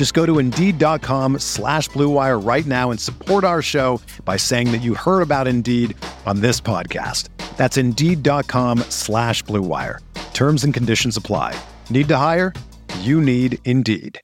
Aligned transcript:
Just 0.00 0.14
go 0.14 0.24
to 0.24 0.38
Indeed.com 0.38 1.40
slash 1.40 1.90
BlueWire 1.90 2.42
right 2.42 2.64
now 2.64 2.90
and 2.90 2.98
support 2.98 3.44
our 3.44 3.60
show 3.60 4.00
by 4.24 4.38
saying 4.38 4.72
that 4.72 4.78
you 4.78 4.94
heard 4.94 5.20
about 5.20 5.46
Indeed 5.46 5.94
on 6.24 6.40
this 6.40 6.58
podcast. 6.58 7.28
That's 7.58 7.76
Indeed.com 7.76 8.78
slash 8.88 9.44
BlueWire. 9.44 9.98
Terms 10.32 10.64
and 10.64 10.72
conditions 10.72 11.18
apply. 11.18 11.54
Need 11.90 12.08
to 12.08 12.16
hire? 12.16 12.54
You 13.00 13.20
need 13.20 13.58
Indeed. 13.66 14.18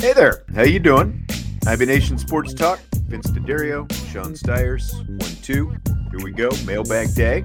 Hey 0.00 0.12
there, 0.14 0.44
how 0.52 0.62
you 0.62 0.80
doing? 0.80 1.24
IB 1.68 1.84
Nation 1.86 2.16
Sports 2.16 2.54
Talk, 2.54 2.78
Vince 3.06 3.30
DeDario, 3.30 3.90
Sean 4.12 4.34
Stiers, 4.34 4.92
one, 5.06 5.18
two. 5.42 5.70
Here 6.10 6.24
we 6.24 6.32
go, 6.32 6.48
mailbag 6.64 7.14
day. 7.14 7.44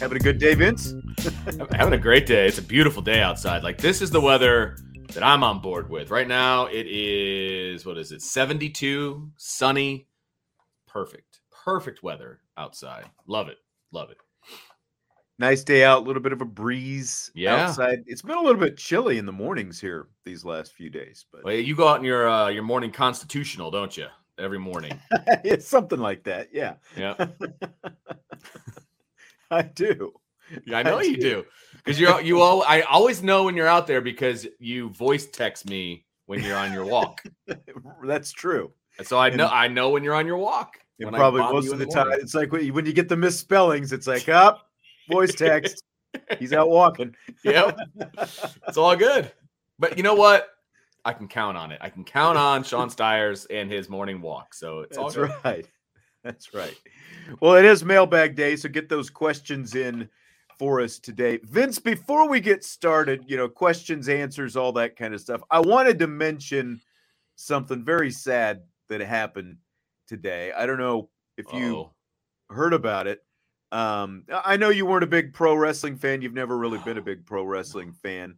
Having 0.00 0.16
a 0.16 0.20
good 0.20 0.38
day, 0.38 0.54
Vince? 0.54 0.94
Having 1.72 1.92
a 1.94 1.98
great 1.98 2.26
day. 2.26 2.46
It's 2.48 2.58
a 2.58 2.62
beautiful 2.62 3.02
day 3.02 3.20
outside. 3.20 3.62
Like 3.62 3.78
this 3.78 4.00
is 4.00 4.10
the 4.10 4.20
weather 4.20 4.76
that 5.12 5.22
I'm 5.22 5.42
on 5.44 5.60
board 5.60 5.90
with. 5.90 6.10
Right 6.10 6.26
now 6.26 6.66
it 6.66 6.86
is 6.86 7.84
what 7.84 7.98
is 7.98 8.12
it? 8.12 8.22
72, 8.22 9.30
sunny, 9.36 10.06
perfect. 10.88 11.40
Perfect 11.64 12.02
weather 12.02 12.40
outside. 12.56 13.04
Love 13.26 13.48
it. 13.48 13.58
Love 13.92 14.10
it. 14.10 14.16
Nice 15.38 15.62
day 15.64 15.84
out, 15.84 16.02
a 16.02 16.06
little 16.06 16.22
bit 16.22 16.32
of 16.32 16.40
a 16.40 16.44
breeze 16.46 17.30
Yeah. 17.34 17.66
outside. 17.66 17.98
It's 18.06 18.22
been 18.22 18.36
a 18.36 18.42
little 18.42 18.60
bit 18.60 18.76
chilly 18.78 19.18
in 19.18 19.26
the 19.26 19.32
mornings 19.32 19.80
here 19.80 20.08
these 20.24 20.44
last 20.44 20.72
few 20.72 20.88
days, 20.88 21.26
but 21.32 21.44
Well, 21.44 21.54
you 21.54 21.74
go 21.76 21.88
out 21.88 21.98
in 21.98 22.04
your 22.04 22.28
uh, 22.28 22.48
your 22.48 22.62
morning 22.62 22.90
constitutional, 22.92 23.70
don't 23.70 23.94
you? 23.96 24.06
Every 24.38 24.58
morning. 24.58 24.98
it's 25.44 25.66
something 25.66 25.98
like 25.98 26.24
that. 26.24 26.48
Yeah, 26.52 26.74
Yeah. 26.96 27.26
I 29.50 29.62
do. 29.62 30.12
Yeah, 30.66 30.78
I 30.78 30.82
know 30.82 30.98
I 30.98 31.02
you 31.02 31.16
do. 31.18 31.44
Because 31.76 32.00
you're 32.00 32.20
you 32.20 32.40
all 32.40 32.62
I 32.62 32.82
always 32.82 33.22
know 33.22 33.44
when 33.44 33.56
you're 33.56 33.66
out 33.66 33.86
there 33.86 34.00
because 34.00 34.46
you 34.58 34.90
voice 34.90 35.26
text 35.26 35.68
me 35.68 36.04
when 36.26 36.42
you're 36.42 36.56
on 36.56 36.72
your 36.72 36.84
walk. 36.86 37.22
That's 38.04 38.32
true. 38.32 38.72
And 38.98 39.06
so 39.06 39.18
I 39.18 39.28
And- 39.28 39.36
know 39.36 39.48
I 39.48 39.68
know 39.68 39.90
when 39.90 40.02
you're 40.04 40.14
on 40.14 40.26
your 40.26 40.38
walk. 40.38 40.78
And 41.00 41.10
probably 41.10 41.40
most 41.40 41.66
of 41.72 41.80
in 41.80 41.88
the 41.88 41.92
time, 41.92 42.12
it's 42.12 42.32
like 42.34 42.52
when 42.52 42.64
you, 42.64 42.72
when 42.72 42.86
you 42.86 42.92
get 42.92 43.08
the 43.08 43.16
misspellings, 43.16 43.92
it's 43.92 44.06
like, 44.06 44.28
up, 44.28 44.68
voice 45.10 45.34
text. 45.34 45.82
He's 46.38 46.52
out 46.52 46.68
walking. 46.70 47.16
Yep. 47.44 47.76
It's 48.68 48.76
all 48.76 48.94
good. 48.94 49.32
But 49.80 49.96
you 49.96 50.04
know 50.04 50.14
what? 50.14 50.50
I 51.04 51.12
can 51.12 51.28
count 51.28 51.56
on 51.56 51.72
it. 51.72 51.78
I 51.80 51.90
can 51.90 52.04
count 52.04 52.38
on 52.38 52.62
Sean 52.62 52.90
Stiers 52.96 53.46
and 53.46 53.70
his 53.70 53.88
morning 53.88 54.20
walk. 54.20 54.54
So 54.54 54.80
it's 54.80 54.96
all 54.96 55.10
That's 55.10 55.16
good. 55.16 55.30
right. 55.44 55.66
That's 56.24 56.54
right. 56.54 56.76
Well, 57.40 57.56
it 57.56 57.64
is 57.64 57.84
mailbag 57.84 58.36
day, 58.36 58.54
so 58.54 58.68
get 58.68 58.88
those 58.88 59.10
questions 59.10 59.74
in 59.74 60.08
for 60.56 60.80
us 60.80 61.00
today. 61.00 61.40
Vince, 61.42 61.80
before 61.80 62.28
we 62.28 62.38
get 62.38 62.62
started, 62.62 63.24
you 63.26 63.36
know, 63.36 63.48
questions, 63.48 64.08
answers, 64.08 64.56
all 64.56 64.72
that 64.74 64.94
kind 64.96 65.14
of 65.14 65.20
stuff. 65.20 65.42
I 65.50 65.58
wanted 65.58 65.98
to 65.98 66.06
mention 66.06 66.80
something 67.34 67.84
very 67.84 68.12
sad 68.12 68.62
that 68.88 69.00
happened 69.00 69.56
today. 70.06 70.52
I 70.56 70.66
don't 70.66 70.78
know 70.78 71.08
if 71.36 71.52
you 71.52 71.76
Oh, 71.76 71.92
heard 72.50 72.72
about 72.72 73.08
it. 73.08 73.24
Um, 73.72 74.24
I 74.30 74.56
know 74.56 74.68
you 74.68 74.86
weren't 74.86 75.02
a 75.04 75.08
big 75.08 75.32
pro 75.32 75.56
wrestling 75.56 75.96
fan. 75.96 76.22
You've 76.22 76.34
never 76.34 76.56
really 76.56 76.78
been 76.78 76.98
a 76.98 77.02
big 77.02 77.24
pro 77.26 77.42
wrestling 77.42 77.92
fan, 77.92 78.36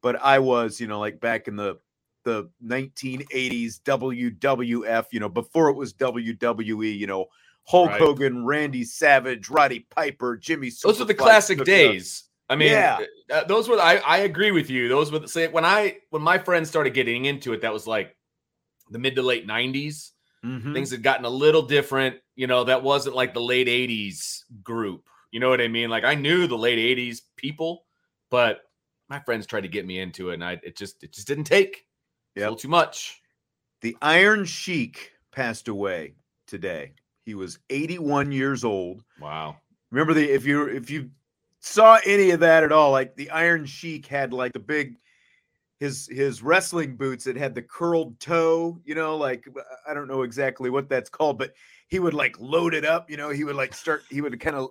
but 0.00 0.16
I 0.22 0.38
was, 0.38 0.80
you 0.80 0.86
know, 0.86 1.00
like 1.00 1.20
back 1.20 1.48
in 1.48 1.56
the 1.56 1.78
the 2.26 2.50
1980s 2.64 3.80
WWF, 3.82 5.06
you 5.12 5.20
know, 5.20 5.28
before 5.28 5.68
it 5.70 5.74
was 5.76 5.94
WWE, 5.94 6.96
you 6.98 7.06
know, 7.06 7.26
Hulk 7.64 7.88
Right. 7.90 8.00
Hogan, 8.00 8.44
Randy 8.44 8.84
Savage, 8.84 9.48
Roddy 9.48 9.86
Piper, 9.90 10.36
Jimmy. 10.36 10.70
those 10.82 10.98
were 10.98 11.04
the 11.04 11.14
classic 11.14 11.64
days. 11.64 12.24
I 12.48 12.56
mean, 12.56 12.70
Yeah. 12.72 12.98
uh, 13.32 13.44
those 13.44 13.68
were. 13.68 13.80
I, 13.80 13.96
I 13.96 14.18
agree 14.18 14.50
with 14.52 14.70
you. 14.70 14.88
Those 14.88 15.10
were 15.10 15.18
the 15.20 15.28
say 15.28 15.48
when 15.48 15.64
I 15.64 15.96
when 16.10 16.22
my 16.22 16.38
friends 16.38 16.68
started 16.68 16.94
getting 16.94 17.24
into 17.24 17.52
it. 17.54 17.62
That 17.62 17.72
was 17.72 17.86
like 17.86 18.14
the 18.90 18.98
mid 19.00 19.16
to 19.16 19.22
late 19.22 19.46
'90s. 19.48 20.12
Mhm. 20.44 20.72
Things 20.72 20.90
had 20.92 21.02
gotten 21.02 21.24
a 21.24 21.28
little 21.30 21.62
different. 21.62 22.16
You 22.36 22.46
know, 22.46 22.62
that 22.64 22.82
wasn't 22.84 23.16
like 23.16 23.34
the 23.34 23.40
late 23.40 23.66
'80s 23.66 24.44
group. 24.62 25.08
You 25.32 25.40
know 25.40 25.48
what 25.48 25.60
I 25.60 25.66
mean? 25.68 25.90
Like 25.90 26.04
I 26.04 26.14
knew 26.14 26.46
the 26.46 26.56
late 26.58 26.78
'80s 26.78 27.22
people, 27.36 27.84
but 28.30 28.60
my 29.08 29.18
friends 29.18 29.44
tried 29.46 29.62
to 29.62 29.68
get 29.68 29.84
me 29.86 29.98
into 29.98 30.30
it, 30.30 30.34
and 30.34 30.44
I 30.44 30.60
it 30.62 30.76
just 30.76 31.02
it 31.02 31.12
just 31.12 31.26
didn't 31.26 31.44
take. 31.44 31.85
It's 32.36 32.42
A 32.42 32.44
little 32.44 32.56
too 32.56 32.68
much. 32.68 33.22
The 33.80 33.96
Iron 34.02 34.44
Sheik 34.44 35.12
passed 35.32 35.68
away 35.68 36.16
today. 36.46 36.92
He 37.24 37.34
was 37.34 37.58
81 37.70 38.30
years 38.30 38.62
old. 38.62 39.02
Wow. 39.18 39.56
Remember 39.90 40.12
the 40.12 40.30
if 40.30 40.44
you 40.44 40.66
if 40.66 40.90
you 40.90 41.10
saw 41.60 41.98
any 42.04 42.30
of 42.30 42.40
that 42.40 42.62
at 42.62 42.72
all, 42.72 42.90
like 42.90 43.16
the 43.16 43.30
Iron 43.30 43.64
Sheik 43.64 44.06
had 44.06 44.34
like 44.34 44.52
the 44.52 44.58
big 44.58 44.96
his 45.80 46.08
his 46.12 46.42
wrestling 46.42 46.96
boots 46.96 47.24
that 47.24 47.36
had 47.36 47.54
the 47.54 47.62
curled 47.62 48.20
toe, 48.20 48.78
you 48.84 48.94
know, 48.94 49.16
like 49.16 49.48
I 49.88 49.94
don't 49.94 50.08
know 50.08 50.22
exactly 50.22 50.68
what 50.68 50.90
that's 50.90 51.08
called, 51.08 51.38
but 51.38 51.54
he 51.88 51.98
would 52.00 52.14
like 52.14 52.38
load 52.38 52.74
it 52.74 52.84
up, 52.84 53.10
you 53.10 53.16
know, 53.16 53.30
he 53.30 53.44
would 53.44 53.56
like 53.56 53.72
start 53.72 54.02
he 54.10 54.20
would 54.20 54.38
kind 54.40 54.56
of 54.56 54.70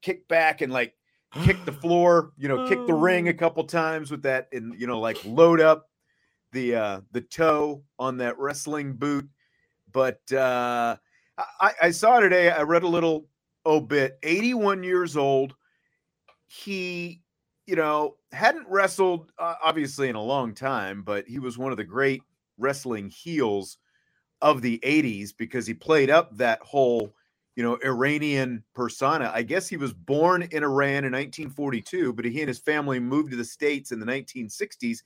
kick 0.00 0.26
back 0.28 0.62
and 0.62 0.72
like 0.72 0.94
kick 1.42 1.62
the 1.66 1.72
floor, 1.82 2.32
you 2.38 2.48
know, 2.48 2.66
kick 2.66 2.86
the 2.86 2.94
ring 2.94 3.28
a 3.28 3.32
oh. 3.32 3.34
couple 3.34 3.64
times 3.64 4.10
with 4.10 4.22
that 4.22 4.48
and 4.52 4.80
you 4.80 4.86
know 4.86 4.98
like 4.98 5.18
load 5.26 5.60
up 5.60 5.90
the 6.52 6.74
uh 6.76 7.00
the 7.12 7.20
toe 7.20 7.82
on 7.98 8.18
that 8.18 8.38
wrestling 8.38 8.94
boot. 8.94 9.28
But 9.92 10.20
uh 10.32 10.96
I, 11.60 11.72
I 11.82 11.90
saw 11.90 12.20
today, 12.20 12.50
I 12.50 12.62
read 12.62 12.82
a 12.82 12.88
little 12.88 13.26
obit, 13.66 14.18
81 14.22 14.82
years 14.82 15.16
old. 15.16 15.54
He, 16.46 17.22
you 17.66 17.76
know, 17.76 18.16
hadn't 18.32 18.68
wrestled 18.68 19.32
uh, 19.38 19.54
obviously 19.64 20.08
in 20.08 20.16
a 20.16 20.22
long 20.22 20.54
time, 20.54 21.02
but 21.02 21.26
he 21.26 21.38
was 21.38 21.56
one 21.58 21.72
of 21.72 21.78
the 21.78 21.84
great 21.84 22.22
wrestling 22.58 23.08
heels 23.08 23.78
of 24.42 24.60
the 24.60 24.78
80s 24.80 25.30
because 25.36 25.66
he 25.66 25.74
played 25.74 26.10
up 26.10 26.36
that 26.36 26.60
whole, 26.62 27.12
you 27.56 27.62
know, 27.62 27.78
Iranian 27.84 28.64
persona. 28.74 29.30
I 29.32 29.42
guess 29.42 29.68
he 29.68 29.76
was 29.76 29.92
born 29.92 30.42
in 30.42 30.64
Iran 30.64 31.04
in 31.04 31.12
1942, 31.12 32.12
but 32.12 32.24
he 32.24 32.40
and 32.40 32.48
his 32.48 32.58
family 32.58 32.98
moved 33.00 33.30
to 33.30 33.36
the 33.36 33.44
States 33.44 33.92
in 33.92 34.00
the 34.00 34.06
1960s. 34.06 34.98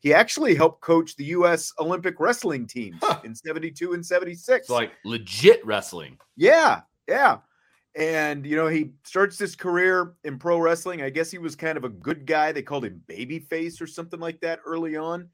He 0.00 0.12
actually 0.12 0.54
helped 0.54 0.82
coach 0.82 1.16
the 1.16 1.24
U.S. 1.26 1.72
Olympic 1.78 2.20
wrestling 2.20 2.66
teams 2.66 2.98
Huh. 3.02 3.20
in 3.24 3.34
72 3.34 3.94
and 3.94 4.04
76. 4.04 4.60
It's 4.64 4.70
like 4.70 4.92
legit 5.04 5.64
wrestling. 5.64 6.18
Yeah, 6.36 6.82
yeah. 7.08 7.38
And 7.96 8.44
you 8.44 8.56
know, 8.56 8.66
he 8.66 8.90
starts 9.04 9.38
his 9.38 9.54
career 9.56 10.14
in 10.24 10.38
pro 10.38 10.58
wrestling. 10.58 11.00
I 11.02 11.10
guess 11.10 11.30
he 11.30 11.38
was 11.38 11.54
kind 11.56 11.78
of 11.78 11.84
a 11.84 11.88
good 11.88 12.26
guy. 12.26 12.52
They 12.52 12.62
called 12.62 12.84
him 12.84 13.02
babyface 13.08 13.80
or 13.80 13.86
something 13.86 14.20
like 14.20 14.40
that 14.40 14.60
early 14.66 14.96
on. 14.96 15.28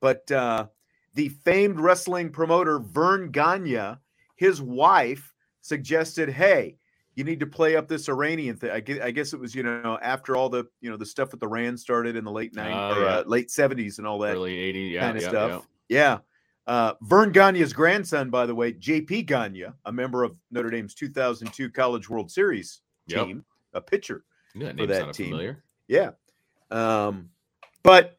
But 0.00 0.30
uh 0.32 0.66
the 1.14 1.28
famed 1.28 1.80
wrestling 1.80 2.30
promoter 2.30 2.78
Verne 2.78 3.30
Gagne, 3.30 3.96
his 4.36 4.60
wife 4.62 5.32
suggested, 5.60 6.28
"Hey, 6.28 6.76
you 7.18 7.24
need 7.24 7.40
to 7.40 7.46
play 7.46 7.74
up 7.76 7.88
this 7.88 8.08
Iranian 8.08 8.56
thing." 8.56 8.70
I 8.70 8.80
guess, 8.80 8.98
I 9.02 9.10
guess 9.10 9.32
it 9.32 9.40
was 9.40 9.54
you 9.54 9.62
know 9.64 9.98
after 10.00 10.36
all 10.36 10.48
the 10.48 10.64
you 10.80 10.88
know 10.90 10.96
the 10.96 11.04
stuff 11.06 11.32
with 11.32 11.40
the 11.40 11.48
Rand 11.48 11.78
started 11.80 12.14
in 12.16 12.24
the 12.24 12.30
late 12.30 12.52
Oh, 12.56 12.62
nineties 12.62 12.96
or 12.98 13.04
yeah. 13.04 13.16
uh, 13.18 13.24
late 13.26 13.50
seventies 13.50 13.98
and 13.98 14.06
all 14.06 14.18
that 14.20 14.34
Early 14.34 14.56
80, 14.56 14.80
yeah. 14.80 15.00
kind 15.00 15.16
of 15.16 15.22
yeah, 15.24 15.28
stuff. 15.28 15.68
Yeah. 15.88 16.18
Uh, 16.66 16.92
Verne 17.02 17.32
Gagne's 17.32 17.72
grandson, 17.72 18.28
by 18.30 18.44
the 18.44 18.54
way, 18.54 18.72
JP 18.74 19.24
Gagne, 19.26 19.64
a 19.86 19.92
member 19.92 20.22
of 20.22 20.36
Notre 20.50 20.70
Dame's 20.70 20.94
2002 20.94 21.70
College 21.70 22.08
World 22.10 22.30
Series 22.30 22.82
Yep. 23.06 23.26
team, 23.26 23.44
a 23.72 23.80
pitcher. 23.80 24.24
Yeah, 24.54 24.72
for 24.76 24.86
that 24.86 25.14
team. 25.14 25.26
familiar. 25.30 25.64
Yeah. 25.88 26.10
Um, 26.70 27.30
But 27.82 28.18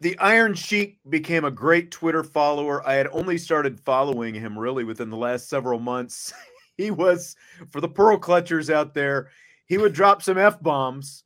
the 0.00 0.16
Iron 0.20 0.54
Sheik 0.54 0.98
became 1.08 1.44
a 1.44 1.50
great 1.50 1.90
Twitter 1.90 2.22
follower. 2.22 2.86
I 2.86 2.94
had 2.94 3.08
only 3.10 3.36
started 3.38 3.80
following 3.80 4.34
him 4.34 4.56
really 4.56 4.84
within 4.84 5.10
the 5.10 5.16
last 5.16 5.48
several 5.48 5.80
months. 5.80 6.32
he 6.78 6.90
was 6.90 7.36
for 7.70 7.80
the 7.80 7.88
pearl 7.88 8.18
clutchers 8.18 8.72
out 8.72 8.94
there. 8.94 9.30
He 9.66 9.78
would 9.78 9.92
drop 9.92 10.22
some 10.22 10.38
f 10.38 10.60
bombs 10.60 11.24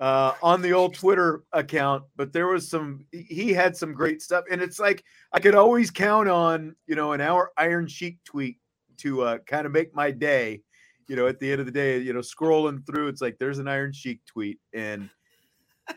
uh, 0.00 0.34
on 0.42 0.62
the 0.62 0.72
old 0.72 0.94
Twitter 0.94 1.44
account, 1.52 2.04
but 2.16 2.32
there 2.32 2.46
was 2.46 2.68
some. 2.68 3.04
He 3.12 3.52
had 3.52 3.76
some 3.76 3.92
great 3.92 4.22
stuff, 4.22 4.44
and 4.50 4.60
it's 4.60 4.78
like 4.78 5.04
I 5.32 5.40
could 5.40 5.54
always 5.54 5.90
count 5.90 6.28
on 6.28 6.76
you 6.86 6.94
know 6.94 7.12
an 7.12 7.20
hour 7.20 7.52
Iron 7.56 7.86
Sheik 7.86 8.18
tweet 8.24 8.58
to 8.98 9.22
uh, 9.22 9.38
kind 9.38 9.66
of 9.66 9.72
make 9.72 9.94
my 9.94 10.10
day. 10.10 10.62
You 11.08 11.16
know, 11.16 11.26
at 11.26 11.40
the 11.40 11.50
end 11.50 11.60
of 11.60 11.66
the 11.66 11.72
day, 11.72 11.98
you 11.98 12.12
know, 12.12 12.20
scrolling 12.20 12.86
through, 12.86 13.08
it's 13.08 13.22
like 13.22 13.38
there's 13.38 13.58
an 13.58 13.66
Iron 13.66 13.92
Sheik 13.92 14.20
tweet, 14.26 14.60
and 14.74 15.08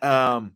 um, 0.02 0.54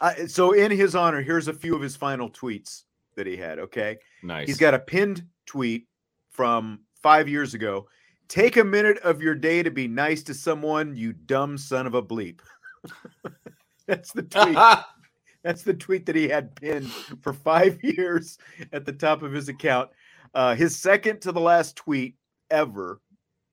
I, 0.00 0.26
so 0.26 0.52
in 0.52 0.70
his 0.70 0.94
honor, 0.94 1.20
here's 1.22 1.48
a 1.48 1.52
few 1.52 1.74
of 1.74 1.82
his 1.82 1.96
final 1.96 2.30
tweets 2.30 2.84
that 3.16 3.26
he 3.26 3.36
had. 3.36 3.58
Okay, 3.58 3.98
nice. 4.22 4.46
He's 4.46 4.58
got 4.58 4.74
a 4.74 4.78
pinned 4.78 5.24
tweet 5.44 5.88
from 6.30 6.80
five 7.08 7.26
years 7.26 7.54
ago. 7.54 7.88
Take 8.28 8.58
a 8.58 8.64
minute 8.64 8.98
of 8.98 9.22
your 9.22 9.34
day 9.34 9.62
to 9.62 9.70
be 9.70 9.88
nice 9.88 10.22
to 10.24 10.34
someone, 10.34 10.94
you 10.94 11.14
dumb 11.14 11.56
son 11.56 11.86
of 11.86 11.94
a 11.94 12.02
bleep. 12.02 12.40
That's 13.86 14.12
the 14.12 14.24
tweet. 14.24 14.58
That's 15.42 15.62
the 15.62 15.72
tweet 15.72 16.04
that 16.04 16.16
he 16.16 16.28
had 16.28 16.54
pinned 16.54 16.90
for 17.22 17.32
five 17.32 17.78
years 17.82 18.36
at 18.74 18.84
the 18.84 18.92
top 18.92 19.22
of 19.22 19.32
his 19.32 19.48
account. 19.48 19.88
Uh, 20.34 20.54
his 20.54 20.76
second 20.76 21.22
to 21.22 21.32
the 21.32 21.40
last 21.40 21.76
tweet 21.76 22.16
ever 22.50 23.00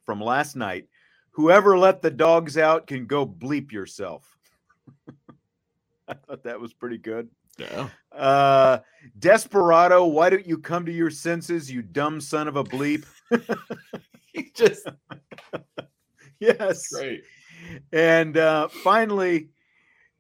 from 0.06 0.20
last 0.20 0.58
night 0.58 0.90
whoever 1.32 1.78
let 1.78 2.02
the 2.02 2.12
dogs 2.12 2.58
out 2.58 2.88
can 2.88 3.06
go 3.06 3.26
bleep 3.26 3.72
yourself. 3.72 4.38
I 6.10 6.14
thought 6.14 6.44
that 6.44 6.60
was 6.60 6.74
pretty 6.74 6.98
good. 6.98 7.30
Yeah. 7.58 7.90
Uh, 8.12 8.80
Desperado, 9.20 10.06
why 10.06 10.30
don't 10.30 10.46
you 10.46 10.58
come 10.58 10.86
to 10.86 10.92
your 10.92 11.10
senses, 11.10 11.72
you 11.72 11.82
dumb 11.82 12.20
son 12.20 12.48
of 12.48 12.56
a 12.56 12.64
bleep? 12.64 13.06
he 14.34 14.52
just 14.54 14.88
yes. 16.40 16.88
great. 16.90 17.24
And 17.92 18.38
uh, 18.38 18.68
finally, 18.68 19.50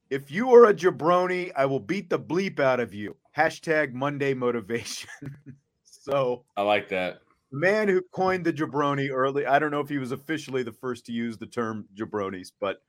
if 0.09 0.31
you 0.31 0.53
are 0.53 0.65
a 0.65 0.73
jabroni, 0.73 1.51
I 1.55 1.65
will 1.65 1.79
beat 1.79 2.09
the 2.09 2.19
bleep 2.19 2.59
out 2.59 2.79
of 2.79 2.93
you. 2.93 3.15
Hashtag 3.35 3.93
Monday 3.93 4.33
motivation. 4.33 5.09
so 5.83 6.45
I 6.55 6.61
like 6.61 6.89
that. 6.89 7.19
the 7.51 7.59
man 7.59 7.87
who 7.87 8.01
coined 8.13 8.45
the 8.45 8.53
jabroni 8.53 9.09
early, 9.11 9.45
I 9.45 9.59
don't 9.59 9.71
know 9.71 9.81
if 9.81 9.89
he 9.89 9.97
was 9.97 10.11
officially 10.11 10.63
the 10.63 10.71
first 10.71 11.05
to 11.07 11.11
use 11.11 11.37
the 11.37 11.47
term 11.47 11.85
jabronis, 11.95 12.51
but 12.59 12.81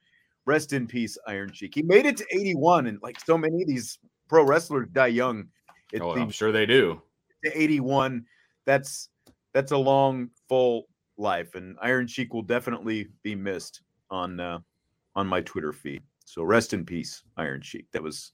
rest 0.44 0.72
in 0.72 0.86
peace, 0.86 1.18
Iron 1.26 1.52
Sheik. 1.52 1.74
He 1.74 1.82
made 1.82 2.06
it 2.06 2.16
to 2.18 2.26
81, 2.30 2.86
and 2.86 2.98
like 3.02 3.18
so 3.18 3.36
many 3.36 3.62
of 3.62 3.68
these 3.68 3.98
pro 4.28 4.42
wrestlers 4.44 4.88
die 4.92 5.08
young. 5.08 5.48
At 5.94 6.02
Oh, 6.02 6.14
the- 6.14 6.20
I'm 6.20 6.30
sure 6.30 6.52
they 6.52 6.66
do. 6.66 7.00
to 7.44 7.62
81 7.62 8.24
that's 8.64 9.08
that's 9.54 9.70
a 9.72 9.76
long 9.76 10.30
full 10.48 10.88
life 11.16 11.54
and 11.54 11.76
Iron 11.80 12.06
Sheik 12.08 12.34
will 12.34 12.42
definitely 12.42 13.08
be 13.22 13.34
missed 13.36 13.82
on 14.10 14.40
uh 14.40 14.58
on 15.14 15.26
my 15.26 15.40
twitter 15.42 15.72
feed 15.72 16.02
so 16.24 16.42
rest 16.42 16.72
in 16.72 16.84
peace 16.84 17.22
Iron 17.36 17.60
Sheik 17.62 17.86
that 17.92 18.02
was 18.02 18.32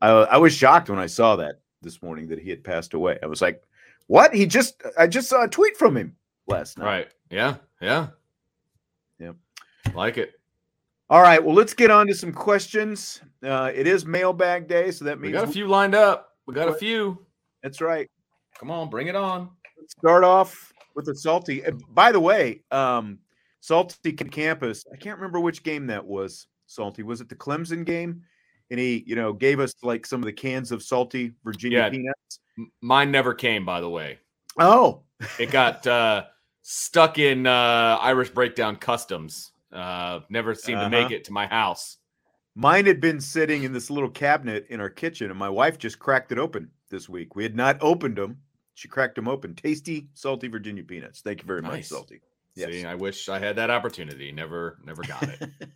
i, 0.00 0.08
I 0.10 0.36
was 0.38 0.52
shocked 0.54 0.88
when 0.90 0.98
i 0.98 1.06
saw 1.06 1.36
that 1.36 1.60
this 1.82 2.02
morning 2.02 2.28
that 2.28 2.38
he 2.38 2.48
had 2.50 2.62
passed 2.64 2.94
away 2.94 3.18
i 3.22 3.26
was 3.26 3.42
like 3.42 3.62
what 4.06 4.32
he 4.34 4.46
just 4.46 4.80
i 4.98 5.06
just 5.06 5.28
saw 5.28 5.42
a 5.44 5.48
tweet 5.48 5.76
from 5.76 5.96
him 5.96 6.14
last 6.46 6.78
night 6.78 6.84
Right. 6.86 7.08
Yeah. 7.30 7.56
Yeah. 7.80 8.08
Yeah. 9.18 9.32
Like 9.94 10.18
it. 10.18 10.34
All 11.12 11.20
right 11.22 11.44
well 11.44 11.54
let's 11.54 11.74
get 11.74 11.90
on 11.90 12.06
to 12.06 12.14
some 12.14 12.32
questions 12.32 13.20
uh 13.44 13.70
it 13.74 13.86
is 13.86 14.04
mailbag 14.06 14.66
day 14.66 14.90
so 14.90 15.04
that 15.04 15.20
means 15.20 15.32
We 15.32 15.38
got 15.38 15.48
a 15.48 15.52
few 15.52 15.68
lined 15.68 15.94
up. 15.94 16.30
We 16.46 16.54
got 16.54 16.68
a 16.68 16.74
few. 16.74 17.18
that's 17.62 17.80
right 17.80 18.08
Come 18.58 18.70
on, 18.70 18.88
bring 18.90 19.08
it 19.08 19.16
on. 19.16 19.50
Let's 19.76 19.92
start 19.98 20.22
off 20.22 20.72
with 20.94 21.08
a 21.08 21.14
salty. 21.16 21.64
By 21.88 22.12
the 22.12 22.20
way, 22.20 22.62
um, 22.70 23.18
salty 23.58 24.12
campus. 24.12 24.84
I 24.92 24.96
can't 24.96 25.18
remember 25.18 25.40
which 25.40 25.64
game 25.64 25.88
that 25.88 26.04
was. 26.04 26.46
Salty 26.66 27.02
was 27.02 27.20
it 27.20 27.28
the 27.28 27.34
Clemson 27.34 27.84
game? 27.84 28.22
And 28.70 28.78
he, 28.78 29.02
you 29.04 29.16
know, 29.16 29.32
gave 29.32 29.58
us 29.58 29.74
like 29.82 30.06
some 30.06 30.20
of 30.20 30.26
the 30.26 30.32
cans 30.32 30.70
of 30.70 30.80
salty 30.82 31.32
Virginia 31.42 31.78
Yeah. 31.78 31.90
peanuts. 31.90 32.38
Mine 32.82 33.10
never 33.10 33.34
came, 33.34 33.64
by 33.64 33.80
the 33.80 33.90
way. 33.90 34.18
Oh, 34.60 35.02
It 35.40 35.50
got 35.50 35.84
uh, 35.86 36.24
stuck 36.60 37.18
in 37.18 37.48
uh, 37.48 37.98
Irish 38.00 38.30
Breakdown 38.30 38.76
Customs. 38.76 39.50
Uh, 39.72 40.20
never 40.28 40.54
seemed 40.54 40.80
to 40.80 40.88
make 40.90 41.06
Uh-huh. 41.06 41.14
it 41.14 41.24
to 41.24 41.32
my 41.32 41.46
house. 41.46 41.98
mine 42.54 42.84
had 42.86 43.00
been 43.00 43.20
sitting 43.20 43.62
in 43.62 43.72
this 43.72 43.88
little 43.90 44.10
cabinet 44.10 44.66
in 44.68 44.80
our 44.80 44.90
kitchen, 44.90 45.30
and 45.30 45.38
my 45.38 45.48
wife 45.48 45.78
just 45.78 45.98
cracked 45.98 46.30
it 46.32 46.38
open 46.38 46.70
this 46.90 47.08
week. 47.08 47.34
We 47.34 47.42
had 47.42 47.56
not 47.56 47.78
opened 47.80 48.16
them. 48.16 48.38
She 48.74 48.88
cracked 48.88 49.14
them 49.16 49.28
open. 49.28 49.54
Tasty, 49.54 50.08
salty 50.14 50.48
Virginia 50.48 50.82
peanuts. 50.84 51.20
Thank 51.22 51.40
you 51.40 51.46
very 51.46 51.62
much, 51.62 51.72
Nice. 51.72 51.88
salty. 51.88 52.20
See, 52.56 52.84
I 52.84 52.94
wish 52.94 53.30
I 53.30 53.38
had 53.38 53.56
that 53.56 53.70
opportunity. 53.70 54.30
Never, 54.32 54.78
never 54.84 55.02
got 55.02 55.22
it. 55.22 55.50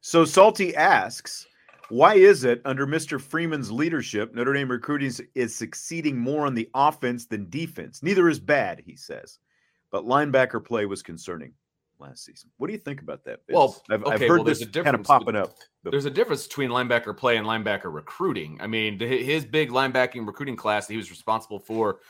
So 0.00 0.26
Salty 0.26 0.76
asks, 0.76 1.46
why 1.88 2.16
is 2.16 2.44
it 2.44 2.60
under 2.66 2.86
Mr. 2.86 3.18
Freeman's 3.18 3.70
leadership, 3.70 4.34
Notre 4.34 4.52
Dame 4.52 4.70
recruiting 4.70 5.10
is 5.34 5.54
succeeding 5.54 6.18
more 6.18 6.44
on 6.44 6.54
the 6.54 6.68
offense 6.74 7.24
than 7.24 7.48
defense? 7.48 8.02
Neither 8.02 8.28
is 8.28 8.38
bad, 8.38 8.82
he 8.84 8.96
says, 8.96 9.38
but 9.90 10.04
linebacker 10.04 10.62
play 10.62 10.84
was 10.84 11.02
concerning 11.02 11.54
last 11.98 12.24
season. 12.24 12.50
What 12.58 12.66
do 12.66 12.72
you 12.72 12.78
think 12.78 13.00
about 13.00 13.24
that? 13.24 13.40
Well, 13.48 13.82
I've, 13.90 14.06
I've 14.06 14.14
okay, 14.14 14.28
heard 14.28 14.38
well, 14.38 14.44
there's 14.44 14.60
this 14.60 14.68
a 14.68 14.82
kind 14.82 14.94
of 14.94 15.02
popping 15.02 15.36
up. 15.36 15.56
There's 15.82 16.04
a 16.04 16.10
difference 16.10 16.46
between 16.46 16.70
linebacker 16.70 17.16
play 17.16 17.36
and 17.36 17.46
linebacker 17.46 17.92
recruiting. 17.92 18.58
I 18.60 18.66
mean, 18.66 18.98
the, 18.98 19.06
his 19.06 19.44
big 19.44 19.70
linebacking 19.70 20.26
recruiting 20.26 20.56
class 20.56 20.86
that 20.86 20.92
he 20.92 20.96
was 20.96 21.10
responsible 21.10 21.58
for 21.58 22.00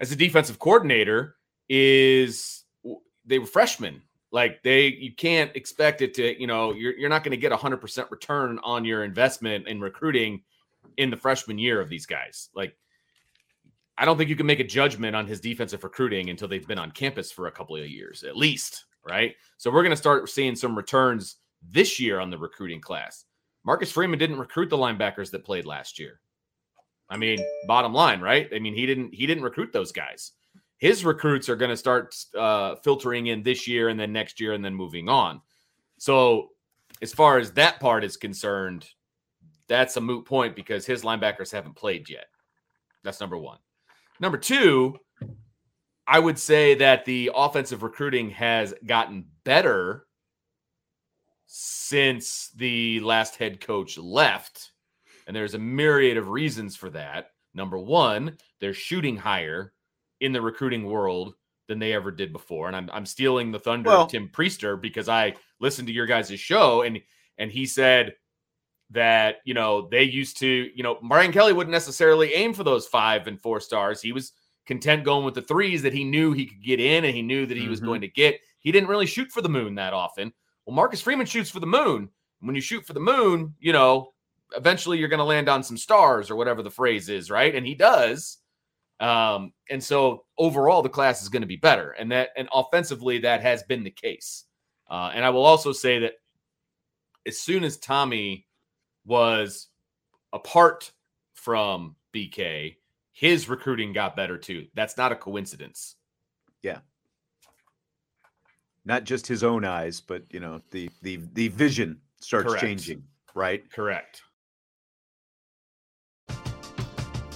as 0.00 0.12
a 0.12 0.16
defensive 0.16 0.58
coordinator 0.58 1.36
is 1.68 2.64
they 3.24 3.38
were 3.38 3.46
freshmen. 3.46 4.02
Like 4.30 4.62
they, 4.62 4.86
you 4.86 5.14
can't 5.14 5.54
expect 5.54 6.02
it 6.02 6.14
to. 6.14 6.40
You 6.40 6.46
know, 6.46 6.72
you're 6.72 6.96
you're 6.98 7.08
not 7.08 7.22
going 7.22 7.30
to 7.30 7.36
get 7.36 7.52
a 7.52 7.56
hundred 7.56 7.78
percent 7.78 8.10
return 8.10 8.58
on 8.64 8.84
your 8.84 9.04
investment 9.04 9.68
in 9.68 9.80
recruiting 9.80 10.42
in 10.96 11.10
the 11.10 11.16
freshman 11.16 11.58
year 11.58 11.80
of 11.80 11.88
these 11.88 12.06
guys. 12.06 12.50
Like, 12.54 12.76
I 13.96 14.04
don't 14.04 14.18
think 14.18 14.28
you 14.28 14.36
can 14.36 14.46
make 14.46 14.60
a 14.60 14.64
judgment 14.64 15.14
on 15.14 15.26
his 15.26 15.40
defensive 15.40 15.84
recruiting 15.84 16.30
until 16.30 16.48
they've 16.48 16.66
been 16.66 16.78
on 16.78 16.90
campus 16.90 17.30
for 17.30 17.46
a 17.46 17.52
couple 17.52 17.76
of 17.76 17.88
years 17.88 18.24
at 18.24 18.36
least, 18.36 18.86
right? 19.08 19.34
So 19.56 19.70
we're 19.70 19.82
going 19.82 19.90
to 19.90 19.96
start 19.96 20.28
seeing 20.28 20.56
some 20.56 20.76
returns 20.76 21.36
this 21.70 21.98
year 21.98 22.20
on 22.20 22.30
the 22.30 22.38
recruiting 22.38 22.80
class. 22.80 23.24
Marcus 23.64 23.90
Freeman 23.90 24.18
didn't 24.18 24.38
recruit 24.38 24.68
the 24.70 24.76
linebackers 24.76 25.30
that 25.30 25.44
played 25.44 25.66
last 25.66 25.98
year. 25.98 26.20
I 27.08 27.16
mean, 27.16 27.38
bottom 27.66 27.92
line, 27.92 28.20
right? 28.20 28.48
I 28.54 28.58
mean, 28.58 28.74
he 28.74 28.86
didn't 28.86 29.14
he 29.14 29.26
didn't 29.26 29.44
recruit 29.44 29.72
those 29.72 29.92
guys. 29.92 30.32
His 30.78 31.04
recruits 31.04 31.48
are 31.48 31.56
going 31.56 31.70
to 31.70 31.76
start 31.76 32.14
uh, 32.36 32.76
filtering 32.76 33.28
in 33.28 33.42
this 33.42 33.68
year 33.68 33.88
and 33.88 33.98
then 33.98 34.12
next 34.12 34.40
year 34.40 34.52
and 34.52 34.64
then 34.64 34.74
moving 34.74 35.08
on. 35.08 35.40
So, 35.98 36.50
as 37.00 37.12
far 37.12 37.38
as 37.38 37.52
that 37.52 37.80
part 37.80 38.04
is 38.04 38.16
concerned, 38.16 38.88
that's 39.68 39.96
a 39.96 40.00
moot 40.00 40.24
point 40.26 40.56
because 40.56 40.84
his 40.84 41.02
linebackers 41.02 41.52
haven't 41.52 41.76
played 41.76 42.10
yet. 42.10 42.26
That's 43.02 43.20
number 43.20 43.38
one. 43.38 43.58
Number 44.20 44.38
two, 44.38 44.98
I 46.06 46.18
would 46.18 46.38
say 46.38 46.74
that 46.74 47.04
the 47.04 47.30
offensive 47.34 47.82
recruiting 47.82 48.30
has 48.30 48.74
gotten 48.84 49.26
better 49.44 50.06
since 51.46 52.50
the 52.56 53.00
last 53.00 53.36
head 53.36 53.60
coach 53.60 53.96
left. 53.96 54.72
And 55.26 55.34
there's 55.34 55.54
a 55.54 55.58
myriad 55.58 56.16
of 56.16 56.28
reasons 56.28 56.76
for 56.76 56.90
that. 56.90 57.30
Number 57.54 57.78
one, 57.78 58.36
they're 58.60 58.74
shooting 58.74 59.16
higher 59.16 59.72
in 60.20 60.32
the 60.32 60.42
recruiting 60.42 60.84
world 60.84 61.34
than 61.68 61.78
they 61.78 61.92
ever 61.92 62.10
did 62.10 62.32
before. 62.32 62.66
And 62.66 62.76
I'm, 62.76 62.90
I'm 62.92 63.06
stealing 63.06 63.50
the 63.50 63.58
thunder 63.58 63.90
Well- 63.90 64.02
of 64.02 64.10
Tim 64.10 64.28
Prister 64.28 64.80
because 64.80 65.08
I 65.08 65.34
listened 65.60 65.88
to 65.88 65.94
your 65.94 66.06
guys' 66.06 66.38
show 66.38 66.82
and 66.82 67.00
and 67.38 67.50
he 67.50 67.66
said 67.66 68.14
that 68.90 69.36
you 69.44 69.54
know 69.54 69.88
they 69.88 70.02
used 70.02 70.38
to 70.38 70.46
you 70.46 70.82
know 70.82 70.98
Brian 71.02 71.32
Kelly 71.32 71.52
wouldn't 71.52 71.72
necessarily 71.72 72.34
aim 72.34 72.52
for 72.52 72.64
those 72.64 72.86
five 72.86 73.26
and 73.26 73.40
four 73.40 73.60
stars. 73.60 74.00
He 74.00 74.12
was 74.12 74.32
content 74.66 75.04
going 75.04 75.24
with 75.24 75.34
the 75.34 75.42
threes 75.42 75.82
that 75.82 75.92
he 75.92 76.04
knew 76.04 76.32
he 76.32 76.46
could 76.46 76.62
get 76.62 76.80
in 76.80 77.04
and 77.04 77.14
he 77.14 77.22
knew 77.22 77.46
that 77.46 77.56
he 77.56 77.68
was 77.68 77.80
Mhm. 77.80 77.84
going 77.84 78.00
to 78.00 78.08
get. 78.08 78.40
He 78.60 78.72
didn't 78.72 78.88
really 78.88 79.06
shoot 79.06 79.30
for 79.30 79.42
the 79.42 79.48
moon 79.48 79.74
that 79.74 79.92
often. 79.92 80.32
Well, 80.64 80.74
Marcus 80.74 81.00
Freeman 81.02 81.26
shoots 81.26 81.50
for 81.50 81.60
the 81.60 81.66
moon. 81.66 82.10
When 82.40 82.54
you 82.54 82.60
shoot 82.60 82.86
for 82.86 82.92
the 82.94 83.00
moon, 83.00 83.54
you 83.60 83.72
know, 83.72 84.14
eventually 84.56 84.98
you're 84.98 85.08
going 85.08 85.18
to 85.18 85.24
land 85.24 85.48
on 85.48 85.62
some 85.62 85.76
stars 85.76 86.30
or 86.30 86.36
whatever 86.36 86.62
the 86.62 86.70
phrase 86.70 87.08
is, 87.08 87.30
right? 87.30 87.54
And 87.54 87.66
he 87.66 87.74
does. 87.74 88.38
Um, 89.00 89.52
and 89.70 89.82
so 89.82 90.24
overall, 90.38 90.80
the 90.82 90.88
class 90.88 91.22
is 91.22 91.28
going 91.28 91.42
to 91.42 91.48
be 91.48 91.56
better, 91.56 91.90
and 91.92 92.10
that 92.12 92.30
and 92.36 92.48
offensively, 92.54 93.18
that 93.18 93.42
has 93.42 93.62
been 93.64 93.82
the 93.82 93.90
case. 93.90 94.44
Uh, 94.88 95.10
and 95.14 95.24
I 95.24 95.30
will 95.30 95.44
also 95.44 95.72
say 95.72 95.98
that 96.00 96.14
as 97.26 97.40
soon 97.40 97.64
as 97.64 97.76
Tommy 97.78 98.46
was 99.04 99.68
apart 100.32 100.92
from 101.34 101.96
BK, 102.14 102.76
his 103.14 103.48
recruiting 103.48 103.92
got 103.92 104.16
better 104.16 104.36
too. 104.36 104.66
That's 104.74 104.96
not 104.98 105.12
a 105.12 105.16
coincidence. 105.16 105.94
Yeah. 106.62 106.78
Not 108.84 109.04
just 109.04 109.26
his 109.28 109.42
own 109.42 109.64
eyes, 109.64 110.00
but 110.02 110.24
you 110.34 110.40
know, 110.40 110.60
the 110.72 110.90
the 111.00 111.20
the 111.32 111.48
vision 111.48 112.00
starts 112.20 112.48
Correct. 112.48 112.62
changing. 112.62 113.04
right? 113.34 113.62
Correct. 113.72 114.20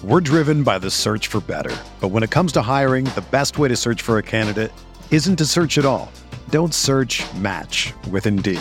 We're 0.05 0.21
driven 0.21 0.63
by 0.63 0.79
the 0.79 0.91
search 0.91 1.27
for 1.29 1.41
better. 1.41 1.75
But 2.01 2.09
when 2.09 2.23
it 2.23 2.31
comes 2.31 2.53
to 2.53 2.63
hiring, 2.63 3.05
the 3.07 3.25
best 3.31 3.59
way 3.59 3.69
to 3.69 3.77
search 3.77 4.03
for 4.03 4.19
a 4.19 4.23
candidate 4.23 4.73
isn't 5.11 5.37
to 5.37 5.45
search 5.45 5.79
at 5.79 5.85
all. 5.85 6.11
Don't 6.51 6.73
search 6.75 7.25
match 7.35 7.93
with 8.11 8.27
Indeed. 8.27 8.61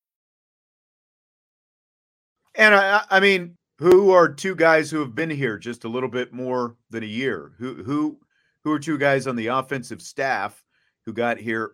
And 2.55 2.75
I, 2.75 3.03
I 3.09 3.19
mean, 3.19 3.57
who 3.77 4.11
are 4.11 4.29
two 4.29 4.55
guys 4.55 4.91
who 4.91 4.99
have 4.99 5.15
been 5.15 5.29
here 5.29 5.57
just 5.57 5.85
a 5.85 5.89
little 5.89 6.09
bit 6.09 6.33
more 6.33 6.75
than 6.89 7.03
a 7.03 7.07
year? 7.07 7.53
Who 7.57 7.83
who 7.83 8.19
who 8.63 8.71
are 8.71 8.79
two 8.79 8.97
guys 8.97 9.27
on 9.27 9.35
the 9.35 9.47
offensive 9.47 10.01
staff 10.01 10.63
who 11.05 11.13
got 11.13 11.37
here 11.37 11.73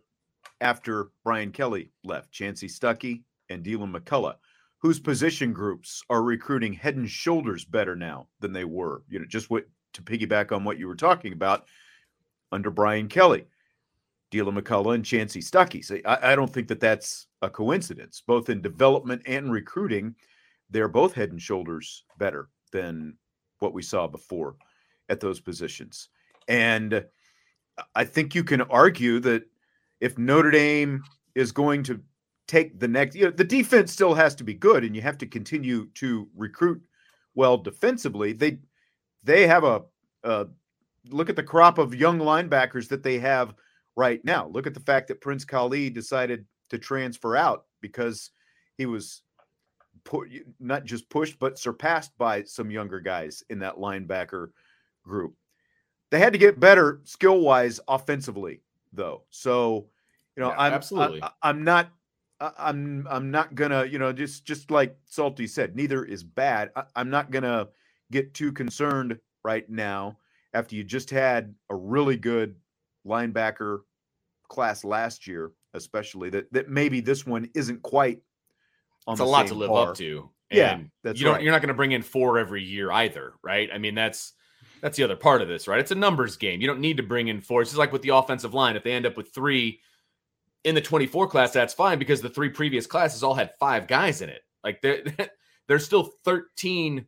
after 0.61 1.09
Brian 1.23 1.51
Kelly 1.51 1.91
left? 2.03 2.31
Chansi 2.31 2.69
Stuckey 2.69 3.23
and 3.49 3.63
Deland 3.63 3.93
McCullough, 3.93 4.35
whose 4.79 4.99
position 4.99 5.51
groups 5.51 6.03
are 6.09 6.21
recruiting 6.21 6.73
head 6.73 6.95
and 6.95 7.09
shoulders 7.09 7.65
better 7.65 7.95
now 7.95 8.27
than 8.39 8.53
they 8.53 8.65
were. 8.65 9.03
You 9.09 9.19
know, 9.19 9.25
just 9.25 9.49
what 9.49 9.65
to 9.93 10.01
piggyback 10.01 10.51
on 10.51 10.63
what 10.63 10.77
you 10.77 10.87
were 10.87 10.95
talking 10.95 11.33
about 11.33 11.65
under 12.51 12.69
Brian 12.69 13.07
Kelly. 13.07 13.47
Deland 14.29 14.57
McCullough 14.57 14.95
and 14.95 15.03
Chansi 15.03 15.41
Stuckey. 15.41 15.83
So 15.83 15.99
I, 16.05 16.33
I 16.33 16.35
don't 16.35 16.51
think 16.51 16.67
that 16.67 16.81
that's 16.81 17.27
a 17.41 17.49
coincidence, 17.49 18.21
both 18.25 18.49
in 18.49 18.61
development 18.61 19.21
and 19.25 19.51
recruiting 19.51 20.15
they're 20.69 20.87
both 20.87 21.13
head 21.13 21.31
and 21.31 21.41
shoulders 21.41 22.03
better 22.17 22.49
than 22.71 23.17
what 23.59 23.73
we 23.73 23.81
saw 23.81 24.07
before 24.07 24.55
at 25.09 25.19
those 25.19 25.39
positions. 25.39 26.09
And 26.47 26.93
uh, 26.93 27.01
I 27.95 28.05
think 28.05 28.35
you 28.35 28.43
can 28.43 28.61
argue 28.61 29.19
that 29.21 29.43
if 29.99 30.17
Notre 30.17 30.51
Dame 30.51 31.03
is 31.35 31.51
going 31.51 31.83
to 31.83 32.01
take 32.47 32.79
the 32.79 32.87
next, 32.87 33.15
you 33.15 33.25
know, 33.25 33.31
the 33.31 33.43
defense 33.43 33.91
still 33.91 34.13
has 34.13 34.35
to 34.35 34.43
be 34.43 34.53
good, 34.53 34.83
and 34.83 34.95
you 34.95 35.01
have 35.01 35.17
to 35.19 35.25
continue 35.25 35.87
to 35.95 36.27
recruit 36.35 36.81
well 37.35 37.57
defensively. 37.57 38.33
They 38.33 38.59
they 39.23 39.47
have 39.47 39.63
a, 39.63 39.83
a 40.23 40.47
look 41.09 41.29
at 41.29 41.35
the 41.35 41.43
crop 41.43 41.77
of 41.77 41.95
young 41.95 42.19
linebackers 42.19 42.87
that 42.89 43.03
they 43.03 43.19
have 43.19 43.53
right 43.95 44.23
now. 44.23 44.47
Look 44.47 44.67
at 44.67 44.73
the 44.73 44.79
fact 44.79 45.07
that 45.07 45.21
Prince 45.21 45.45
Kollie 45.45 45.89
decided 45.89 46.45
to 46.69 46.77
transfer 46.77 47.35
out 47.35 47.65
because 47.81 48.31
he 48.77 48.85
was 48.85 49.23
put 50.07 50.29
not 50.59 50.85
just 50.85 51.09
pushed 51.09 51.37
but 51.37 51.59
surpassed 51.59 52.17
by 52.17 52.41
some 52.43 52.71
younger 52.71 52.99
guys 52.99 53.43
in 53.49 53.59
that 53.59 53.75
linebacker 53.75 54.49
group. 55.03 55.35
They 56.09 56.19
had 56.19 56.33
to 56.33 56.39
get 56.39 56.59
better 56.59 57.01
skill 57.03 57.41
wise 57.41 57.79
offensively 57.87 58.61
though. 58.93 59.23
So, 59.29 59.89
you 60.35 60.41
know, 60.41 60.49
Yeah, 60.49 60.55
I'm 60.57 60.73
absolutely. 60.73 61.21
I, 61.21 61.31
I'm 61.43 61.63
not 61.63 61.91
I'm 62.39 63.05
I'm 63.09 63.31
not 63.31 63.53
gonna 63.53 63.85
you 63.85 63.99
know 63.99 64.13
just 64.13 64.45
just 64.45 64.71
like 64.71 64.95
Salty 65.05 65.45
said, 65.45 65.75
neither 65.75 66.05
is 66.05 66.23
bad. 66.23 66.71
I, 66.75 66.83
I'm 66.95 67.09
not 67.09 67.29
gonna 67.29 67.67
get 68.11 68.33
too 68.33 68.53
concerned 68.53 69.19
right 69.43 69.69
now 69.69 70.17
after 70.53 70.75
you 70.75 70.83
just 70.83 71.09
had 71.09 71.53
a 71.69 71.75
really 71.75 72.15
good 72.15 72.55
linebacker 73.05 73.79
class 74.47 74.85
last 74.85 75.27
year, 75.27 75.51
especially 75.73 76.29
that 76.29 76.51
that 76.53 76.69
maybe 76.69 77.01
this 77.01 77.25
one 77.25 77.49
isn't 77.53 77.81
quite 77.81 78.21
It's 79.07 79.19
a 79.19 79.25
lot 79.25 79.47
to 79.47 79.53
live 79.53 79.69
par. 79.69 79.89
up 79.89 79.97
to. 79.97 80.29
Yeah, 80.49 80.79
that's 81.03 81.19
you 81.19 81.25
don't 81.25 81.35
right. 81.35 81.43
you're 81.43 81.51
not 81.51 81.61
going 81.61 81.69
to 81.69 81.73
bring 81.73 81.91
in 81.91 82.01
four 82.01 82.39
every 82.39 82.63
year 82.63 82.91
either, 82.91 83.33
right? 83.43 83.69
I 83.73 83.77
mean, 83.77 83.95
that's 83.95 84.33
that's 84.81 84.97
the 84.97 85.03
other 85.03 85.15
part 85.15 85.41
of 85.41 85.47
this, 85.47 85.67
right? 85.67 85.79
It's 85.79 85.91
a 85.91 85.95
numbers 85.95 86.37
game. 86.37 86.61
You 86.61 86.67
don't 86.67 86.79
need 86.79 86.97
to 86.97 87.03
bring 87.03 87.27
in 87.27 87.41
four. 87.41 87.61
It's 87.61 87.71
just 87.71 87.79
like 87.79 87.91
with 87.91 88.01
the 88.01 88.15
offensive 88.15 88.53
line. 88.53 88.75
If 88.75 88.83
they 88.83 88.93
end 88.93 89.05
up 89.05 89.17
with 89.17 89.33
three 89.33 89.81
in 90.63 90.75
the 90.75 90.81
24 90.81 91.27
class, 91.27 91.51
that's 91.51 91.73
fine 91.73 91.99
because 91.99 92.21
the 92.21 92.29
three 92.29 92.49
previous 92.49 92.87
classes 92.87 93.23
all 93.23 93.33
had 93.33 93.51
five 93.59 93.87
guys 93.87 94.21
in 94.21 94.29
it. 94.29 94.41
Like 94.63 94.81
there, 94.81 95.03
there's 95.67 95.85
still 95.85 96.11
13 96.23 97.05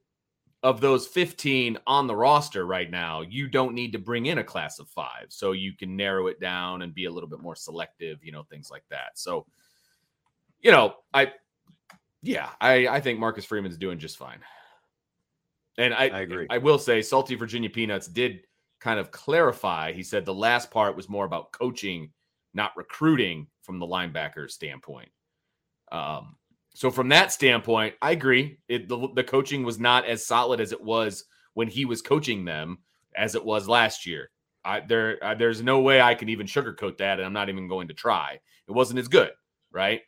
of 0.61 0.81
those 0.81 1.07
15 1.07 1.77
on 1.87 2.07
the 2.07 2.15
roster 2.15 2.65
right 2.65 2.89
now. 2.89 3.21
You 3.21 3.47
don't 3.47 3.73
need 3.73 3.93
to 3.93 3.99
bring 3.99 4.25
in 4.25 4.39
a 4.39 4.43
class 4.43 4.79
of 4.79 4.89
five. 4.89 5.27
So 5.29 5.53
you 5.53 5.73
can 5.73 5.95
narrow 5.95 6.27
it 6.27 6.39
down 6.39 6.81
and 6.81 6.93
be 6.93 7.05
a 7.05 7.11
little 7.11 7.29
bit 7.29 7.39
more 7.39 7.55
selective, 7.55 8.23
you 8.23 8.31
know, 8.31 8.43
things 8.43 8.69
like 8.69 8.83
that. 8.89 9.17
So, 9.17 9.45
you 10.61 10.71
know, 10.71 10.95
I 11.13 11.31
yeah, 12.21 12.49
I, 12.59 12.87
I 12.87 12.99
think 12.99 13.19
Marcus 13.19 13.45
Freeman's 13.45 13.77
doing 13.77 13.99
just 13.99 14.17
fine. 14.17 14.39
And 15.77 15.93
I, 15.93 16.09
I 16.09 16.19
agree. 16.21 16.47
I 16.49 16.57
will 16.57 16.79
say, 16.79 17.01
Salty 17.01 17.35
Virginia 17.35 17.69
Peanuts 17.69 18.07
did 18.07 18.41
kind 18.79 18.99
of 18.99 19.11
clarify. 19.11 19.93
He 19.93 20.03
said 20.03 20.25
the 20.25 20.33
last 20.33 20.71
part 20.71 20.95
was 20.95 21.07
more 21.09 21.25
about 21.25 21.51
coaching, 21.51 22.11
not 22.53 22.75
recruiting 22.75 23.47
from 23.61 23.79
the 23.79 23.87
linebacker 23.87 24.49
standpoint. 24.49 25.09
Um, 25.91 26.35
so 26.73 26.91
from 26.91 27.09
that 27.09 27.31
standpoint, 27.31 27.95
I 28.01 28.11
agree. 28.11 28.57
It, 28.67 28.87
the, 28.89 29.09
the 29.15 29.23
coaching 29.23 29.63
was 29.63 29.79
not 29.79 30.05
as 30.05 30.25
solid 30.25 30.59
as 30.59 30.71
it 30.71 30.81
was 30.81 31.25
when 31.53 31.67
he 31.67 31.85
was 31.85 32.01
coaching 32.01 32.45
them 32.45 32.79
as 33.15 33.35
it 33.35 33.43
was 33.43 33.67
last 33.67 34.05
year. 34.05 34.29
I, 34.65 34.81
there, 34.81 35.17
uh, 35.23 35.35
there's 35.35 35.61
no 35.61 35.79
way 35.79 36.01
I 36.01 36.13
can 36.13 36.29
even 36.29 36.45
sugarcoat 36.45 36.97
that, 36.97 37.19
and 37.19 37.25
I'm 37.25 37.33
not 37.33 37.49
even 37.49 37.67
going 37.67 37.87
to 37.87 37.93
try. 37.93 38.39
It 38.67 38.71
wasn't 38.71 38.99
as 38.99 39.07
good, 39.07 39.31
right? 39.71 40.01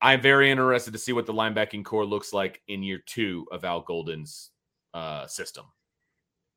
I'm 0.00 0.20
very 0.20 0.50
interested 0.50 0.92
to 0.92 0.98
see 0.98 1.12
what 1.12 1.26
the 1.26 1.34
linebacking 1.34 1.84
corps 1.84 2.06
looks 2.06 2.32
like 2.32 2.62
in 2.68 2.82
year 2.82 3.02
two 3.04 3.46
of 3.50 3.64
Al 3.64 3.82
Golden's 3.82 4.50
uh, 4.94 5.26
system. 5.26 5.64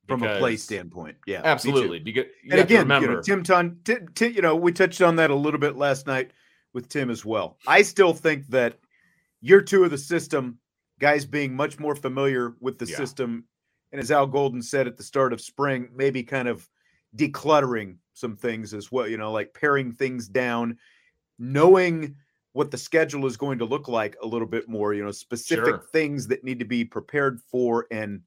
from 0.07 0.23
a 0.23 0.37
play 0.37 0.55
standpoint. 0.57 1.17
Yeah. 1.25 1.41
Absolutely. 1.43 1.99
Because 1.99 2.25
you 2.43 2.51
And 2.51 2.59
again, 2.61 2.89
you 3.01 3.07
know, 3.07 3.21
Tim 3.21 3.43
Ton, 3.43 3.77
Ti- 3.83 3.95
Ti- 4.15 4.27
you 4.27 4.41
know, 4.41 4.55
we 4.55 4.71
touched 4.71 5.01
on 5.01 5.15
that 5.17 5.31
a 5.31 5.35
little 5.35 5.59
bit 5.59 5.75
last 5.75 6.05
night 6.07 6.31
with 6.73 6.87
Tim 6.89 7.09
as 7.09 7.25
well. 7.25 7.57
I 7.67 7.81
still 7.81 8.13
think 8.13 8.47
that 8.47 8.79
year 9.41 9.61
two 9.61 9.83
of 9.83 9.91
the 9.91 9.97
system, 9.97 10.59
guys 10.99 11.25
being 11.25 11.55
much 11.55 11.79
more 11.79 11.95
familiar 11.95 12.55
with 12.59 12.77
the 12.77 12.85
Yeah. 12.85 12.97
system, 12.97 13.45
and 13.91 13.99
as 14.01 14.11
Al 14.11 14.27
Golden 14.27 14.61
said 14.61 14.87
at 14.87 14.97
the 14.97 15.03
start 15.03 15.33
of 15.33 15.41
spring, 15.41 15.89
maybe 15.95 16.23
kind 16.23 16.47
of 16.47 16.67
decluttering 17.15 17.97
some 18.13 18.35
things 18.35 18.73
as 18.73 18.91
well. 18.91 19.07
You 19.07 19.17
know, 19.17 19.31
like 19.31 19.53
paring 19.53 19.91
things 19.91 20.27
down, 20.27 20.77
knowing 21.39 22.15
what 22.53 22.69
the 22.71 22.77
schedule 22.77 23.25
is 23.25 23.37
going 23.37 23.57
to 23.59 23.65
look 23.65 23.87
like 23.87 24.15
a 24.21 24.27
little 24.27 24.47
bit 24.47 24.67
more. 24.67 24.93
You 24.93 25.03
know, 25.05 25.11
specific 25.11 25.65
Sure. 25.65 25.85
things 25.91 26.27
that 26.27 26.43
need 26.43 26.59
to 26.59 26.65
be 26.65 26.83
prepared 26.83 27.39
for 27.41 27.87
and 27.91 28.21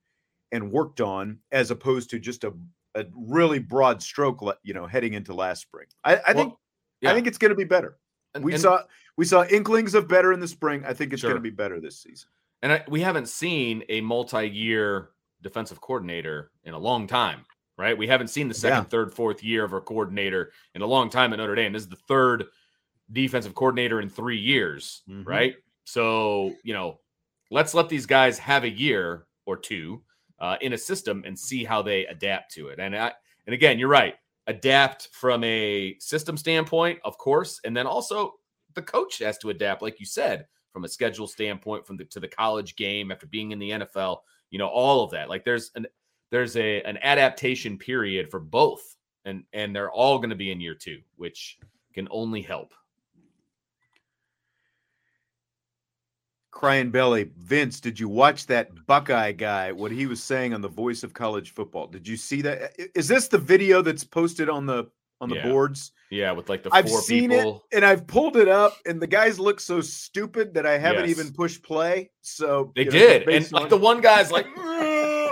and 0.52 0.70
worked 0.70 1.00
on, 1.00 1.38
as 1.52 1.70
opposed 1.70 2.10
to 2.10 2.18
just 2.18 2.44
a 2.44 2.52
a 2.96 3.04
really 3.16 3.58
broad 3.58 4.00
stroke, 4.00 4.40
you 4.62 4.72
know, 4.72 4.86
heading 4.86 5.14
into 5.14 5.34
last 5.34 5.62
spring. 5.62 5.86
I, 6.04 6.20
I 6.28 6.32
think 6.32 6.54
yeah. 7.00 7.10
I 7.10 7.14
think 7.14 7.26
it's 7.26 7.38
going 7.38 7.50
to 7.50 7.56
be 7.56 7.64
better. 7.64 7.98
and- 8.34 8.44
We 8.44 8.52
and- 8.52 8.62
saw 8.62 8.82
we 9.16 9.24
saw 9.24 9.44
inklings 9.44 9.94
of 9.94 10.08
better 10.08 10.32
in 10.32 10.40
the 10.40 10.48
spring. 10.48 10.84
I 10.84 10.92
think 10.92 11.12
it's 11.12 11.22
going 11.22 11.34
to 11.34 11.40
be 11.40 11.50
better 11.50 11.80
this 11.80 12.00
season. 12.02 12.28
And 12.62 12.72
I, 12.72 12.84
we 12.88 13.00
haven't 13.00 13.28
seen 13.28 13.84
a 13.88 14.00
multi-year 14.00 15.10
defensive 15.42 15.80
coordinator 15.80 16.50
in 16.64 16.72
a 16.74 16.78
long 16.78 17.06
time, 17.06 17.44
right? 17.78 17.96
We 17.96 18.06
haven't 18.06 18.28
seen 18.28 18.48
the 18.48 18.54
second, 18.54 18.78
Yeah. 18.78 18.84
third, 18.84 19.12
fourth 19.14 19.42
year 19.44 19.64
of 19.64 19.72
a 19.72 19.80
coordinator 19.80 20.50
in 20.74 20.82
a 20.82 20.86
long 20.86 21.10
time 21.10 21.32
at 21.32 21.36
Notre 21.36 21.54
Dame. 21.54 21.72
This 21.74 21.82
is 21.82 21.88
the 21.88 21.96
third 22.08 22.44
defensive 23.12 23.54
coordinator 23.54 24.00
in 24.00 24.08
three 24.08 24.38
years, 24.38 25.02
Mhm. 25.08 25.26
right? 25.26 25.56
So, 25.84 26.54
you 26.64 26.72
know, 26.72 27.00
let's 27.50 27.74
let 27.74 27.88
these 27.88 28.06
guys 28.06 28.38
have 28.38 28.64
a 28.64 28.70
year 28.70 29.26
or 29.46 29.56
two 29.56 30.02
uh, 30.40 30.56
in 30.60 30.72
a 30.72 30.78
system 30.78 31.22
and 31.26 31.38
see 31.38 31.64
how 31.64 31.80
they 31.82 32.06
adapt 32.06 32.52
to 32.54 32.68
it. 32.68 32.78
And 32.80 32.96
I, 32.96 33.12
and 33.46 33.54
again, 33.54 33.78
you're 33.78 33.88
right. 33.88 34.16
Adapt 34.46 35.08
from 35.12 35.42
a 35.44 35.96
system 36.00 36.36
standpoint, 36.36 36.98
of 37.04 37.16
course, 37.18 37.60
and 37.64 37.76
then 37.76 37.86
also 37.86 38.34
the 38.74 38.82
coach 38.82 39.18
has 39.18 39.38
to 39.38 39.50
adapt, 39.50 39.80
like 39.80 40.00
you 40.00 40.06
said, 40.06 40.46
from 40.72 40.84
a 40.84 40.88
schedule 40.88 41.26
standpoint, 41.28 41.86
from 41.86 41.96
the 41.96 42.04
to 42.06 42.20
the 42.20 42.28
college 42.28 42.74
game 42.76 43.12
after 43.12 43.26
being 43.26 43.52
in 43.52 43.58
the 43.58 43.70
NFL. 43.70 44.22
You 44.50 44.58
know, 44.58 44.66
all 44.68 45.04
of 45.04 45.10
that. 45.12 45.28
Like 45.28 45.44
there's 45.44 45.70
an 45.76 45.86
there's 46.30 46.56
a 46.56 46.82
an 46.82 46.98
adaptation 47.02 47.78
period 47.78 48.30
for 48.30 48.40
both, 48.40 48.96
and 49.24 49.44
and 49.52 49.74
they're 49.74 49.92
all 49.92 50.18
going 50.18 50.30
to 50.30 50.36
be 50.36 50.50
in 50.50 50.60
year 50.60 50.74
two, 50.74 51.00
which 51.16 51.58
can 51.94 52.08
only 52.10 52.42
help. 52.42 52.74
Crying 56.54 56.90
Belly, 56.92 57.28
Vince, 57.36 57.80
did 57.80 57.98
you 57.98 58.08
watch 58.08 58.46
that 58.46 58.86
Buckeye 58.86 59.32
guy? 59.32 59.72
What 59.72 59.90
he 59.90 60.06
was 60.06 60.22
saying 60.22 60.54
on 60.54 60.60
the 60.60 60.68
Voice 60.68 61.02
of 61.02 61.12
College 61.12 61.52
Football? 61.52 61.88
Did 61.88 62.06
you 62.06 62.16
see 62.16 62.42
that? 62.42 62.72
Is 62.94 63.08
this 63.08 63.26
the 63.26 63.38
video 63.38 63.82
that's 63.82 64.04
posted 64.04 64.48
on 64.48 64.64
the 64.64 64.84
on 65.20 65.28
the 65.28 65.34
Yeah. 65.34 65.42
boards? 65.42 65.90
Yeah, 66.10 66.30
with 66.30 66.48
like 66.48 66.62
the 66.62 66.70
I've 66.72 66.88
seen 66.88 67.30
people. 67.30 67.64
it 67.72 67.76
and 67.76 67.84
I've 67.84 68.06
pulled 68.06 68.36
it 68.36 68.46
up, 68.46 68.76
and 68.86 69.02
the 69.02 69.06
guys 69.06 69.40
look 69.40 69.58
so 69.58 69.80
stupid 69.80 70.54
that 70.54 70.64
I 70.64 70.78
haven't 70.78 71.08
Yes. 71.08 71.18
even 71.18 71.32
pushed 71.32 71.64
play. 71.64 72.10
So 72.20 72.72
They 72.76 72.82
you 72.82 72.90
know, 72.92 72.98
did, 72.98 73.28
and 73.28 73.50
like 73.52 73.68
the 73.68 73.76
one 73.76 74.00
guy's 74.00 74.30
like, 74.30 74.46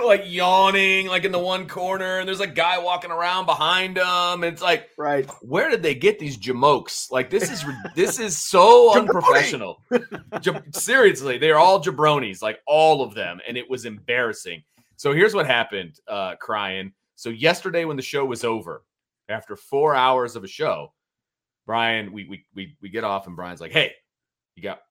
like 0.07 0.23
yawning, 0.25 1.07
like 1.07 1.23
in 1.23 1.31
the 1.31 1.39
one 1.39 1.67
corner, 1.67 2.19
and 2.19 2.27
there's 2.27 2.39
a 2.39 2.47
guy 2.47 2.79
walking 2.79 3.11
around 3.11 3.45
behind 3.45 3.97
him. 3.97 4.05
And 4.05 4.45
it's 4.45 4.61
like, 4.61 4.89
right. 4.97 5.29
where 5.41 5.69
did 5.69 5.83
they 5.83 5.95
get 5.95 6.19
these 6.19 6.37
jamokes? 6.37 7.11
Like 7.11 7.29
this 7.29 7.49
is 7.49 7.65
this 7.95 8.19
is 8.19 8.37
so 8.37 8.97
unprofessional. 8.97 9.81
Seriously, 10.71 11.37
they 11.37 11.51
are 11.51 11.57
all 11.57 11.83
jabronis, 11.83 12.41
like 12.41 12.59
all 12.67 13.01
of 13.01 13.13
them, 13.13 13.39
and 13.47 13.57
it 13.57 13.69
was 13.69 13.85
embarrassing. 13.85 14.63
So 14.95 15.13
here's 15.13 15.33
what 15.33 15.47
happened, 15.47 15.99
uh, 16.07 16.35
crying. 16.35 16.93
So 17.15 17.29
yesterday 17.29 17.85
when 17.85 17.97
the 17.97 18.03
show 18.03 18.25
was 18.25 18.43
over, 18.43 18.83
after 19.29 19.55
four 19.55 19.95
hours 19.95 20.35
of 20.35 20.43
a 20.43 20.47
show, 20.47 20.93
Brian, 21.65 22.11
we 22.11 22.27
we 22.27 22.45
we 22.53 22.75
we 22.81 22.89
get 22.89 23.03
off, 23.03 23.27
and 23.27 23.35
Brian's 23.35 23.61
like, 23.61 23.71
"Hey, 23.71 23.93
you 24.55 24.63
got 24.63 24.81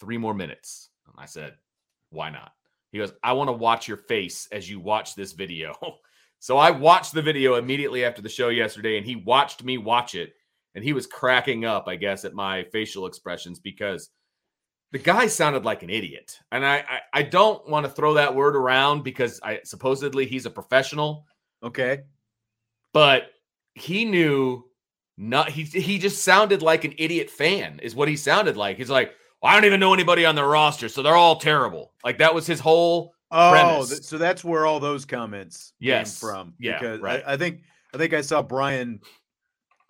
three 0.00 0.18
more 0.18 0.34
minutes." 0.34 0.90
And 1.06 1.14
I 1.18 1.26
said, 1.26 1.54
"Why 2.10 2.30
not?" 2.30 2.52
He 2.92 2.98
goes, 2.98 3.12
"I 3.22 3.32
want 3.32 3.48
to 3.48 3.52
watch 3.52 3.88
your 3.88 3.96
face 3.96 4.48
as 4.52 4.68
you 4.70 4.80
watch 4.80 5.14
this 5.14 5.32
video." 5.32 5.74
so 6.38 6.56
I 6.58 6.70
watched 6.70 7.12
the 7.14 7.22
video 7.22 7.54
immediately 7.56 8.04
after 8.04 8.22
the 8.22 8.28
show 8.28 8.48
yesterday, 8.48 8.96
and 8.96 9.06
he 9.06 9.16
watched 9.16 9.64
me 9.64 9.78
watch 9.78 10.14
it, 10.14 10.34
and 10.74 10.84
he 10.84 10.92
was 10.92 11.06
cracking 11.06 11.64
up, 11.64 11.88
I 11.88 11.96
guess, 11.96 12.24
at 12.24 12.34
my 12.34 12.64
facial 12.64 13.06
expressions 13.06 13.58
because 13.60 14.10
the 14.92 14.98
guy 14.98 15.26
sounded 15.26 15.64
like 15.64 15.82
an 15.82 15.90
idiot, 15.90 16.38
and 16.52 16.64
I 16.64 16.76
I, 16.78 17.00
I 17.14 17.22
don't 17.22 17.68
want 17.68 17.84
to 17.86 17.92
throw 17.92 18.14
that 18.14 18.34
word 18.34 18.56
around 18.56 19.02
because 19.02 19.40
I 19.42 19.60
supposedly 19.64 20.26
he's 20.26 20.46
a 20.46 20.50
professional 20.50 21.26
Okay. 21.62 22.02
but 22.92 23.30
he 23.74 24.04
knew 24.04 24.64
not 25.16 25.48
he 25.48 25.64
he 25.64 25.98
just 25.98 26.24
sounded 26.24 26.62
like 26.62 26.84
an 26.84 26.94
idiot 26.98 27.30
fan 27.30 27.80
is 27.82 27.94
what 27.94 28.08
he 28.08 28.16
sounded 28.16 28.56
like 28.56 28.76
he's 28.76 28.90
like 28.90 29.12
i 29.42 29.54
don't 29.54 29.64
even 29.64 29.80
know 29.80 29.92
anybody 29.94 30.24
on 30.24 30.34
their 30.34 30.46
roster 30.48 30.88
so 30.88 31.02
they're 31.02 31.14
all 31.16 31.36
terrible 31.36 31.92
like 32.04 32.18
that 32.18 32.34
was 32.34 32.46
his 32.46 32.60
whole 32.60 33.12
Oh, 33.32 33.50
premise. 33.50 33.88
th- 33.90 34.02
so 34.04 34.18
that's 34.18 34.44
where 34.44 34.66
all 34.66 34.78
those 34.78 35.04
comments 35.04 35.72
Yes. 35.80 36.20
came 36.20 36.28
from. 36.30 36.54
Yeah, 36.60 36.78
because 36.78 37.00
right. 37.00 37.24
I, 37.26 37.32
I 37.32 37.36
think 37.36 37.62
I 37.92 37.98
think 37.98 38.14
I 38.14 38.20
saw 38.20 38.40
Brian 38.40 39.00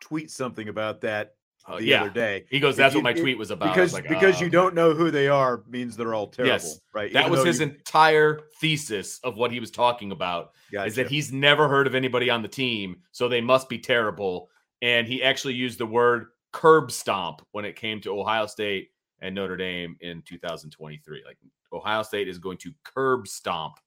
tweet 0.00 0.30
something 0.30 0.70
about 0.70 1.02
that 1.02 1.34
uh, 1.68 1.76
the 1.76 1.84
yeah 1.84 2.00
other 2.00 2.10
day. 2.10 2.46
he 2.48 2.58
goes 2.60 2.72
If 2.74 2.76
that's 2.78 2.94
you- 2.94 3.00
what 3.00 3.04
my 3.04 3.10
it- 3.10 3.20
tweet 3.20 3.36
was 3.36 3.50
about 3.50 3.76
I 3.76 3.80
was 3.80 3.92
because 3.92 3.92
like, 3.92 4.08
because 4.08 4.40
"Oh, 4.40 4.44
you 4.44 4.50
don't 4.50 4.74
know 4.74 4.94
who 4.94 5.10
they 5.10 5.28
are 5.28 5.62
means 5.68 5.98
they're 5.98 6.14
all 6.14 6.28
terrible, 6.28 6.54
Yes. 6.54 6.80
right? 6.94 7.12
that 7.12 7.26
Even 7.26 7.32
was 7.32 7.44
his 7.44 7.60
you- 7.60 7.66
entire 7.66 8.40
thesis 8.58 9.20
of 9.22 9.36
what 9.36 9.50
he 9.52 9.60
was 9.60 9.70
talking 9.70 10.12
about 10.12 10.52
is 10.72 10.94
that 10.94 11.08
he's 11.10 11.30
never 11.30 11.68
heard 11.68 11.86
of 11.86 11.94
anybody 11.94 12.30
on 12.30 12.40
the 12.40 12.48
team 12.48 12.96
so 13.12 13.28
they 13.28 13.42
must 13.42 13.68
be 13.68 13.78
terrible 13.78 14.48
and 14.80 15.06
he 15.06 15.22
actually 15.22 15.54
used 15.54 15.78
the 15.78 15.86
word 15.86 16.28
curb 16.52 16.90
stomp 16.90 17.42
when 17.52 17.66
it 17.66 17.76
came 17.76 18.00
to 18.00 18.18
ohio 18.18 18.46
state 18.46 18.88
and 19.20 19.34
notre 19.34 19.56
dame 19.56 19.96
in 20.00 20.22
2023 20.22 21.22
like 21.26 21.38
ohio 21.72 22.02
state 22.02 22.28
is 22.28 22.38
going 22.38 22.58
to 22.58 22.72
curb 22.84 23.26
stomp 23.26 23.78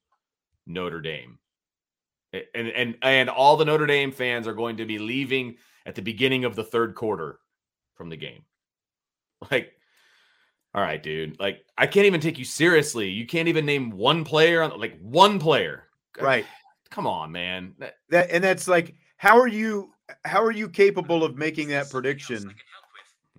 notre 0.66 1.00
dame 1.00 1.38
and 2.32 2.68
and 2.68 2.96
and 3.02 3.28
all 3.28 3.56
the 3.56 3.64
notre 3.64 3.86
dame 3.86 4.12
fans 4.12 4.46
are 4.46 4.54
going 4.54 4.76
to 4.76 4.84
be 4.86 4.98
leaving 4.98 5.56
at 5.86 5.94
the 5.94 6.02
beginning 6.02 6.44
of 6.44 6.54
the 6.56 6.64
third 6.64 6.94
quarter 6.94 7.38
from 7.94 8.08
the 8.08 8.16
game 8.16 8.42
like 9.50 9.72
all 10.74 10.82
right 10.82 11.02
dude 11.02 11.38
like 11.40 11.64
i 11.78 11.86
can't 11.86 12.06
even 12.06 12.20
take 12.20 12.38
you 12.38 12.44
seriously 12.44 13.08
you 13.08 13.26
can't 13.26 13.48
even 13.48 13.66
name 13.66 13.90
one 13.90 14.24
player 14.24 14.62
on 14.62 14.78
like 14.78 14.98
one 15.00 15.38
player 15.38 15.84
right. 16.20 16.46
come 16.90 17.06
on 17.06 17.32
man 17.32 17.74
That- 17.78 17.96
That 18.10 18.30
and 18.30 18.44
that's 18.44 18.68
like 18.68 18.94
how 19.16 19.38
are 19.38 19.48
you 19.48 19.92
how 20.24 20.42
are 20.42 20.50
you 20.50 20.68
capable 20.68 21.24
of 21.24 21.36
making 21.36 21.68
that 21.68 21.90
prediction? 21.90 22.54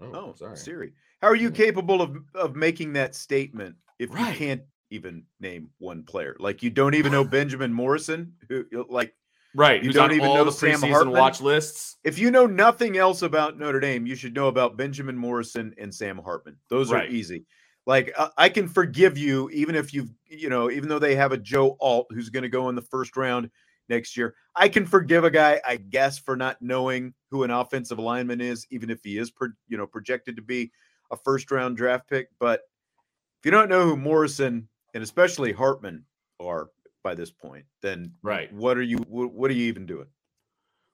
Oh, 0.02 0.12
oh 0.14 0.34
sorry. 0.38 0.58
Siri. 0.58 0.94
How 1.22 1.28
are 1.28 1.36
you 1.36 1.52
mm. 1.52 1.56
capable 1.56 2.02
of 2.02 2.18
of 2.34 2.56
making 2.56 2.94
that 2.94 3.16
statement 3.16 3.76
if 4.00 4.14
Right. 4.14 4.32
you 4.32 4.38
can't 4.38 4.62
even 4.90 5.24
name 5.40 5.70
one 5.80 6.04
player? 6.04 6.36
Like 6.40 6.64
you 6.64 6.70
don't 6.70 6.96
even 6.96 7.12
know 7.12 7.24
Benjamin 7.40 7.74
Morrison, 7.74 8.34
who 8.50 8.66
like 8.90 9.14
right 9.54 9.84
You 9.84 9.92
don't 9.94 10.12
on 10.12 10.16
even 10.16 10.34
know 10.34 10.46
the 10.46 10.52
Sam 10.52 10.80
preseason 10.80 10.90
Hartman? 10.92 11.14
watch 11.14 11.42
lists 11.42 11.98
if 12.04 12.18
you 12.18 12.32
know 12.32 12.46
nothing 12.46 12.98
else 12.98 13.22
about 13.22 13.60
Notre 13.60 13.80
Dame, 13.80 14.06
you 14.06 14.16
should 14.16 14.34
know 14.34 14.48
about 14.48 14.78
Benjamin 14.78 15.18
Morrison 15.18 15.74
and 15.78 15.94
Sam 15.94 16.18
Hartman. 16.18 16.58
Those 16.70 16.92
Right. 16.92 17.08
are 17.08 17.12
easy. 17.12 17.46
Like 17.86 18.12
I, 18.18 18.30
I 18.38 18.50
can 18.50 18.68
forgive 18.68 19.18
you 19.18 19.50
even 19.52 19.76
if 19.76 19.94
you've 19.94 20.10
you 20.26 20.50
know 20.50 20.72
even 20.72 20.90
though 20.90 21.00
they 21.00 21.16
have 21.16 21.32
a 21.32 21.38
Joe 21.38 21.78
Alt 21.80 22.08
who's 22.12 22.30
going 22.30 22.44
to 22.44 22.50
go 22.50 22.70
in 22.70 22.76
the 22.76 22.82
first 22.82 23.16
round 23.18 23.50
next 23.90 24.16
year. 24.18 24.36
I 24.56 24.70
can 24.70 24.86
forgive 24.86 25.24
a 25.24 25.32
guy, 25.32 25.62
I 25.68 25.76
guess, 25.78 26.18
for 26.18 26.36
not 26.36 26.62
knowing 26.62 27.14
who 27.30 27.44
an 27.44 27.52
offensive 27.52 28.00
lineman 28.00 28.40
is, 28.42 28.66
even 28.72 28.90
if 28.90 29.04
he 29.04 29.18
is 29.18 29.30
pro, 29.32 29.50
you 29.68 29.78
know 29.78 29.86
projected 29.86 30.36
to 30.38 30.42
be 30.42 30.72
a 31.12 31.18
first 31.18 31.52
round 31.52 31.78
draft 31.78 32.10
pick. 32.10 32.30
But 32.40 32.62
if 33.40 33.46
you 33.46 33.52
don't 33.52 33.70
know 33.70 33.84
who 33.86 33.96
Morrison 33.98 34.68
and 34.94 35.04
especially 35.04 35.52
Hartman 35.52 36.06
are 36.40 36.70
by 37.04 37.16
this 37.16 37.32
point, 37.32 37.66
then 37.82 38.14
Right. 38.22 38.52
what 38.54 38.78
are 38.78 38.82
you 38.84 38.98
what, 39.00 39.32
what 39.34 39.52
are 39.52 39.54
you 39.56 39.66
even 39.66 39.86
doing? 39.86 40.08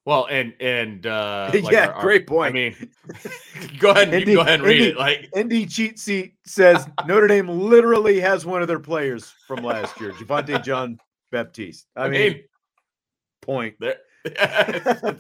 well 0.06 0.26
and 0.32 0.54
and 0.62 1.06
uh 1.06 1.50
like 1.54 1.70
Yeah, 1.70 1.88
our- 1.88 1.94
our- 1.96 2.02
great 2.02 2.26
point. 2.28 2.50
i 2.50 2.54
mean 2.54 2.92
go 3.80 3.92
ahead 3.92 4.08
you 4.14 4.20
Indy- 4.20 4.34
go 4.36 4.40
ahead 4.40 4.54
and 4.62 4.64
read 4.64 4.80
Indy- 4.80 4.90
it 4.92 4.98
like 4.98 5.30
ND 5.38 5.70
cheat 5.70 6.00
sheet 6.00 6.36
says 6.46 6.88
Notre 7.06 7.28
Dame 7.28 7.50
literally 7.50 8.18
has 8.22 8.46
one 8.46 8.62
of 8.62 8.70
their 8.70 8.80
players 8.80 9.34
from 9.48 9.66
last 9.66 10.00
year, 10.00 10.14
Javante 10.14 10.64
John 10.64 10.98
Baptiste. 11.34 11.88
I, 11.98 12.06
i 12.06 12.10
mean, 12.10 12.22
mean 12.22 12.44
point. 13.42 13.76
there 13.82 13.98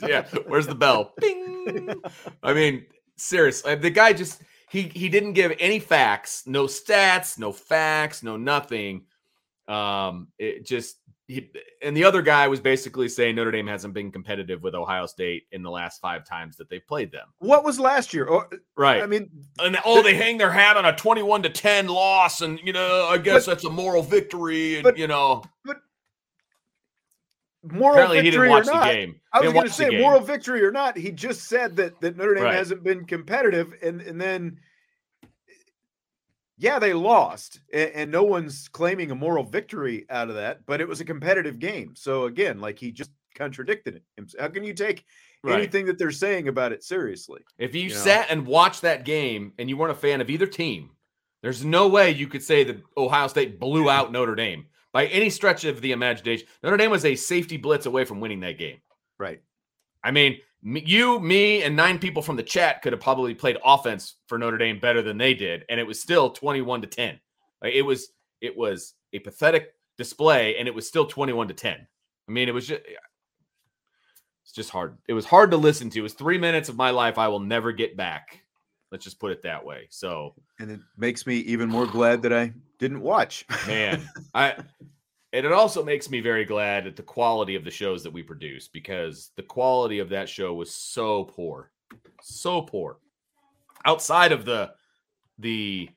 yeah 0.07 0.25
where's 0.47 0.67
the 0.67 0.75
bell 0.75 1.13
Bing. 1.19 1.93
i 2.43 2.53
mean 2.53 2.85
seriously 3.17 3.75
the 3.75 3.89
guy 3.89 4.13
just 4.13 4.41
he 4.69 4.83
he 4.93 5.09
didn't 5.09 5.33
give 5.33 5.53
any 5.59 5.79
facts 5.79 6.43
no 6.45 6.65
stats 6.65 7.37
no 7.39 7.51
facts 7.51 8.23
no 8.23 8.37
nothing 8.37 9.05
um 9.67 10.27
it 10.37 10.65
just 10.65 10.97
he, 11.27 11.49
and 11.81 11.95
the 11.95 12.05
other 12.05 12.21
guy 12.21 12.47
was 12.47 12.61
basically 12.61 13.09
saying 13.09 13.35
Notre 13.35 13.51
Dame 13.51 13.67
hasn't 13.67 13.93
been 13.93 14.11
competitive 14.13 14.63
with 14.63 14.73
Ohio 14.75 15.05
State 15.05 15.43
in 15.51 15.61
the 15.61 15.69
last 15.69 15.99
five 15.99 16.23
times 16.25 16.55
that 16.55 16.69
they've 16.69 16.87
played 16.87 17.11
them. 17.11 17.27
What 17.39 17.65
was 17.65 17.81
last 17.81 18.13
year? 18.13 18.29
Oh, 18.29 18.45
Right. 18.77 19.03
I 19.03 19.07
mean, 19.07 19.29
and 19.59 19.77
oh, 19.83 20.01
they 20.01 20.13
hang 20.15 20.37
their 20.37 20.51
hat 20.51 20.77
on 20.77 20.85
a 20.85 20.95
21 20.95 21.43
to 21.43 21.49
10 21.49 21.87
loss, 21.87 22.39
and 22.39 22.57
you 22.63 22.71
know, 22.71 23.07
I 23.11 23.17
guess 23.17 23.45
that's 23.45 23.65
a 23.65 23.69
moral 23.69 24.03
victory. 24.03 24.75
And 24.75 24.83
but- 24.83 24.97
you 24.97 25.07
know, 25.07 25.43
moral 27.63 27.93
apparently 27.93 28.17
he 28.17 28.23
victory 28.23 28.47
didn't 28.47 28.49
watch 28.51 28.61
or 28.63 28.65
the 28.65 28.71
not. 28.73 28.91
game. 28.91 29.19
I 29.33 29.41
was 29.41 29.53
going 29.53 29.65
to 29.65 29.71
say 29.71 29.89
moral 29.89 30.19
victory 30.21 30.63
or 30.63 30.71
not. 30.71 30.97
He 30.97 31.11
just 31.11 31.43
said 31.47 31.75
that 31.77 31.99
that 32.01 32.17
Notre 32.17 32.35
Dame 32.35 32.43
Right. 32.45 32.55
hasn't 32.55 32.83
been 32.83 33.05
competitive, 33.05 33.73
and 33.81 34.01
and 34.01 34.19
then 34.19 34.59
yeah, 36.57 36.79
they 36.79 36.93
lost, 36.93 37.59
and, 37.71 37.91
and 37.91 38.11
no 38.11 38.23
one's 38.23 38.67
claiming 38.67 39.11
a 39.11 39.15
moral 39.15 39.43
victory 39.43 40.05
out 40.09 40.29
of 40.29 40.35
that. 40.35 40.65
But 40.65 40.81
it 40.81 40.87
was 40.87 40.99
a 41.01 41.05
competitive 41.05 41.59
game. 41.59 41.93
So 41.95 42.25
again, 42.25 42.59
like 42.59 42.79
he 42.79 42.91
just 42.91 43.11
contradicted 43.35 43.95
it. 43.95 44.33
How 44.39 44.47
can 44.47 44.63
you 44.63 44.73
take 44.73 45.05
Right. 45.43 45.59
anything 45.59 45.85
that 45.85 45.99
they're 45.99 46.09
saying 46.09 46.47
about 46.47 46.71
it 46.71 46.83
seriously? 46.83 47.41
If 47.59 47.75
you, 47.75 47.83
you 47.83 47.89
know? 47.89 47.95
sat 47.95 48.31
and 48.31 48.47
watched 48.47 48.81
that 48.81 49.05
game 49.05 49.53
and 49.59 49.69
you 49.69 49.77
weren't 49.77 49.91
a 49.91 49.95
fan 49.95 50.19
of 50.19 50.31
either 50.31 50.47
team, 50.47 50.89
there's 51.43 51.63
no 51.63 51.87
way 51.87 52.09
you 52.09 52.27
could 52.27 52.41
say 52.41 52.63
that 52.63 52.81
Ohio 52.97 53.27
State 53.27 53.59
blew 53.59 53.87
out 53.87 54.11
Notre 54.11 54.33
Dame 54.33 54.65
by 54.97 55.05
any 55.05 55.29
stretch 55.29 55.63
of 55.63 55.79
the 55.81 55.91
imagination. 55.91 56.47
Notre 56.63 56.75
Dame 56.75 56.89
was 56.89 57.05
a 57.05 57.15
safety 57.15 57.55
blitz 57.55 57.85
away 57.85 58.03
from 58.03 58.19
winning 58.19 58.39
that 58.39 58.57
game. 58.57 58.79
Right. 59.19 59.43
I 60.03 60.09
mean, 60.09 60.39
you, 60.63 61.19
me, 61.19 61.61
and 61.61 61.75
nine 61.75 61.99
people 61.99 62.23
from 62.23 62.35
the 62.35 62.41
chat 62.41 62.81
could 62.81 62.93
have 62.93 62.99
probably 62.99 63.35
played 63.35 63.57
offense 63.63 64.15
for 64.25 64.39
Notre 64.39 64.57
Dame 64.57 64.79
better 64.79 65.03
than 65.03 65.19
they 65.19 65.35
did, 65.35 65.65
and 65.69 65.79
it 65.79 65.85
was 65.85 66.01
still 66.01 66.31
21 66.31 66.81
to 66.81 66.87
10. 66.87 67.19
Like, 67.61 67.75
it 67.75 67.83
was 67.83 68.09
it 68.41 68.57
was 68.57 68.95
a 69.13 69.19
pathetic 69.19 69.75
display, 69.99 70.57
and 70.57 70.67
it 70.67 70.73
was 70.73 70.87
still 70.87 71.05
21 71.05 71.49
to 71.49 71.53
10. 71.53 71.73
I 72.27 72.31
mean, 72.31 72.49
it 72.49 72.53
was 72.53 72.65
just 72.65 72.81
it's 74.41 74.51
just 74.51 74.71
hard. 74.71 74.97
It 75.07 75.13
was 75.13 75.25
hard 75.27 75.51
to 75.51 75.57
listen 75.57 75.91
to. 75.91 75.99
It 75.99 76.01
was 76.01 76.13
three 76.13 76.39
minutes 76.39 76.69
of 76.69 76.75
my 76.75 76.89
life 76.89 77.19
I 77.19 77.27
will 77.27 77.39
never 77.39 77.71
get 77.71 77.95
back. 77.95 78.41
Let's 78.91 79.03
just 79.03 79.19
put 79.19 79.31
it 79.31 79.43
that 79.43 79.63
way. 79.63 79.87
So, 79.89 80.33
and 80.59 80.71
it 80.71 80.79
makes 80.97 81.27
me 81.27 81.37
even 81.39 81.69
more 81.69 81.85
glad 81.85 82.21
that 82.21 82.33
I 82.33 82.53
didn't 82.79 83.01
watch. 83.01 83.45
man, 83.67 84.07
I 84.33 84.55
and 85.33 85.45
it 85.45 85.51
also 85.51 85.83
makes 85.83 86.09
me 86.09 86.21
very 86.21 86.45
glad 86.45 86.87
at 86.87 86.95
the 86.95 87.03
quality 87.03 87.55
of 87.55 87.63
the 87.63 87.71
shows 87.71 88.01
that 88.03 88.13
we 88.13 88.23
produce 88.23 88.67
because 88.67 89.31
the 89.35 89.43
quality 89.43 89.99
of 89.99 90.09
that 90.09 90.29
show 90.29 90.53
was 90.53 90.73
so 90.73 91.25
poor, 91.25 91.71
so 92.21 92.61
poor. 92.61 92.97
Outside 93.85 94.31
of 94.31 94.45
the 94.45 94.71
the 95.39 95.89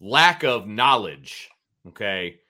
lack 0.00 0.42
of 0.44 0.66
knowledge, 0.66 1.48
okay, 1.88 2.40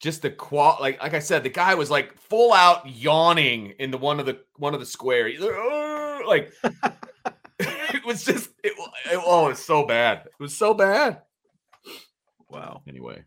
just 0.00 0.22
the 0.22 0.30
qual 0.30 0.78
like 0.80 1.00
like 1.02 1.14
I 1.14 1.18
said, 1.18 1.42
the 1.42 1.50
guy 1.50 1.74
was 1.74 1.90
like 1.90 2.18
full 2.18 2.52
out 2.52 2.88
yawning 2.88 3.74
in 3.78 3.90
the 3.90 3.98
one 3.98 4.18
of 4.18 4.26
the 4.26 4.40
one 4.56 4.74
of 4.74 4.80
the 4.80 4.86
square. 4.86 5.30
Like, 6.26 6.52
it 7.94 8.04
was 8.04 8.24
just 8.24 8.50
it, 8.62 8.72
it, 9.10 9.20
oh, 9.24 9.48
it's 9.48 9.64
so 9.64 9.86
bad. 9.86 10.26
It 10.26 10.32
was 10.42 10.56
so 10.56 10.74
bad. 10.74 11.22
Wow. 12.48 12.82
Anyway, 12.88 13.24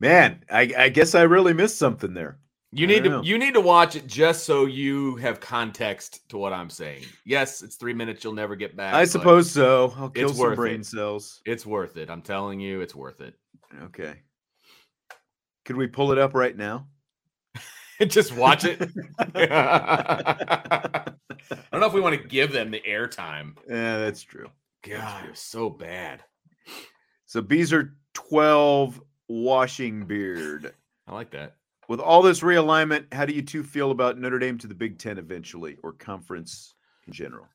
man, 0.00 0.44
I, 0.50 0.72
I 0.76 0.88
guess 0.88 1.14
I 1.14 1.22
really 1.22 1.52
missed 1.52 1.78
something 1.78 2.14
there. 2.14 2.38
You 2.70 2.86
need 2.86 3.04
to 3.04 3.10
know. 3.10 3.22
you 3.22 3.38
need 3.38 3.54
to 3.54 3.62
watch 3.62 3.96
it 3.96 4.06
just 4.06 4.44
so 4.44 4.66
you 4.66 5.16
have 5.16 5.40
context 5.40 6.28
to 6.28 6.36
what 6.36 6.52
I'm 6.52 6.68
saying. 6.68 7.04
Yes, 7.24 7.62
it's 7.62 7.76
three 7.76 7.94
minutes 7.94 8.22
you'll 8.22 8.34
never 8.34 8.56
get 8.56 8.76
back. 8.76 8.92
I 8.92 9.06
suppose 9.06 9.50
so. 9.50 9.94
I'll 9.96 10.10
kill 10.10 10.34
some 10.34 10.54
brain 10.54 10.80
it. 10.80 10.86
cells. 10.86 11.40
It's 11.46 11.64
worth 11.64 11.96
it. 11.96 12.10
I'm 12.10 12.20
telling 12.20 12.60
you, 12.60 12.82
it's 12.82 12.94
worth 12.94 13.22
it. 13.22 13.34
Okay. 13.84 14.16
Could 15.64 15.76
we 15.76 15.86
pull 15.86 16.12
it 16.12 16.18
up 16.18 16.34
right 16.34 16.54
now? 16.54 16.88
just 18.06 18.34
watch 18.34 18.64
it. 18.64 18.80
I 19.34 21.12
don't 21.72 21.80
know 21.80 21.86
if 21.86 21.92
we 21.92 22.00
want 22.00 22.20
to 22.20 22.28
give 22.28 22.52
them 22.52 22.70
the 22.70 22.82
airtime. 22.86 23.56
Yeah, 23.68 23.98
that's 23.98 24.22
true. 24.22 24.48
God, 24.82 25.24
it's 25.30 25.42
so 25.42 25.68
bad. 25.68 26.22
So 27.26 27.42
Beezer 27.42 27.94
12 28.14 29.00
washing 29.28 30.06
beard. 30.06 30.72
I 31.06 31.12
like 31.12 31.30
that. 31.32 31.56
With 31.88 32.00
all 32.00 32.22
this 32.22 32.40
realignment, 32.40 33.12
how 33.12 33.24
do 33.24 33.32
you 33.32 33.42
two 33.42 33.62
feel 33.62 33.90
about 33.90 34.18
Notre 34.18 34.38
Dame 34.38 34.58
to 34.58 34.66
the 34.66 34.74
Big 34.74 34.98
Ten 34.98 35.18
eventually 35.18 35.76
or 35.82 35.92
conference 35.92 36.74
in 37.06 37.12
general? 37.12 37.46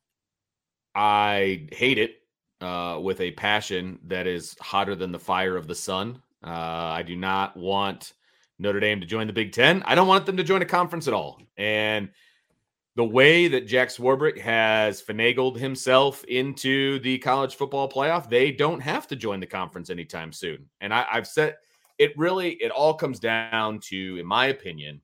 I 0.94 1.66
hate 1.72 1.98
it 1.98 2.22
uh, 2.60 3.00
with 3.02 3.20
a 3.20 3.32
passion 3.32 3.98
that 4.06 4.26
is 4.26 4.56
hotter 4.60 4.94
than 4.94 5.12
the 5.12 5.18
fire 5.18 5.56
of 5.56 5.66
the 5.66 5.74
sun. 5.74 6.20
Uh, 6.44 6.50
I 6.50 7.02
do 7.02 7.16
not 7.16 7.56
want 7.56 8.12
Notre 8.58 8.80
Dame 8.80 9.00
to 9.00 9.06
join 9.06 9.26
the 9.26 9.32
Big 9.32 9.52
Ten. 9.52 9.82
I 9.84 9.94
don't 9.94 10.08
want 10.08 10.26
them 10.26 10.36
to 10.36 10.44
join 10.44 10.62
a 10.62 10.66
conference 10.66 11.08
at 11.08 11.14
all. 11.14 11.40
And 11.56 12.10
the 12.96 13.04
way 13.04 13.48
that 13.48 13.66
Jack 13.66 13.88
Swarbrick 13.88 14.38
has 14.38 15.02
finagled 15.02 15.58
himself 15.58 16.22
into 16.24 17.00
the 17.00 17.18
college 17.18 17.56
football 17.56 17.90
playoff, 17.90 18.28
they 18.28 18.52
don't 18.52 18.80
have 18.80 19.08
to 19.08 19.16
join 19.16 19.40
the 19.40 19.46
conference 19.46 19.90
anytime 19.90 20.32
soon. 20.32 20.66
And 20.80 20.94
I, 20.94 21.04
I've 21.10 21.26
said 21.26 21.56
it 21.98 22.16
really, 22.16 22.52
it 22.54 22.70
all 22.70 22.94
comes 22.94 23.18
down 23.18 23.80
to, 23.84 24.16
in 24.18 24.26
my 24.26 24.46
opinion, 24.46 25.00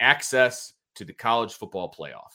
access 0.00 0.72
to 0.94 1.04
the 1.04 1.12
college 1.12 1.54
football 1.54 1.94
playoff. 1.96 2.32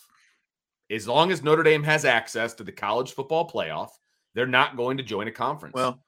As 0.91 1.07
long 1.07 1.31
as 1.31 1.43
Notre 1.43 1.63
Dame 1.63 1.83
has 1.83 2.05
access 2.05 2.53
to 2.55 2.63
the 2.63 2.71
college 2.71 3.13
football 3.13 3.49
playoff, 3.49 3.89
they're 4.35 4.45
not 4.45 4.77
going 4.77 4.97
to 4.97 5.03
join 5.03 5.27
a 5.27 5.31
conference. 5.31 5.73
Well, 5.73 5.99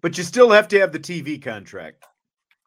but 0.00 0.16
you 0.16 0.22
still 0.24 0.50
have 0.50 0.68
to 0.68 0.78
have 0.80 0.92
the 0.92 1.00
TV 1.00 1.40
contract. 1.42 2.04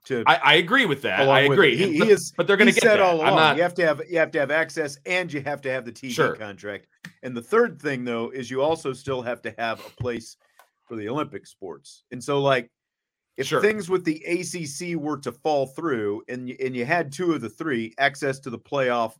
To 0.05 0.23
I, 0.25 0.35
I 0.35 0.53
agree 0.55 0.87
with 0.87 1.03
that. 1.03 1.29
I 1.29 1.41
agree. 1.41 1.77
He, 1.77 1.99
he, 1.99 2.09
is, 2.09 2.33
but 2.35 2.47
they're 2.47 2.57
going 2.57 2.69
to 2.69 2.73
get 2.73 2.81
said 2.81 2.93
that. 2.97 3.01
all 3.01 3.17
along. 3.17 3.35
Not, 3.35 3.55
you 3.55 3.61
have 3.61 3.75
to 3.75 3.85
have 3.85 4.01
you 4.09 4.17
have 4.17 4.31
to 4.31 4.39
have 4.39 4.49
access, 4.49 4.97
and 5.05 5.31
you 5.31 5.41
have 5.41 5.61
to 5.61 5.71
have 5.71 5.85
the 5.85 5.91
TV 5.91 6.09
sure. 6.11 6.35
contract. 6.35 6.87
And 7.21 7.37
the 7.37 7.41
third 7.41 7.79
thing, 7.79 8.03
though, 8.03 8.29
is 8.31 8.49
you 8.49 8.63
also 8.63 8.93
still 8.93 9.21
have 9.21 9.43
to 9.43 9.53
have 9.59 9.79
a 9.79 10.01
place 10.01 10.37
for 10.87 10.95
the 10.95 11.07
Olympic 11.07 11.45
sports. 11.45 12.03
And 12.11 12.23
so, 12.23 12.41
like, 12.41 12.71
if 13.37 13.47
sure. 13.47 13.61
things 13.61 13.89
with 13.89 14.03
the 14.03 14.23
ACC 14.25 14.99
were 14.99 15.17
to 15.19 15.31
fall 15.31 15.67
through, 15.67 16.23
and 16.27 16.49
you, 16.49 16.57
and 16.59 16.75
you 16.75 16.83
had 16.83 17.11
two 17.11 17.33
of 17.33 17.41
the 17.41 17.49
three, 17.49 17.93
access 17.97 18.39
to 18.39 18.49
the 18.49 18.59
playoff 18.59 19.13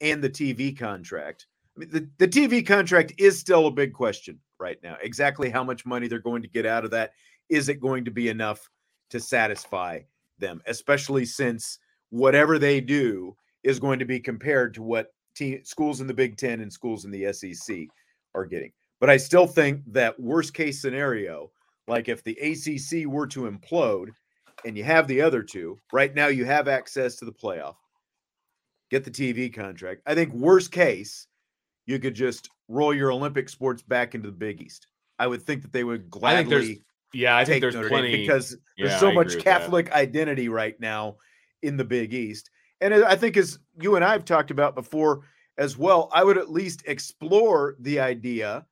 and 0.00 0.22
the 0.22 0.30
TV 0.30 0.76
contract. 0.76 1.46
I 1.76 1.80
mean, 1.80 1.90
the, 1.90 2.08
the 2.18 2.28
TV 2.28 2.66
contract 2.66 3.12
is 3.18 3.38
still 3.38 3.66
a 3.66 3.70
big 3.70 3.92
question 3.92 4.40
right 4.58 4.78
now. 4.82 4.96
Exactly 5.02 5.50
how 5.50 5.64
much 5.64 5.86
money 5.86 6.08
they're 6.08 6.18
going 6.18 6.42
to 6.42 6.48
get 6.48 6.66
out 6.66 6.84
of 6.84 6.90
that 6.90 7.12
is 7.48 7.68
it 7.68 7.80
going 7.80 8.04
to 8.04 8.10
be 8.10 8.28
enough 8.28 8.68
to 9.10 9.20
satisfy 9.20 10.00
them, 10.38 10.62
especially 10.66 11.24
since 11.24 11.78
whatever 12.10 12.58
they 12.58 12.80
do 12.80 13.36
is 13.62 13.80
going 13.80 13.98
to 13.98 14.04
be 14.04 14.20
compared 14.20 14.74
to 14.74 14.82
what 14.82 15.08
te- 15.34 15.62
schools 15.64 16.00
in 16.00 16.06
the 16.06 16.14
Big 16.14 16.36
Ten 16.36 16.60
and 16.60 16.72
schools 16.72 17.04
in 17.04 17.10
the 17.10 17.32
SEC 17.32 17.86
are 18.34 18.46
getting. 18.46 18.72
But 19.00 19.10
I 19.10 19.16
still 19.16 19.46
think 19.46 19.82
that 19.92 20.18
worst 20.18 20.54
case 20.54 20.80
scenario, 20.80 21.50
like 21.88 22.08
if 22.08 22.22
the 22.24 22.38
ACC 22.38 23.06
were 23.06 23.26
to 23.28 23.50
implode 23.50 24.08
and 24.64 24.76
you 24.76 24.84
have 24.84 25.06
the 25.06 25.20
other 25.20 25.42
two, 25.42 25.78
right 25.92 26.14
now 26.14 26.28
you 26.28 26.44
have 26.44 26.68
access 26.68 27.16
to 27.16 27.24
the 27.24 27.32
playoff, 27.32 27.76
get 28.90 29.04
the 29.04 29.10
TV 29.10 29.52
contract. 29.52 30.02
I 30.06 30.14
think 30.14 30.32
worst 30.32 30.72
case, 30.72 31.26
you 31.86 31.98
could 31.98 32.14
just 32.14 32.48
roll 32.68 32.94
your 32.94 33.12
Olympic 33.12 33.48
sports 33.48 33.82
back 33.82 34.14
into 34.14 34.30
the 34.30 34.36
Big 34.36 34.60
East. 34.62 34.86
I 35.18 35.26
would 35.26 35.42
think 35.42 35.62
that 35.62 35.72
they 35.72 35.84
would 35.84 36.10
gladly 36.10 36.82
yeah, 37.12 37.36
I 37.36 37.44
think 37.44 37.60
there's 37.60 37.74
Notre 37.74 37.88
plenty 37.88 38.12
Dame 38.12 38.20
because 38.22 38.56
there's 38.76 38.98
so 38.98 39.10
I 39.10 39.14
much 39.14 39.38
Catholic 39.38 39.92
identity 39.92 40.48
right 40.48 40.78
now 40.80 41.16
in 41.62 41.76
the 41.76 41.84
Big 41.84 42.14
East. 42.14 42.50
And 42.80 42.92
I 42.92 43.16
think 43.16 43.36
as 43.36 43.58
you 43.80 43.96
and 43.96 44.04
I 44.04 44.12
have 44.12 44.24
talked 44.24 44.50
about 44.50 44.74
before 44.74 45.22
as 45.58 45.78
well, 45.78 46.10
I 46.12 46.22
would 46.22 46.38
at 46.38 46.50
least 46.50 46.82
explore 46.86 47.76
the 47.80 48.00
idea 48.00 48.66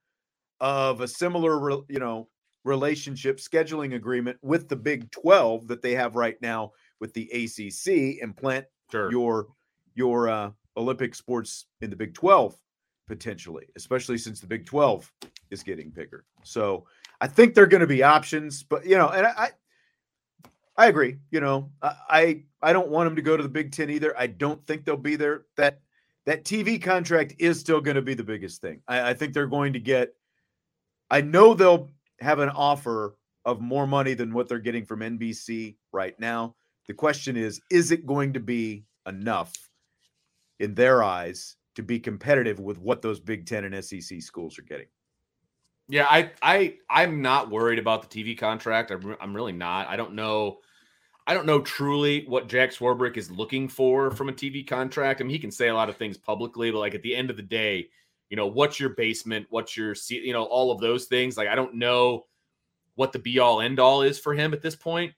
of 0.60 1.00
a 1.00 1.08
similar, 1.08 1.70
you 1.88 1.98
know, 1.98 2.28
relationship 2.64 3.38
scheduling 3.38 3.94
agreement 3.94 4.38
with 4.42 4.68
the 4.68 4.76
Big 4.76 5.10
12 5.10 5.68
that 5.68 5.82
they 5.82 5.94
have 5.94 6.16
right 6.16 6.36
now 6.40 6.72
with 7.00 7.12
the 7.14 7.28
ACC 7.30 8.22
and 8.22 8.36
plant 8.36 8.66
sure. 8.90 9.10
your 9.10 9.46
your 9.94 10.28
uh, 10.28 10.50
Olympic 10.76 11.14
sports 11.14 11.66
in 11.80 11.90
the 11.90 11.96
Big 11.96 12.14
12 12.14 12.56
potentially, 13.06 13.66
especially 13.76 14.18
since 14.18 14.40
the 14.40 14.46
Big 14.46 14.64
12 14.66 15.10
is 15.50 15.62
getting 15.62 15.90
bigger. 15.90 16.24
So 16.42 16.86
I 17.20 17.26
think 17.26 17.54
they're 17.54 17.66
going 17.66 17.80
to 17.80 17.86
be 17.86 18.02
options, 18.02 18.62
but 18.62 18.86
you 18.86 18.96
know, 18.96 19.08
and 19.08 19.26
I, 19.26 19.50
I 20.76 20.86
agree. 20.86 21.18
You 21.30 21.40
know, 21.40 21.70
I 21.82 22.42
I 22.62 22.72
don't 22.72 22.88
want 22.88 23.06
them 23.06 23.16
to 23.16 23.22
go 23.22 23.36
to 23.36 23.42
the 23.42 23.48
Big 23.48 23.72
Ten 23.72 23.90
either. 23.90 24.18
I 24.18 24.26
don't 24.26 24.64
think 24.66 24.84
they'll 24.84 24.96
be 24.96 25.16
there. 25.16 25.44
That 25.56 25.80
that 26.26 26.44
TV 26.44 26.80
contract 26.80 27.34
is 27.38 27.60
still 27.60 27.80
going 27.80 27.96
to 27.96 28.02
be 28.02 28.14
the 28.14 28.24
biggest 28.24 28.60
thing. 28.60 28.80
I, 28.88 29.10
I 29.10 29.14
think 29.14 29.34
they're 29.34 29.46
going 29.46 29.72
to 29.74 29.80
get. 29.80 30.14
I 31.10 31.20
know 31.20 31.54
they'll 31.54 31.90
have 32.20 32.38
an 32.38 32.48
offer 32.50 33.16
of 33.44 33.60
more 33.60 33.86
money 33.86 34.14
than 34.14 34.32
what 34.32 34.48
they're 34.48 34.58
getting 34.58 34.86
from 34.86 35.00
NBC 35.00 35.76
right 35.92 36.18
now. 36.18 36.54
The 36.88 36.94
question 36.94 37.36
is, 37.36 37.60
is 37.70 37.92
it 37.92 38.06
going 38.06 38.32
to 38.32 38.40
be 38.40 38.84
enough 39.06 39.52
in 40.60 40.74
their 40.74 41.02
eyes 41.02 41.56
to 41.76 41.82
be 41.82 41.98
competitive 41.98 42.58
with 42.58 42.78
what 42.78 43.02
those 43.02 43.20
Big 43.20 43.46
Ten 43.46 43.64
and 43.64 43.84
SEC 43.84 44.22
schools 44.22 44.58
are 44.58 44.62
getting? 44.62 44.86
Yeah, 45.88 46.06
I 46.08 46.32
I 46.40 46.76
I'm 46.88 47.20
not 47.20 47.50
worried 47.50 47.78
about 47.78 48.08
the 48.08 48.24
TV 48.24 48.38
contract. 48.38 48.90
I'm, 48.90 49.16
I'm 49.20 49.34
really 49.34 49.52
not. 49.52 49.88
I 49.88 49.96
don't 49.96 50.14
know. 50.14 50.58
I 51.26 51.34
don't 51.34 51.46
know 51.46 51.60
truly 51.60 52.24
what 52.26 52.48
Jack 52.48 52.70
Swarbrick 52.70 53.16
is 53.16 53.30
looking 53.30 53.68
for 53.68 54.10
from 54.10 54.28
a 54.28 54.32
TV 54.32 54.66
contract. 54.66 55.20
I 55.20 55.24
mean, 55.24 55.30
he 55.30 55.38
can 55.38 55.50
say 55.50 55.68
a 55.68 55.74
lot 55.74 55.88
of 55.88 55.96
things 55.96 56.16
publicly, 56.18 56.70
but 56.70 56.78
like 56.78 56.94
at 56.94 57.02
the 57.02 57.16
end 57.16 57.30
of 57.30 57.36
the 57.36 57.42
day, 57.42 57.88
you 58.28 58.36
know, 58.36 58.46
what's 58.46 58.80
your 58.80 58.90
basement? 58.90 59.46
What's 59.50 59.76
your 59.76 59.94
seat, 59.94 60.22
you 60.22 60.32
know, 60.32 60.44
all 60.44 60.70
of 60.70 60.80
those 60.80 61.06
things. 61.06 61.36
Like 61.36 61.48
I 61.48 61.54
don't 61.54 61.74
know 61.74 62.26
what 62.94 63.12
the 63.12 63.18
be 63.18 63.38
all 63.38 63.60
end 63.60 63.80
all 63.80 64.02
is 64.02 64.18
for 64.18 64.34
him 64.34 64.52
at 64.52 64.62
this 64.62 64.76
point. 64.76 65.12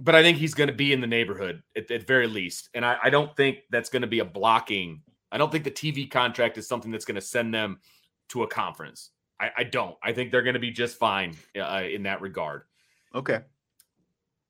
But 0.00 0.14
I 0.14 0.22
think 0.22 0.38
he's 0.38 0.54
going 0.54 0.68
to 0.68 0.74
be 0.74 0.92
in 0.92 1.00
the 1.00 1.08
neighborhood 1.08 1.62
at, 1.76 1.90
at 1.90 2.06
very 2.06 2.28
least. 2.28 2.68
And 2.72 2.84
I, 2.84 2.96
I 3.02 3.10
don't 3.10 3.34
think 3.36 3.58
that's 3.70 3.90
going 3.90 4.02
to 4.02 4.08
be 4.08 4.20
a 4.20 4.24
blocking. 4.24 5.02
I 5.32 5.38
don't 5.38 5.50
think 5.50 5.64
the 5.64 5.72
TV 5.72 6.08
contract 6.08 6.56
is 6.56 6.68
something 6.68 6.92
that's 6.92 7.04
going 7.04 7.16
to 7.16 7.20
send 7.20 7.52
them 7.52 7.80
to 8.28 8.44
a 8.44 8.46
conference. 8.46 9.10
I, 9.40 9.50
I 9.58 9.64
don't. 9.64 9.96
I 10.02 10.12
think 10.12 10.30
they're 10.30 10.42
going 10.42 10.54
to 10.54 10.60
be 10.60 10.70
just 10.70 10.98
fine 10.98 11.36
uh, 11.58 11.82
in 11.88 12.02
that 12.04 12.20
regard. 12.20 12.62
Okay. 13.14 13.40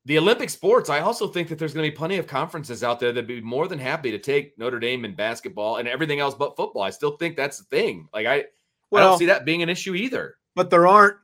The 0.05 0.17
Olympic 0.17 0.49
sports, 0.49 0.89
I 0.89 1.01
also 1.01 1.27
think 1.27 1.49
that 1.49 1.59
there's 1.59 1.73
going 1.73 1.85
to 1.85 1.91
be 1.91 1.95
plenty 1.95 2.17
of 2.17 2.25
conferences 2.25 2.83
out 2.83 2.99
there 2.99 3.11
that'd 3.11 3.27
be 3.27 3.41
more 3.41 3.67
than 3.67 3.77
happy 3.77 4.09
to 4.11 4.17
take 4.17 4.57
Notre 4.57 4.79
Dame 4.79 5.05
in 5.05 5.13
basketball 5.13 5.77
and 5.77 5.87
everything 5.87 6.19
else 6.19 6.33
but 6.33 6.55
football. 6.55 6.81
I 6.81 6.89
still 6.89 7.17
think 7.17 7.35
that's 7.35 7.59
the 7.59 7.65
thing. 7.65 8.07
Like 8.13 8.25
I, 8.25 8.45
well, 8.89 9.03
I 9.03 9.09
don't 9.09 9.19
see 9.19 9.25
that 9.27 9.45
being 9.45 9.61
an 9.61 9.69
issue 9.69 9.93
either. 9.93 10.35
But 10.55 10.71
there 10.71 10.87
aren't, 10.87 11.17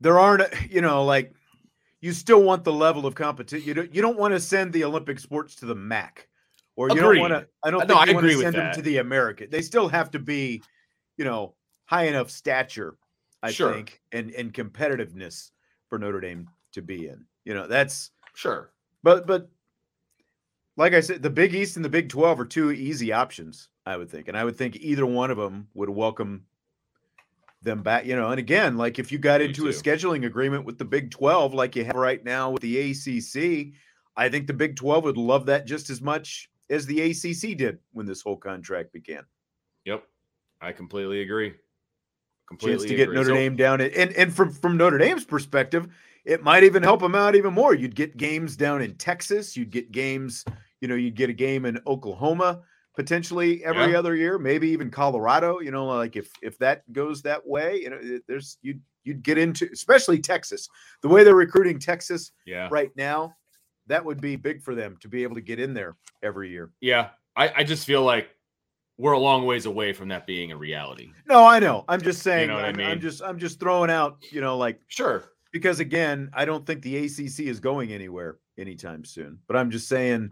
there 0.00 0.18
aren't, 0.18 0.70
you 0.70 0.82
know, 0.82 1.04
like 1.04 1.32
you 2.00 2.12
still 2.12 2.42
want 2.42 2.64
the 2.64 2.72
level 2.72 3.06
of 3.06 3.14
competition. 3.14 3.66
You 3.66 3.74
don't, 3.74 3.94
you 3.94 4.02
don't 4.02 4.18
want 4.18 4.34
to 4.34 4.40
send 4.40 4.72
the 4.72 4.84
Olympic 4.84 5.18
sports 5.18 5.54
to 5.56 5.66
the 5.66 5.74
MAC, 5.74 6.28
or 6.76 6.88
you 6.90 6.96
Agreed. 6.96 7.20
don't 7.20 7.30
want 7.30 7.44
to. 7.44 7.48
I 7.64 7.70
don't. 7.70 7.80
No, 7.80 7.94
think 7.94 7.98
I 7.98 8.12
you 8.12 8.18
agree 8.18 8.20
want 8.20 8.22
to 8.22 8.36
with 8.36 8.44
send 8.44 8.54
them 8.54 8.64
that. 8.66 8.74
to 8.74 8.82
the 8.82 8.98
American. 8.98 9.48
They 9.50 9.62
still 9.62 9.88
have 9.88 10.10
to 10.10 10.18
be, 10.18 10.62
you 11.16 11.24
know, 11.24 11.54
high 11.86 12.04
enough 12.04 12.30
stature, 12.30 12.98
I 13.42 13.50
Sure. 13.50 13.72
think, 13.72 14.02
and 14.12 14.30
and 14.32 14.52
competitiveness 14.52 15.50
for 15.88 15.98
Notre 15.98 16.20
Dame 16.20 16.48
to 16.72 16.82
be 16.82 17.08
in. 17.08 17.24
You 17.44 17.54
know, 17.54 17.66
that's 17.66 18.10
Sure. 18.34 18.72
but 19.02 19.26
but 19.26 19.48
like 20.76 20.92
I 20.92 21.00
said, 21.00 21.22
the 21.22 21.30
Big 21.30 21.54
East 21.54 21.76
and 21.76 21.84
the 21.84 21.88
Big 21.88 22.08
12 22.10 22.40
are 22.40 22.44
two 22.44 22.70
easy 22.70 23.10
options, 23.12 23.70
I 23.86 23.96
would 23.96 24.10
think. 24.10 24.28
And 24.28 24.36
I 24.36 24.44
would 24.44 24.56
think 24.56 24.76
either 24.76 25.06
one 25.06 25.30
of 25.30 25.38
them 25.38 25.68
would 25.72 25.88
welcome 25.88 26.44
them 27.62 27.82
back, 27.82 28.04
you 28.04 28.14
know. 28.14 28.30
And 28.30 28.38
again, 28.38 28.76
like 28.76 28.98
if 28.98 29.10
you 29.10 29.18
got 29.18 29.40
Me 29.40 29.46
into 29.46 29.68
a 29.68 29.70
scheduling 29.70 30.26
agreement 30.26 30.66
with 30.66 30.76
the 30.76 30.84
Big 30.84 31.10
12 31.10 31.54
like 31.54 31.76
you 31.76 31.84
have 31.84 31.96
right 31.96 32.22
now 32.22 32.50
with 32.50 32.60
the 32.62 32.90
ACC, 32.90 33.72
I 34.16 34.28
think 34.28 34.46
the 34.46 34.52
Big 34.52 34.76
12 34.76 35.04
would 35.04 35.16
love 35.16 35.46
that 35.46 35.66
just 35.66 35.88
as 35.88 36.02
much 36.02 36.50
as 36.68 36.84
the 36.84 37.00
ACC 37.00 37.56
did 37.56 37.78
when 37.92 38.04
this 38.04 38.20
whole 38.20 38.36
contract 38.36 38.92
began. 38.92 39.24
Yep. 39.86 40.04
I 40.60 40.72
completely 40.72 41.22
agree. 41.22 41.54
Chance 42.50 42.60
Completely 42.62 42.88
to 42.88 42.94
get 42.96 43.02
agree. 43.04 43.14
Notre 43.16 43.28
So- 43.30 43.34
Dame 43.34 43.56
down. 43.56 43.80
And, 43.80 44.12
and 44.12 44.32
from 44.34 44.50
from 44.50 44.76
Notre 44.76 44.98
Dame's 44.98 45.24
perspective, 45.24 45.88
it 46.24 46.42
might 46.42 46.64
even 46.64 46.82
help 46.82 47.00
them 47.00 47.14
out 47.14 47.34
even 47.36 47.52
more. 47.54 47.74
You'd 47.74 47.94
get 47.94 48.16
games 48.16 48.56
down 48.56 48.82
in 48.82 48.94
Texas. 48.96 49.56
You'd 49.56 49.70
get 49.70 49.92
games. 49.92 50.44
You 50.80 50.88
know, 50.88 50.94
you'd 50.94 51.14
get 51.16 51.30
a 51.30 51.32
game 51.32 51.64
in 51.64 51.80
Oklahoma 51.86 52.62
potentially 52.94 53.62
every 53.64 53.92
Yeah. 53.92 53.98
other 53.98 54.14
year, 54.16 54.38
maybe 54.38 54.68
even 54.70 54.90
Colorado. 54.90 55.60
You 55.60 55.70
know, 55.70 55.86
like 55.86 56.16
if 56.16 56.30
if 56.42 56.56
that 56.58 56.90
goes 56.92 57.22
that 57.22 57.46
way, 57.46 57.80
you 57.82 57.90
know, 57.90 58.00
there's 58.26 58.58
you'd 58.62 58.80
you'd 59.04 59.22
get 59.22 59.38
into 59.38 59.68
especially 59.72 60.18
Texas. 60.18 60.68
The 61.02 61.08
way 61.08 61.22
they're 61.24 61.34
recruiting 61.34 61.78
Texas 61.78 62.32
Yeah. 62.44 62.68
right 62.70 62.90
now, 62.96 63.34
that 63.86 64.04
would 64.04 64.20
be 64.20 64.36
big 64.36 64.62
for 64.62 64.74
them 64.74 64.96
to 65.00 65.08
be 65.08 65.22
able 65.22 65.34
to 65.36 65.40
get 65.40 65.60
in 65.60 65.74
there 65.74 65.96
every 66.22 66.50
year. 66.50 66.70
Yeah. 66.80 67.10
I, 67.36 67.52
I 67.56 67.64
just 67.64 67.86
feel 67.86 68.02
like 68.02 68.30
we're 68.98 69.12
a 69.12 69.18
long 69.18 69.44
ways 69.44 69.66
away 69.66 69.92
from 69.92 70.08
that 70.08 70.26
being 70.26 70.52
a 70.52 70.56
reality. 70.56 71.10
No, 71.26 71.44
I 71.44 71.58
know. 71.58 71.84
I'm 71.88 72.00
just 72.00 72.22
saying. 72.22 72.42
You 72.42 72.46
know 72.48 72.54
what 72.54 72.64
I 72.64 72.68
I'm, 72.68 72.80
I'm 72.80 73.00
just 73.00 73.22
I'm 73.22 73.38
just 73.38 73.60
throwing 73.60 73.90
out. 73.90 74.18
You 74.30 74.40
know, 74.40 74.56
like 74.56 74.80
Sure. 74.88 75.24
because 75.52 75.80
again, 75.80 76.30
I 76.32 76.44
don't 76.44 76.64
think 76.64 76.82
the 76.82 76.96
ACC 77.04 77.40
is 77.40 77.60
going 77.60 77.92
anywhere 77.92 78.38
anytime 78.58 79.04
soon. 79.04 79.38
But 79.46 79.56
I'm 79.56 79.70
just 79.70 79.88
saying, 79.88 80.30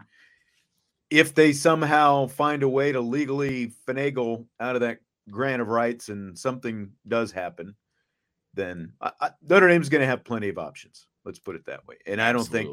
if 1.09 1.35
they 1.35 1.53
somehow 1.53 2.27
find 2.27 2.63
a 2.63 2.69
way 2.69 2.91
to 2.91 2.99
legally 3.01 3.71
finagle 3.87 4.45
out 4.59 4.75
of 4.75 4.81
that 4.81 4.99
grant 5.29 5.61
of 5.61 5.67
rights 5.67 6.09
and 6.09 6.37
something 6.37 6.91
does 7.07 7.31
happen, 7.31 7.75
then 8.53 8.93
I, 9.01 9.11
I, 9.21 9.29
Notre 9.47 9.67
Dame's 9.67 9.89
going 9.89 10.01
to 10.01 10.07
have 10.07 10.23
plenty 10.23 10.49
of 10.49 10.57
options. 10.57 11.07
Let's 11.23 11.39
put 11.39 11.55
it 11.55 11.65
that 11.65 11.85
way. 11.87 11.95
And 12.07 12.21
I 12.21 12.31
don't 12.31 12.47
think 12.47 12.69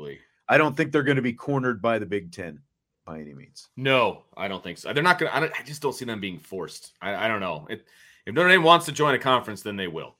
I 0.48 0.59
don't 0.59 0.76
think 0.76 0.92
they're 0.92 1.02
going 1.02 1.16
to 1.16 1.22
be 1.22 1.33
cornered 1.33 1.81
by 1.83 1.98
the 1.98 2.07
Big 2.07 2.33
Ten 2.33 2.61
by 3.05 3.21
any 3.21 3.35
means. 3.35 3.69
No, 3.77 4.25
I 4.37 4.49
don't 4.49 4.62
think 4.62 4.79
so. 4.79 4.93
They're 4.93 5.03
not 5.03 5.19
gonna. 5.19 5.33
I, 5.35 5.41
don't, 5.41 5.53
I 5.59 5.62
just 5.62 5.83
don't 5.83 5.95
see 5.95 6.05
them 6.05 6.21
being 6.21 6.38
forced. 6.38 6.93
I, 7.01 7.15
I 7.15 7.29
don't 7.29 7.41
know. 7.41 7.67
It, 7.69 7.85
if 8.27 8.35
Notre 8.35 8.49
Dame 8.49 8.62
wants 8.62 8.87
to 8.87 8.93
join 8.93 9.15
a 9.15 9.19
conference, 9.19 9.62
then 9.62 9.77
they 9.77 9.88
will. 9.88 10.17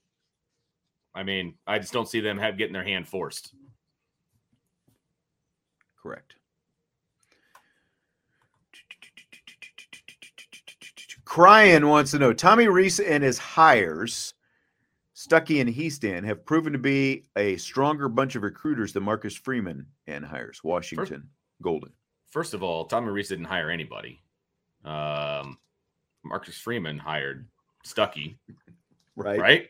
I 1.15 1.23
mean, 1.23 1.55
I 1.67 1.79
just 1.79 1.93
don't 1.93 2.09
see 2.09 2.21
them 2.21 2.39
have 2.39 2.59
getting 2.59 2.73
their 2.73 2.85
hand 2.85 3.07
forced. 3.07 3.55
Correct. 6.03 6.35
Cryan 11.25 11.89
wants 11.89 12.11
to 12.11 12.19
know 12.19 12.33
Tommy 12.33 12.69
Rees 12.69 13.01
and 13.01 13.23
his 13.23 13.39
hires, 13.39 14.35
Stuckey 15.17 15.61
and 15.61 15.71
Hiestand, 15.71 16.25
have 16.25 16.45
proven 16.45 16.73
to 16.73 16.79
be 16.79 17.25
a 17.37 17.57
stronger 17.57 18.09
bunch 18.09 18.37
of 18.37 18.43
recruiters 18.43 18.93
than 18.93 19.05
Marcus 19.05 19.35
Freeman 19.35 19.87
and 20.07 20.25
hires 20.25 20.63
Washington 20.65 21.29
Golden. 21.63 21.93
First 22.33 22.55
of 22.55 22.63
all, 22.63 22.87
Tommy 22.87 23.11
Rees 23.11 23.29
didn't 23.29 23.45
hire 23.45 23.71
anybody. 23.71 24.21
Um, 24.85 25.59
Marcus 26.25 26.57
Freeman 26.57 26.99
hired 26.99 27.47
Stuckey, 27.87 28.39
Right. 29.15 29.39
right? 29.39 29.69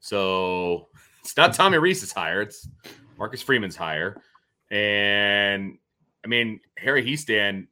So 0.00 0.88
it's 1.20 1.36
not 1.36 1.54
Tommy 1.54 1.78
Rees's 1.78 2.12
hire; 2.12 2.42
it's 2.42 2.68
Marcus 3.16 3.40
Freeman's 3.42 3.76
hire. 3.76 4.20
And 4.72 5.78
I 6.24 6.28
mean, 6.28 6.60
Harry 6.78 7.04
Hiestand 7.04 7.68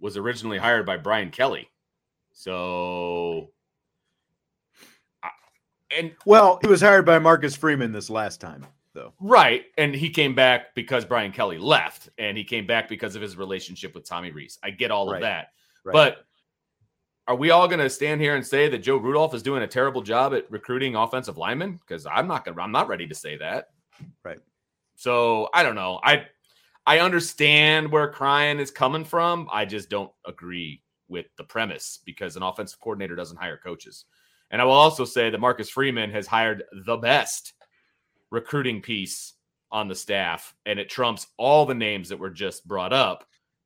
was 0.00 0.16
originally 0.16 0.58
hired 0.58 0.86
by 0.86 0.96
Brian 0.96 1.30
Kelly. 1.30 1.68
So, 2.32 3.50
I- 5.22 5.30
and 5.90 6.14
Well, 6.24 6.58
he 6.62 6.68
was 6.68 6.80
hired 6.80 7.04
by 7.04 7.18
Marcus 7.18 7.54
Freeman 7.56 7.92
this 7.92 8.08
last 8.10 8.40
time, 8.40 8.66
though. 8.96 9.12
right, 9.20 9.66
and 9.78 9.94
he 9.94 10.10
came 10.10 10.34
back 10.34 10.74
because 10.74 11.04
Brian 11.04 11.30
Kelly 11.30 11.58
left, 11.58 12.08
and 12.18 12.36
he 12.36 12.42
came 12.42 12.66
back 12.66 12.88
because 12.88 13.14
of 13.14 13.22
his 13.22 13.36
relationship 13.36 13.94
with 13.94 14.04
Tommy 14.04 14.32
Rees. 14.32 14.58
I 14.64 14.70
get 14.70 14.90
all 14.90 15.06
Right. 15.06 15.16
of 15.16 15.20
that, 15.22 15.52
Right. 15.84 15.92
but 15.92 16.26
are 17.28 17.36
we 17.36 17.50
all 17.50 17.66
going 17.68 17.80
to 17.80 17.90
stand 17.90 18.20
here 18.20 18.36
and 18.36 18.46
say 18.46 18.68
that 18.68 18.78
Joe 18.78 18.96
Rudolph 18.98 19.34
is 19.34 19.42
doing 19.42 19.62
a 19.62 19.66
terrible 19.66 20.00
job 20.02 20.32
at 20.34 20.50
recruiting 20.50 20.94
offensive 20.96 21.36
linemen? 21.36 21.78
Because 21.78 22.06
I'm 22.06 22.26
not 22.28 22.44
going. 22.44 22.58
I'm 22.58 22.72
not 22.72 22.88
ready 22.88 23.06
to 23.08 23.14
say 23.14 23.36
that. 23.38 23.70
Right. 24.24 24.38
So 24.94 25.48
I 25.52 25.62
don't 25.62 25.74
know. 25.74 26.00
I 26.04 26.26
I 26.86 27.00
understand 27.00 27.90
where 27.90 28.08
crying 28.08 28.60
is 28.60 28.70
coming 28.70 29.04
from. 29.04 29.48
I 29.52 29.64
just 29.64 29.90
don't 29.90 30.12
agree 30.24 30.82
with 31.08 31.26
the 31.36 31.42
premise 31.44 31.98
because 32.04 32.36
an 32.36 32.42
offensive 32.44 32.78
coordinator 32.80 33.16
doesn't 33.16 33.36
hire 33.38 33.56
coaches. 33.56 34.04
And 34.52 34.62
I 34.62 34.64
will 34.64 34.72
also 34.72 35.04
say 35.04 35.28
that 35.28 35.40
Marcus 35.40 35.68
Freeman 35.68 36.10
has 36.12 36.28
hired 36.28 36.62
the 36.84 36.96
best 36.96 37.54
recruiting 38.30 38.82
piece 38.82 39.34
on 39.70 39.88
the 39.88 39.94
staff, 39.94 40.54
and 40.64 40.78
it 40.78 40.88
trumps 40.88 41.26
all 41.36 41.66
the 41.66 41.74
names 41.74 42.08
that 42.08 42.18
were 42.18 42.30
just 42.30 42.66
brought 42.66 42.92
up, 42.92 43.24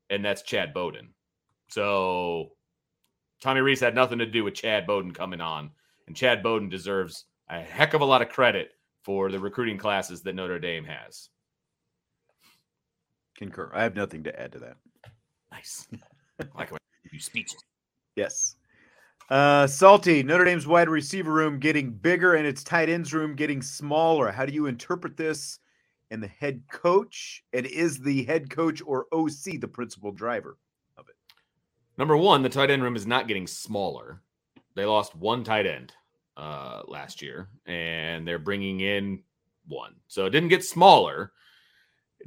and 0.08 0.24
that's 0.24 0.42
Chad 0.42 0.72
Bowden. 0.72 1.10
So 1.68 2.52
Tommy 3.40 3.60
Rees 3.60 3.80
had 3.80 3.94
nothing 3.94 4.18
to 4.18 4.26
do 4.26 4.44
with 4.44 4.54
Chad 4.54 4.86
Bowden 4.86 5.12
coming 5.12 5.40
on, 5.40 5.70
and 6.06 6.16
Chad 6.16 6.42
Bowden 6.42 6.68
deserves 6.68 7.26
a 7.48 7.60
heck 7.60 7.94
of 7.94 8.00
a 8.00 8.04
lot 8.04 8.22
of 8.22 8.28
credit 8.28 8.72
for 9.02 9.30
the 9.30 9.38
recruiting 9.38 9.78
classes 9.78 10.22
that 10.22 10.34
Notre 10.34 10.58
Dame 10.58 10.84
has. 10.84 11.28
Concur. 13.36 13.70
I 13.74 13.82
have 13.82 13.96
nothing 13.96 14.22
to 14.24 14.40
add 14.40 14.52
to 14.52 14.58
that. 14.58 14.76
Nice. 15.50 15.88
I 16.40 16.44
like 16.54 16.70
when 16.70 16.80
you 17.10 17.20
speeches. 17.20 17.62
Yes. 18.16 18.56
Uh, 19.30 19.64
Salty, 19.64 20.24
Notre 20.24 20.44
Dame's 20.44 20.66
wide 20.66 20.88
receiver 20.88 21.32
room 21.32 21.60
getting 21.60 21.92
bigger 21.92 22.34
and 22.34 22.44
its 22.44 22.64
tight 22.64 22.88
ends 22.88 23.14
room 23.14 23.36
getting 23.36 23.62
smaller. 23.62 24.32
How 24.32 24.44
do 24.44 24.52
you 24.52 24.66
interpret 24.66 25.16
this? 25.16 25.60
And 26.10 26.20
the 26.20 26.26
head 26.26 26.62
coach, 26.68 27.44
and 27.52 27.64
is 27.64 28.00
the 28.00 28.24
head 28.24 28.50
coach 28.50 28.82
or 28.84 29.06
OC 29.12 29.60
the 29.60 29.68
principal 29.68 30.10
driver? 30.10 30.58
Of 30.98 31.08
it? 31.08 31.14
Number 31.96 32.16
one, 32.16 32.42
the 32.42 32.48
tight 32.48 32.72
end 32.72 32.82
room 32.82 32.96
is 32.96 33.06
not 33.06 33.28
getting 33.28 33.46
smaller. 33.46 34.20
They 34.74 34.84
lost 34.84 35.14
one 35.14 35.44
tight 35.44 35.66
end 35.66 35.92
uh, 36.36 36.82
last 36.88 37.22
year, 37.22 37.48
and 37.66 38.26
they're 38.26 38.40
bringing 38.40 38.80
in 38.80 39.22
one. 39.68 39.94
So 40.08 40.26
it 40.26 40.30
didn't 40.30 40.48
get 40.48 40.64
smaller. 40.64 41.30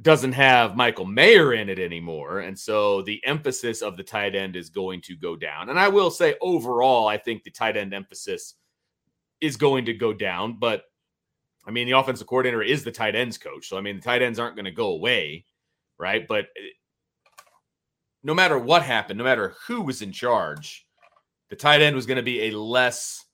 Doesn't 0.02 0.32
have 0.32 0.76
Michael 0.76 1.04
Mayer 1.04 1.54
in 1.54 1.68
it 1.68 1.78
anymore. 1.78 2.40
And 2.40 2.58
so 2.58 3.02
the 3.02 3.20
emphasis 3.24 3.80
of 3.80 3.96
the 3.96 4.02
tight 4.02 4.34
end 4.34 4.56
is 4.56 4.68
going 4.68 5.00
to 5.02 5.16
go 5.16 5.36
down. 5.36 5.70
And 5.70 5.78
I 5.78 5.88
will 5.88 6.10
say, 6.10 6.34
overall, 6.40 7.06
I 7.06 7.16
think 7.16 7.42
the 7.42 7.50
tight 7.50 7.76
end 7.76 7.94
emphasis 7.94 8.54
is 9.40 9.56
going 9.56 9.84
to 9.84 9.94
go 9.94 10.12
down. 10.12 10.56
But 10.58 10.84
I 11.66 11.70
mean, 11.70 11.86
the 11.86 11.98
offensive 11.98 12.26
coordinator 12.26 12.62
is 12.62 12.84
the 12.84 12.92
tight 12.92 13.14
ends 13.14 13.38
coach. 13.38 13.68
So, 13.68 13.78
I 13.78 13.80
mean, 13.80 13.96
the 13.96 14.02
tight 14.02 14.22
ends 14.22 14.38
aren't 14.38 14.56
going 14.56 14.64
to 14.66 14.70
go 14.70 14.88
away, 14.88 15.46
right? 15.98 16.26
But 16.26 16.46
eh, 16.56 16.72
no 18.22 18.34
matter 18.34 18.58
what 18.58 18.82
happened, 18.82 19.18
no 19.18 19.24
matter 19.24 19.54
who 19.66 19.82
was 19.82 20.02
in 20.02 20.12
charge, 20.12 20.86
the 21.50 21.56
tight 21.56 21.82
end 21.82 21.94
was 21.94 22.06
going 22.06 22.16
to 22.16 22.22
be 22.22 22.48
a 22.48 22.58
less 22.58 23.24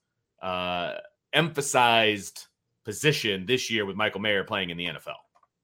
uh, 0.41 0.93
emphasized 1.33 2.47
position 2.83 3.45
this 3.45 3.69
year 3.69 3.85
with 3.85 3.95
Michael 3.95 4.21
Mayer 4.21 4.43
playing 4.43 4.69
in 4.69 4.77
the 4.77 4.85
NFL, 4.85 5.15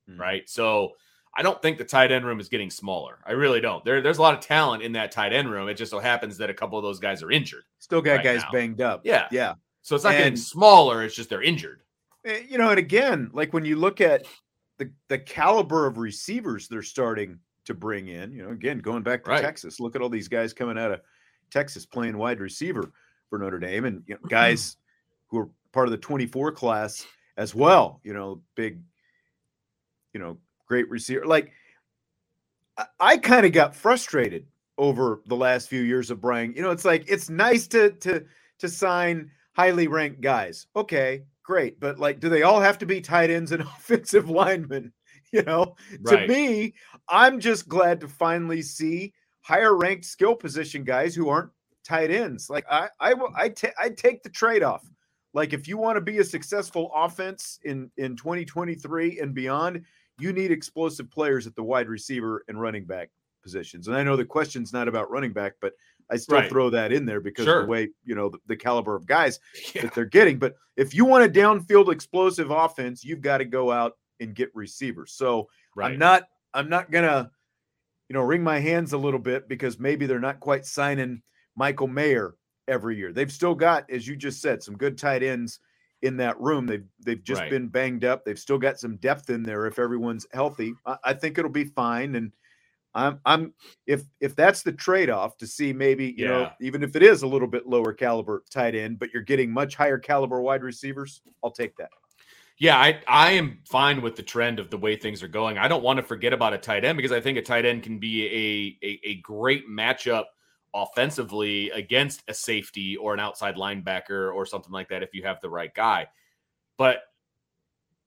Mhm. 0.10 0.20
right? 0.20 0.50
So 0.50 0.94
I 1.36 1.44
don't 1.44 1.62
think 1.62 1.78
the 1.78 1.84
tight 1.86 2.12
end 2.12 2.26
room 2.26 2.40
is 2.40 2.50
getting 2.50 2.70
smaller. 2.70 3.20
I 3.26 3.34
really 3.34 3.62
don't. 3.62 3.84
There, 3.86 4.02
there's 4.02 4.18
a 4.18 4.22
lot 4.22 4.34
of 4.34 4.40
talent 4.40 4.82
in 4.84 4.94
that 4.94 5.12
tight 5.12 5.34
end 5.34 5.52
room. 5.52 5.68
It 5.70 5.76
just 5.76 5.92
so 5.92 6.00
happens 6.00 6.38
that 6.38 6.50
a 6.50 6.54
couple 6.54 6.78
of 6.80 6.84
those 6.84 7.00
guys 7.00 7.22
are 7.22 7.32
injured. 7.32 7.64
Still 7.80 8.02
got 8.02 8.16
Right 8.18 8.24
guys 8.24 8.42
now. 8.44 8.52
banged 8.52 8.82
up. 8.82 9.02
Yeah. 9.04 9.28
Yeah. 9.32 9.54
So 9.84 9.96
it's 9.96 10.04
not 10.04 10.14
getting 10.14 10.36
smaller. 10.36 11.04
It's 11.04 11.16
just 11.16 11.30
they're 11.30 11.44
injured. 11.44 11.82
Eh, 12.26 12.42
You 12.50 12.58
know, 12.58 12.70
and 12.70 12.80
again, 12.80 13.30
like 13.34 13.54
when 13.54 13.66
you 13.66 13.76
look 13.76 14.02
at 14.02 14.26
the, 14.80 14.92
the 15.10 15.18
caliber 15.20 15.86
of 15.88 15.98
receivers 15.98 16.68
they're 16.68 16.82
starting 16.84 17.40
to 17.66 17.74
bring 17.74 18.08
in, 18.08 18.32
you 18.32 18.44
know, 18.44 18.50
again, 18.52 18.80
going 18.80 19.04
back 19.04 19.24
to 19.26 19.32
Right. 19.32 19.42
Texas, 19.42 19.80
look 19.80 19.96
at 19.96 20.02
all 20.02 20.10
these 20.10 20.28
guys 20.28 20.54
coming 20.54 20.78
out 20.78 20.92
of 20.92 21.02
Texas 21.52 21.86
playing 21.86 22.18
wide 22.18 22.40
receiver 22.40 22.92
for 23.30 23.38
Notre 23.40 23.60
Dame 23.60 23.86
and 23.86 24.04
you 24.08 24.16
Mm-hmm. 24.16 24.24
know, 24.26 24.30
guys 24.30 24.78
who 25.28 25.40
are 25.40 25.50
part 25.72 25.88
of 25.88 25.92
the 25.92 25.98
24 25.98 26.52
class 26.54 27.06
as 27.38 27.54
well, 27.54 28.00
you 28.04 28.14
know, 28.14 28.42
big, 28.56 28.80
you 30.18 30.24
know, 30.24 30.36
great 30.68 30.90
receiver. 30.90 31.26
Like 31.28 31.52
I, 32.78 32.86
I 33.00 33.18
kind 33.18 33.46
of 33.46 33.52
got 33.52 33.76
frustrated 33.76 34.48
over 34.80 35.22
the 35.28 35.36
last 35.36 35.70
few 35.70 35.82
years 35.82 36.10
of 36.10 36.20
Brian. 36.22 36.54
You 36.56 36.64
know, 36.64 36.72
it's 36.72 36.86
like 36.86 37.06
it's 37.08 37.30
nice 37.30 37.68
to 37.68 37.92
to 37.92 38.26
to 38.60 38.68
sign 38.68 39.30
highly 39.54 39.88
ranked 39.88 40.22
guys. 40.22 40.66
Okay, 40.76 41.24
great. 41.44 41.80
But 41.80 42.00
like, 42.00 42.20
do 42.20 42.30
they 42.30 42.42
all 42.42 42.60
have 42.60 42.80
to 42.80 42.86
be 42.88 43.00
tight 43.00 43.30
ends 43.30 43.52
and 43.52 43.62
offensive 43.78 44.28
linemen? 44.30 44.92
You 45.32 45.44
know, 45.44 45.76
Right. 46.02 46.26
to 46.26 46.28
me, 46.28 46.74
I'm 47.10 47.40
just 47.40 47.68
glad 47.68 48.00
to 48.00 48.08
finally 48.08 48.62
see 48.64 49.14
higher 49.42 49.76
ranked 49.78 50.06
skill 50.06 50.34
position 50.36 50.84
guys 50.84 51.14
who 51.14 51.30
aren't 51.30 51.52
tight 51.84 52.10
ends. 52.12 52.50
Like 52.50 52.66
I, 52.72 52.88
I, 53.00 53.14
will- 53.14 53.34
I, 53.36 53.50
ta- 53.50 53.76
I 53.80 53.90
take 53.90 54.24
the 54.24 54.30
trade 54.30 54.64
off. 54.64 54.90
Like 55.34 55.52
if 55.54 55.68
you 55.68 55.78
want 55.78 55.98
to 55.98 56.02
be 56.02 56.20
a 56.20 56.24
successful 56.24 56.92
offense 56.96 57.60
in 57.66 57.92
in 57.98 58.16
2023 58.16 59.20
and 59.20 59.36
beyond, 59.36 59.84
you 60.20 60.34
need 60.34 60.52
explosive 60.52 61.10
players 61.12 61.48
at 61.48 61.56
the 61.56 61.64
wide 61.64 61.88
receiver 61.90 62.44
and 62.48 62.60
running 62.60 62.86
back 62.86 63.10
positions. 63.44 63.88
And 63.88 63.96
I 63.96 64.04
know 64.04 64.16
the 64.16 64.26
question's 64.26 64.74
not 64.74 64.88
about 64.88 65.10
running 65.12 65.32
back, 65.32 65.54
but 65.62 65.74
I 66.10 66.18
still 66.18 66.38
Right. 66.38 66.50
throw 66.50 66.70
that 66.72 66.92
in 66.92 67.06
there 67.06 67.22
because 67.22 67.46
Sure. 67.46 67.60
of 67.62 67.66
the 67.68 67.72
way, 67.72 67.90
you 68.04 68.16
know, 68.16 68.30
the, 68.30 68.40
the 68.48 68.56
caliber 68.56 68.96
of 68.96 69.06
guys 69.06 69.40
Yeah. 69.76 69.84
that 69.84 69.94
they're 69.94 70.06
getting. 70.06 70.40
But 70.40 70.56
if 70.76 70.94
you 70.94 71.06
want 71.06 71.26
a 71.26 71.30
downfield 71.30 71.92
explosive 71.92 72.50
offense, 72.52 73.04
you've 73.04 73.22
got 73.22 73.38
to 73.40 73.46
go 73.46 73.72
out 73.72 73.98
and 74.20 74.34
get 74.34 74.50
receivers. 74.56 75.14
So 75.14 75.50
Right. 75.76 75.92
I'm 75.92 76.00
not 76.00 76.24
I'm 76.54 76.70
not 76.70 76.90
gonna, 76.92 77.30
you 78.10 78.14
know, 78.16 78.22
wring 78.22 78.42
my 78.44 78.58
hands 78.60 78.94
a 78.94 78.98
little 78.98 79.20
bit 79.20 79.48
because 79.48 79.80
maybe 79.80 80.08
they're 80.08 80.20
not 80.20 80.40
quite 80.40 80.66
signing 80.66 81.22
Michael 81.56 81.88
Mayer 81.88 82.36
every 82.68 82.98
year. 82.98 83.14
They've 83.14 83.32
still 83.32 83.54
got, 83.54 83.88
as 83.92 84.08
you 84.08 84.16
just 84.16 84.42
said, 84.42 84.64
some 84.64 84.76
good 84.78 84.98
tight 84.98 85.22
ends 85.24 85.60
in 86.02 86.18
that 86.18 86.40
room. 86.40 86.66
They've 86.68 86.86
they've 87.04 87.24
just 87.24 87.42
Right. 87.42 87.50
been 87.50 87.68
banged 87.68 88.06
up. 88.06 88.24
They've 88.24 88.40
still 88.40 88.58
got 88.58 88.80
some 88.80 88.98
depth 88.98 89.30
in 89.30 89.44
there 89.44 89.66
if 89.66 89.80
everyone's 89.80 90.28
healthy. 90.34 90.74
I, 90.86 90.98
I 91.04 91.14
think 91.14 91.38
it'll 91.38 91.52
be 91.52 91.66
fine. 91.66 92.16
And 92.16 92.32
I'm 92.94 93.20
I'm 93.26 93.54
if 93.86 94.04
if 94.20 94.36
that's 94.36 94.64
the 94.64 94.72
trade-off 94.72 95.38
to 95.38 95.48
see 95.48 95.74
maybe, 95.74 96.14
you 96.18 96.26
know, 96.26 96.50
even 96.62 96.84
if 96.84 96.96
it 96.96 97.04
is 97.04 97.22
a 97.24 97.28
little 97.28 97.48
bit 97.48 97.68
lower 97.68 97.94
caliber 97.94 98.44
tight 98.50 98.76
end, 98.76 99.00
but 99.00 99.12
you're 99.14 99.24
getting 99.24 99.52
much 99.52 99.76
higher 99.76 99.98
caliber 100.00 100.42
wide 100.42 100.64
receivers, 100.64 101.22
I'll 101.44 101.52
take 101.52 101.76
that. 101.78 101.90
Yeah, 102.60 102.78
I, 102.78 103.00
I 103.08 103.32
am 103.34 103.60
fine 103.70 104.02
with 104.02 104.16
the 104.16 104.24
trend 104.24 104.60
of 104.60 104.72
the 104.72 104.80
way 104.80 104.96
things 104.96 105.22
are 105.22 105.28
going. 105.28 105.60
I 105.60 105.68
don't 105.68 105.84
want 105.84 105.98
to 105.98 106.04
forget 106.04 106.34
about 106.34 106.54
a 106.54 106.58
tight 106.58 106.84
end 106.86 106.98
because 106.98 107.12
I 107.12 107.22
think 107.22 107.38
a 107.38 107.42
tight 107.44 107.66
end 107.66 107.84
can 107.84 108.00
be 108.00 108.26
a, 108.26 108.86
a, 108.86 109.00
a 109.10 109.16
great 109.22 109.70
matchup 109.70 110.24
offensively 110.74 111.70
against 111.72 112.24
a 112.28 112.34
safety 112.34 112.98
or 112.98 113.14
an 113.14 113.20
outside 113.20 113.56
linebacker 113.56 114.34
or 114.34 114.46
something 114.46 114.72
like 114.72 114.90
that 114.90 115.04
if 115.04 115.14
you 115.14 115.24
have 115.24 115.40
the 115.42 115.50
right 115.50 115.74
guy. 115.74 116.08
But 116.78 117.00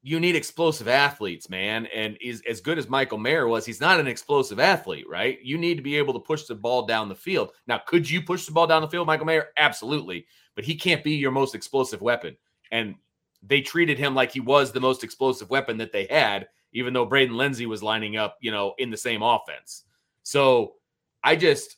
you 0.02 0.18
need 0.18 0.36
explosive 0.36 0.88
athletes, 0.88 1.50
man. 1.50 1.86
And 1.94 2.16
is 2.20 2.42
as 2.48 2.60
good 2.60 2.78
as 2.78 2.88
Michael 2.88 3.18
Mayer 3.18 3.46
was, 3.48 3.66
he's 3.66 3.80
not 3.80 4.00
an 4.00 4.06
explosive 4.06 4.58
athlete, 4.58 5.08
right? 5.08 5.38
You 5.42 5.58
need 5.58 5.76
to 5.76 5.82
be 5.82 5.96
able 5.96 6.14
to 6.14 6.20
push 6.20 6.44
the 6.44 6.54
ball 6.54 6.86
down 6.86 7.08
the 7.08 7.14
field. 7.14 7.50
Now, 7.66 7.78
could 7.84 8.08
you 8.08 8.22
push 8.22 8.46
the 8.46 8.52
ball 8.52 8.66
down 8.66 8.82
the 8.82 8.88
field, 8.88 9.06
Michael 9.06 9.26
Mayer? 9.26 9.48
Absolutely. 9.58 10.26
But 10.54 10.64
he 10.64 10.74
can't 10.74 11.04
be 11.04 11.12
your 11.12 11.30
most 11.30 11.54
explosive 11.54 12.00
weapon. 12.00 12.36
And 12.70 12.94
they 13.42 13.60
treated 13.60 13.98
him 13.98 14.14
like 14.14 14.32
he 14.32 14.40
was 14.40 14.72
the 14.72 14.80
most 14.80 15.04
explosive 15.04 15.50
weapon 15.50 15.76
that 15.78 15.92
they 15.92 16.06
had, 16.06 16.48
even 16.72 16.94
though 16.94 17.06
Braden 17.06 17.36
Lenzy 17.36 17.66
was 17.66 17.82
lining 17.82 18.16
up, 18.16 18.38
you 18.40 18.50
know, 18.50 18.74
in 18.78 18.90
the 18.90 18.96
same 18.96 19.22
offense. 19.22 19.84
So 20.22 20.74
I 21.22 21.36
just, 21.36 21.76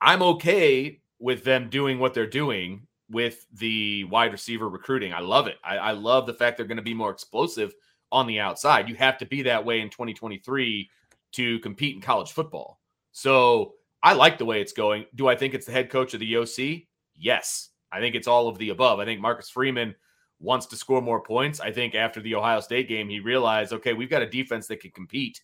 I'm 0.00 0.22
okay 0.22 1.00
with 1.18 1.44
them 1.44 1.68
doing 1.70 1.98
what 1.98 2.14
they're 2.14 2.26
doing 2.26 2.86
with 3.10 3.46
the 3.52 4.04
wide 4.04 4.32
receiver 4.32 4.68
recruiting. 4.68 5.12
I 5.12 5.20
love 5.20 5.46
it. 5.46 5.56
I, 5.64 5.76
I 5.78 5.90
love 5.92 6.26
the 6.26 6.34
fact 6.34 6.56
they're 6.56 6.66
going 6.66 6.76
to 6.76 6.82
be 6.82 6.94
more 6.94 7.10
explosive 7.10 7.74
on 8.12 8.26
the 8.26 8.40
outside. 8.40 8.88
You 8.88 8.94
have 8.96 9.18
to 9.18 9.26
be 9.26 9.42
that 9.42 9.64
way 9.64 9.80
in 9.80 9.90
2023 9.90 10.90
to 11.32 11.58
compete 11.60 11.94
in 11.94 12.00
college 12.00 12.32
football. 12.32 12.80
So 13.12 13.74
I 14.02 14.12
like 14.12 14.38
the 14.38 14.44
way 14.44 14.60
it's 14.60 14.72
going. 14.72 15.06
Do 15.14 15.28
I 15.28 15.36
think 15.36 15.54
it's 15.54 15.66
the 15.66 15.72
head 15.72 15.90
coach 15.90 16.14
of 16.14 16.20
the 16.20 16.36
OC? 16.36 16.82
Yes. 17.14 17.70
I 17.92 18.00
think 18.00 18.14
it's 18.14 18.28
all 18.28 18.48
of 18.48 18.58
the 18.58 18.70
above. 18.70 18.98
I 18.98 19.04
think 19.04 19.20
Marcus 19.20 19.48
Freeman 19.48 19.94
wants 20.40 20.66
to 20.66 20.76
score 20.76 21.00
more 21.00 21.22
points. 21.22 21.60
I 21.60 21.70
think 21.70 21.94
after 21.94 22.20
the 22.20 22.34
Ohio 22.34 22.60
State 22.60 22.88
game, 22.88 23.08
he 23.08 23.20
realized, 23.20 23.72
okay, 23.72 23.92
we've 23.92 24.10
got 24.10 24.22
a 24.22 24.28
defense 24.28 24.66
that 24.66 24.80
can 24.80 24.90
compete. 24.90 25.40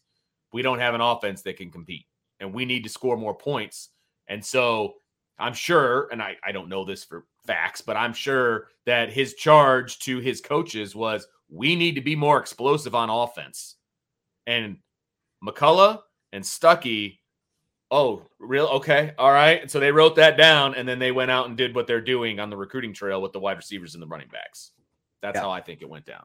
We 0.53 0.62
don't 0.62 0.81
have 0.81 0.95
an 0.95 1.01
offense 1.01 1.43
that 1.43 1.57
can 1.57 1.71
compete, 1.71 2.05
and 2.41 2.53
we 2.53 2.65
need 2.67 2.83
to 2.85 2.91
score 2.91 3.17
more 3.17 3.35
points. 3.35 3.88
And 4.33 4.42
so 4.42 4.95
I'm 5.38 5.53
sure, 5.53 6.09
and 6.11 6.23
I, 6.23 6.37
I 6.42 6.53
don't 6.53 6.71
know 6.71 6.87
this 6.87 7.05
for 7.05 7.27
facts, 7.47 7.83
but 7.83 7.99
I'm 7.99 8.14
sure 8.14 8.68
that 8.87 9.12
his 9.12 9.35
charge 9.35 9.99
to 10.01 10.21
his 10.21 10.40
coaches 10.40 10.95
was 10.95 11.27
we 11.51 11.77
need 11.77 11.97
to 11.97 12.01
be 12.01 12.16
more 12.16 12.38
explosive 12.38 12.95
on 12.95 13.11
offense. 13.11 13.77
And 14.47 14.79
McCullough 15.47 16.01
and 16.33 16.42
Stuckey, 16.42 17.18
oh, 17.90 18.23
real? 18.38 18.68
Okay. 18.68 19.12
All 19.18 19.33
right. 19.33 19.61
And 19.61 19.71
so 19.71 19.79
they 19.79 19.92
wrote 19.92 20.16
that 20.16 20.38
down 20.38 20.77
and 20.77 20.88
then 20.88 20.99
they 20.99 21.12
went 21.12 21.31
out 21.31 21.49
and 21.49 21.55
did 21.55 21.75
what 21.75 21.87
they're 21.87 22.01
doing 22.01 22.40
on 22.40 22.49
the 22.49 22.57
recruiting 22.57 22.95
trail 22.95 23.21
with 23.21 23.33
the 23.33 23.40
wide 23.40 23.59
receivers 23.59 23.92
and 23.95 24.03
the 24.03 24.07
running 24.07 24.29
backs. 24.29 24.71
That's 25.21 25.37
Yeah. 25.37 25.42
how 25.42 25.51
I 25.51 25.61
think 25.61 25.83
it 25.83 25.88
went 25.90 26.07
down. 26.07 26.25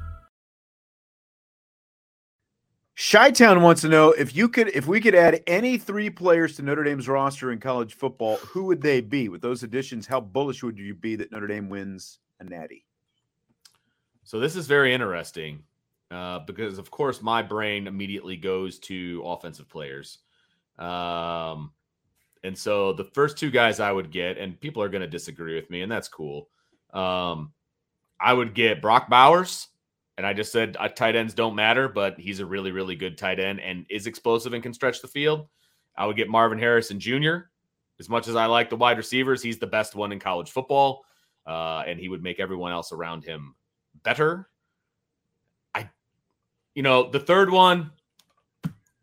Chi-Town 3.09 3.63
wants 3.63 3.81
to 3.81 3.89
know 3.89 4.11
if 4.11 4.35
you 4.35 4.47
could 4.47 4.67
if 4.75 4.85
we 4.85 5.01
could 5.01 5.15
add 5.15 5.41
any 5.47 5.79
three 5.79 6.09
players 6.09 6.55
to 6.55 6.61
Notre 6.61 6.83
Dame's 6.83 7.07
roster 7.07 7.51
in 7.51 7.59
college 7.59 7.95
football, 7.95 8.35
who 8.37 8.65
would 8.65 8.79
they 8.79 9.01
be? 9.01 9.27
With 9.27 9.41
those 9.41 9.63
additions, 9.63 10.05
how 10.05 10.19
bullish 10.19 10.61
would 10.61 10.77
you 10.77 10.93
be 10.93 11.15
that 11.15 11.31
Notre 11.31 11.47
Dame 11.47 11.67
wins 11.67 12.19
a 12.39 12.43
natty? 12.43 12.85
So 14.23 14.39
this 14.39 14.55
is 14.55 14.67
very 14.67 14.93
interesting 14.93 15.63
uh, 16.11 16.39
because, 16.39 16.77
of 16.77 16.91
course, 16.91 17.23
my 17.23 17.41
brain 17.41 17.87
immediately 17.87 18.37
goes 18.37 18.77
to 18.79 19.23
offensive 19.25 19.67
players. 19.67 20.19
Um, 20.77 21.71
and 22.43 22.55
so 22.55 22.93
the 22.93 23.03
first 23.03 23.35
two 23.35 23.49
guys 23.49 23.79
I 23.79 23.91
would 23.91 24.11
get, 24.11 24.37
and 24.37 24.59
people 24.61 24.83
are 24.83 24.89
going 24.89 25.01
to 25.01 25.07
disagree 25.07 25.55
with 25.55 25.71
me, 25.71 25.81
and 25.81 25.91
that's 25.91 26.07
cool. 26.07 26.49
Um, 26.93 27.51
I 28.19 28.33
would 28.33 28.53
get 28.53 28.79
Brock 28.79 29.09
Bowers, 29.09 29.69
and 30.17 30.25
I 30.25 30.33
just 30.33 30.51
said 30.51 30.77
uh, 30.79 30.87
tight 30.87 31.15
ends 31.15 31.33
don't 31.33 31.55
matter, 31.55 31.87
but 31.87 32.19
he's 32.19 32.39
a 32.39 32.45
really, 32.45 32.71
really 32.71 32.95
good 32.95 33.17
tight 33.17 33.39
end 33.39 33.59
and 33.59 33.85
is 33.89 34.07
explosive 34.07 34.53
and 34.53 34.61
can 34.61 34.73
stretch 34.73 35.01
the 35.01 35.07
field. 35.07 35.47
I 35.97 36.05
would 36.05 36.15
get 36.15 36.29
Marvin 36.29 36.59
Harrison 36.59 36.99
Jr. 36.99 37.37
As 37.99 38.09
much 38.09 38.27
as 38.27 38.35
I 38.35 38.45
like 38.45 38.69
the 38.69 38.75
wide 38.75 38.97
receivers, 38.97 39.41
he's 39.41 39.59
the 39.59 39.67
best 39.67 39.95
one 39.95 40.11
in 40.11 40.19
college 40.19 40.51
football, 40.51 41.05
uh, 41.45 41.83
and 41.85 41.99
he 41.99 42.09
would 42.09 42.23
make 42.23 42.39
everyone 42.39 42.71
else 42.71 42.91
around 42.91 43.23
him 43.23 43.55
better. 44.03 44.49
I, 45.75 45.89
you 46.73 46.83
know, 46.83 47.09
the 47.09 47.19
third 47.19 47.51
one, 47.51 47.91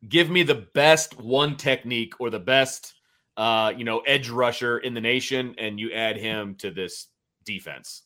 give 0.09 0.31
me 0.31 0.43
the 0.43 0.67
best 0.75 1.19
one 1.21 1.57
technique 1.57 2.21
or 2.21 2.31
the 2.31 2.41
best, 2.41 2.95
uh, 3.37 3.73
you 3.77 3.85
know, 3.85 4.01
edge 4.01 4.29
rusher 4.31 4.79
in 4.79 4.95
the 4.95 5.01
nation, 5.01 5.55
and 5.59 5.79
you 5.79 5.93
add 5.93 6.17
him 6.17 6.55
to 6.57 6.71
this 6.71 7.07
defense. 7.45 8.03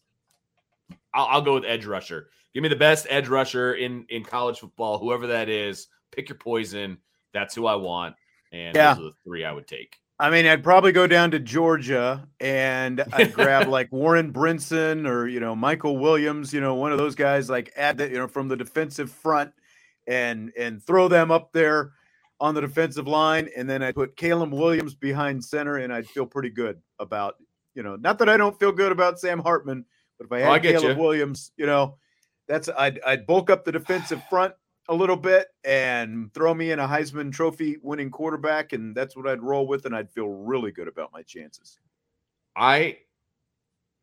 I'll, 1.14 1.26
I'll 1.26 1.42
go 1.42 1.54
with 1.54 1.64
edge 1.64 1.86
rusher. 1.86 2.28
Give 2.54 2.62
me 2.62 2.68
the 2.68 2.76
best 2.76 3.06
edge 3.08 3.28
rusher 3.28 3.74
in 3.74 4.04
in 4.08 4.24
college 4.24 4.58
football, 4.60 4.98
whoever 4.98 5.26
that 5.28 5.48
is. 5.48 5.88
Pick 6.10 6.28
your 6.28 6.36
poison. 6.38 6.98
That's 7.32 7.54
who 7.54 7.66
I 7.66 7.74
want, 7.76 8.14
and 8.52 8.76
Yeah. 8.76 8.94
those 8.94 9.00
are 9.00 9.08
the 9.08 9.14
three 9.24 9.44
I 9.44 9.52
would 9.52 9.66
take. 9.66 9.96
I 10.18 10.30
mean, 10.30 10.46
I'd 10.46 10.62
probably 10.62 10.92
go 10.92 11.06
down 11.08 11.32
to 11.32 11.40
Georgia 11.40 12.28
and 12.38 13.02
I'd 13.12 13.32
grab 13.32 13.66
like 13.68 13.90
Warren 13.90 14.32
Brinson 14.32 15.08
or 15.08 15.26
you 15.26 15.40
know 15.40 15.56
Mykel 15.56 15.98
Williams, 15.98 16.52
you 16.52 16.60
know, 16.60 16.74
one 16.74 16.92
of 16.92 16.98
those 16.98 17.14
guys 17.14 17.48
like 17.50 17.72
add 17.76 17.98
that 17.98 18.10
you 18.10 18.18
know 18.18 18.28
from 18.28 18.48
the 18.48 18.56
defensive 18.56 19.10
front 19.10 19.52
and 20.06 20.52
and 20.58 20.82
throw 20.82 21.08
them 21.08 21.30
up 21.30 21.52
there 21.52 21.92
on 22.40 22.54
the 22.54 22.60
defensive 22.60 23.06
line, 23.06 23.48
and 23.56 23.70
then 23.70 23.82
I'd 23.82 23.94
put 23.94 24.16
Caleb 24.16 24.52
Williams 24.52 24.94
behind 24.94 25.42
center, 25.44 25.76
and 25.78 25.92
I'd 25.92 26.08
feel 26.08 26.26
pretty 26.26 26.50
good 26.50 26.80
about 26.98 27.36
you 27.74 27.82
know 27.82 27.96
not 27.96 28.18
that 28.18 28.28
I 28.28 28.36
don't 28.36 28.58
feel 28.60 28.72
good 28.72 28.92
about 28.92 29.18
Sam 29.18 29.38
Hartman, 29.38 29.84
but 30.18 30.26
if 30.26 30.32
I 30.32 30.42
Oh, 30.42 30.50
I 30.52 30.58
Caleb 30.60 30.96
you. 30.98 31.02
Williams, 31.02 31.52
you 31.56 31.66
know, 31.66 31.96
that's 32.48 32.68
I'd 32.68 33.00
I'd 33.06 33.26
bulk 33.26 33.50
up 33.50 33.64
the 33.64 33.72
defensive 33.72 34.22
front 34.30 34.54
a 34.88 34.94
little 34.94 35.16
bit 35.16 35.48
and 35.64 36.32
throw 36.34 36.52
me 36.52 36.72
in 36.72 36.78
a 36.78 36.88
Heisman 36.88 37.32
Trophy 37.32 37.76
winning 37.82 38.10
quarterback, 38.10 38.72
and 38.72 38.94
that's 38.94 39.16
what 39.16 39.28
I'd 39.28 39.42
roll 39.42 39.66
with, 39.66 39.86
and 39.86 39.94
I'd 39.94 40.10
feel 40.10 40.28
really 40.28 40.72
good 40.72 40.88
about 40.88 41.12
my 41.12 41.22
chances. 41.22 41.78
I 42.56 42.98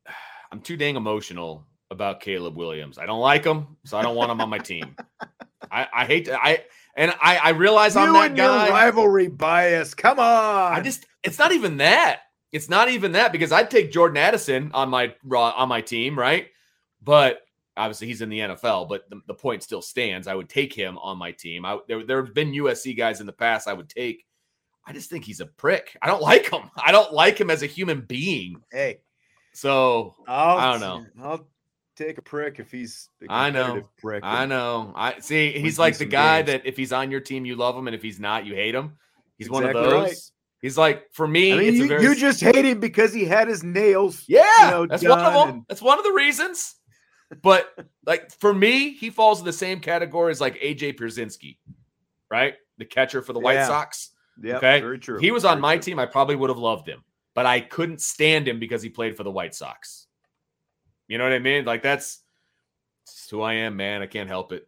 I'm 0.51 0.61
too 0.61 0.77
dang 0.77 0.95
emotional 0.95 1.65
about 1.91 2.21
Caleb 2.21 2.55
Williams. 2.55 2.97
I 2.97 3.05
don't 3.05 3.19
like 3.19 3.43
him, 3.43 3.77
so 3.85 3.97
I 3.97 4.01
don't 4.01 4.15
want 4.15 4.31
him 4.31 4.41
on 4.41 4.49
my 4.49 4.57
team. 4.57 4.95
I, 5.71 5.87
I 5.93 6.05
hate 6.05 6.25
to, 6.25 6.39
I 6.41 6.63
and 6.95 7.13
I, 7.21 7.37
I 7.37 7.49
realize 7.49 7.95
I'm 7.95 8.07
you 8.07 8.13
that 8.13 8.25
and 8.29 8.37
your 8.37 8.47
guy. 8.47 8.69
rivalry 8.69 9.27
bias. 9.27 9.93
Come 9.93 10.19
on. 10.19 10.73
I 10.73 10.81
just 10.81 11.05
it's 11.23 11.39
not 11.39 11.51
even 11.51 11.77
that. 11.77 12.21
It's 12.51 12.69
not 12.69 12.89
even 12.89 13.11
that 13.11 13.31
because 13.31 13.51
I'd 13.51 13.69
take 13.69 13.91
Jordan 13.91 14.17
Addison 14.17 14.71
on 14.73 14.89
my 14.89 15.13
raw 15.23 15.53
on 15.55 15.69
my 15.69 15.81
team, 15.81 16.17
right? 16.17 16.47
But 17.01 17.41
obviously 17.77 18.07
he's 18.07 18.21
in 18.21 18.29
the 18.29 18.39
NFL, 18.39 18.89
but 18.89 19.09
the, 19.09 19.21
the 19.27 19.33
point 19.33 19.63
still 19.63 19.81
stands. 19.81 20.27
I 20.27 20.35
would 20.35 20.49
take 20.49 20.73
him 20.73 20.97
on 20.97 21.17
my 21.17 21.31
team. 21.31 21.65
I, 21.65 21.77
there 21.87 22.03
there 22.05 22.23
have 22.23 22.33
been 22.33 22.51
USC 22.51 22.97
guys 22.97 23.19
in 23.21 23.25
the 23.25 23.33
past 23.33 23.67
I 23.67 23.73
would 23.73 23.89
take. 23.89 24.25
I 24.85 24.93
just 24.93 25.09
think 25.09 25.23
he's 25.25 25.39
a 25.39 25.45
prick. 25.45 25.95
I 26.01 26.07
don't 26.07 26.21
like 26.31 26.49
him. 26.51 26.69
I 26.83 26.91
don't 26.91 27.13
like 27.13 27.39
him 27.39 27.49
as 27.49 27.63
a 27.63 27.67
human 27.67 28.01
being. 28.01 28.61
hey. 28.71 29.01
So 29.53 30.15
I'll, 30.27 30.57
I 30.57 30.71
don't 30.71 30.81
know. 30.81 31.05
I'll 31.23 31.47
take 31.95 32.17
a 32.17 32.21
prick 32.21 32.59
if 32.59 32.71
he's. 32.71 33.09
a 33.21 33.31
I 33.31 33.49
know. 33.49 33.83
Prick 33.97 34.23
I 34.23 34.45
know. 34.45 34.93
I 34.95 35.19
see. 35.19 35.51
He's 35.51 35.77
like 35.79 35.97
the 35.97 36.05
guy 36.05 36.41
games. 36.43 36.63
that 36.63 36.69
if 36.69 36.77
he's 36.77 36.93
on 36.93 37.11
your 37.11 37.19
team, 37.19 37.45
you 37.45 37.55
love 37.55 37.75
him, 37.75 37.87
and 37.87 37.95
if 37.95 38.01
he's 38.01 38.19
not, 38.19 38.45
you 38.45 38.55
hate 38.55 38.75
him. 38.75 38.93
He's 39.37 39.49
one 39.49 39.63
of 39.63 39.69
Exactly 39.71 39.91
those. 39.91 40.03
right. 40.03 40.17
He's 40.61 40.77
like 40.77 41.11
for 41.13 41.27
me. 41.27 41.53
I 41.53 41.57
mean, 41.57 41.67
it's 41.69 41.77
you, 41.77 41.85
a 41.85 41.87
very 41.87 42.03
you 42.03 42.15
just 42.15 42.41
hate 42.41 42.65
him 42.65 42.79
because 42.79 43.13
he 43.13 43.25
had 43.25 43.47
his 43.47 43.63
nails. 43.63 44.23
yeah. 44.27 44.43
know, 44.69 44.85
that's 44.85 45.03
one 45.03 45.19
of 45.19 45.33
them. 45.33 45.49
and- 45.55 45.65
That's 45.67 45.81
one 45.81 45.97
of 45.97 46.03
the 46.03 46.11
reasons. 46.11 46.75
But 47.41 47.73
like 48.05 48.31
for 48.39 48.53
me, 48.53 48.91
he 48.91 49.09
falls 49.09 49.39
in 49.39 49.45
the 49.45 49.53
same 49.53 49.79
category 49.79 50.31
as 50.31 50.41
like 50.41 50.55
AJ 50.59 50.97
Pierzynski, 50.97 51.57
right? 52.31 52.55
The 52.77 52.85
catcher 52.85 53.21
for 53.21 53.33
the 53.33 53.39
White 53.39 53.53
Yeah. 53.55 53.67
Sox. 53.67 54.11
Yeah, 54.41 54.57
Okay. 54.57 54.79
very 54.79 54.97
true. 54.99 55.19
He 55.19 55.31
was 55.31 55.45
on 55.45 55.55
very 55.57 55.61
my 55.61 55.75
true. 55.75 55.83
team, 55.83 55.99
I 55.99 56.05
probably 56.05 56.35
would 56.35 56.49
have 56.49 56.57
loved 56.57 56.87
him, 56.87 57.03
but 57.35 57.45
I 57.45 57.59
couldn't 57.59 58.01
stand 58.01 58.47
him 58.47 58.57
because 58.59 58.81
he 58.81 58.89
played 58.89 59.15
for 59.17 59.23
the 59.23 59.31
White 59.31 59.53
Sox. 59.53 60.07
You 61.07 61.17
know 61.17 61.23
what 61.25 61.33
I 61.33 61.39
mean? 61.39 61.65
Like 61.65 61.83
that's, 61.83 62.21
who 63.29 63.41
I 63.41 63.53
am, 63.55 63.75
man. 63.75 64.01
I 64.01 64.05
can't 64.05 64.29
help 64.29 64.51
it. 64.51 64.67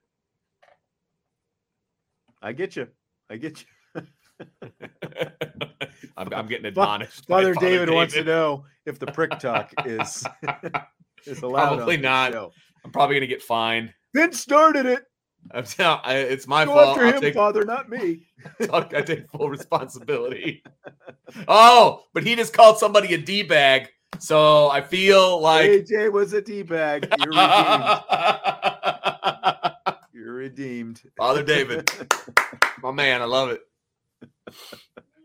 I 2.41 2.53
get 2.53 2.75
you. 2.75 2.87
I 3.29 3.37
get 3.37 3.63
you. 3.95 4.03
I'm, 6.17 6.33
I'm 6.33 6.47
getting 6.47 6.65
admonished. 6.65 7.27
by 7.27 7.43
Father 7.43 7.53
David, 7.55 7.89
wants 7.91 8.13
to 8.15 8.23
know 8.23 8.65
if 8.85 8.97
the 8.99 9.07
prick 9.07 9.37
talk 9.39 9.71
is 9.85 10.25
is 11.25 11.41
allowed. 11.41 11.77
Probably 11.77 11.97
not. 11.97 12.33
show. 12.33 12.51
I'm 12.83 12.91
probably 12.91 13.15
gonna 13.15 13.27
get 13.27 13.41
fined. 13.41 13.93
Vince 14.15 14.39
started 14.39 14.85
it. 14.85 15.03
I'm 15.51 15.63
tell- 15.63 16.01
I, 16.03 16.17
it's 16.17 16.47
my 16.47 16.65
Go 16.65 16.73
fault. 16.73 16.87
after 16.89 17.05
I'll 17.07 17.13
him, 17.13 17.21
take, 17.21 17.33
Father, 17.33 17.65
not 17.65 17.89
me. 17.89 18.27
I'll- 18.71 18.87
I 18.95 19.01
take 19.01 19.29
full 19.31 19.49
responsibility. 19.49 20.63
oh, 21.47 22.03
but 22.13 22.23
he 22.23 22.35
just 22.35 22.53
called 22.53 22.77
somebody 22.77 23.13
a 23.13 23.17
d 23.17 23.43
bag, 23.43 23.89
so 24.19 24.69
I 24.69 24.81
feel 24.81 25.39
like. 25.41 25.69
AJ 25.69 26.11
was 26.11 26.33
a 26.33 26.41
d 26.41 26.61
bag. 26.63 27.07
You're 27.19 27.33
redeemed. 27.33 28.03
You're 30.13 30.33
redeemed. 30.33 31.01
Father 31.17 31.43
David, 31.43 31.89
my 32.83 32.91
man, 32.91 33.21
I 33.21 33.25
love 33.25 33.49
it. 33.49 33.61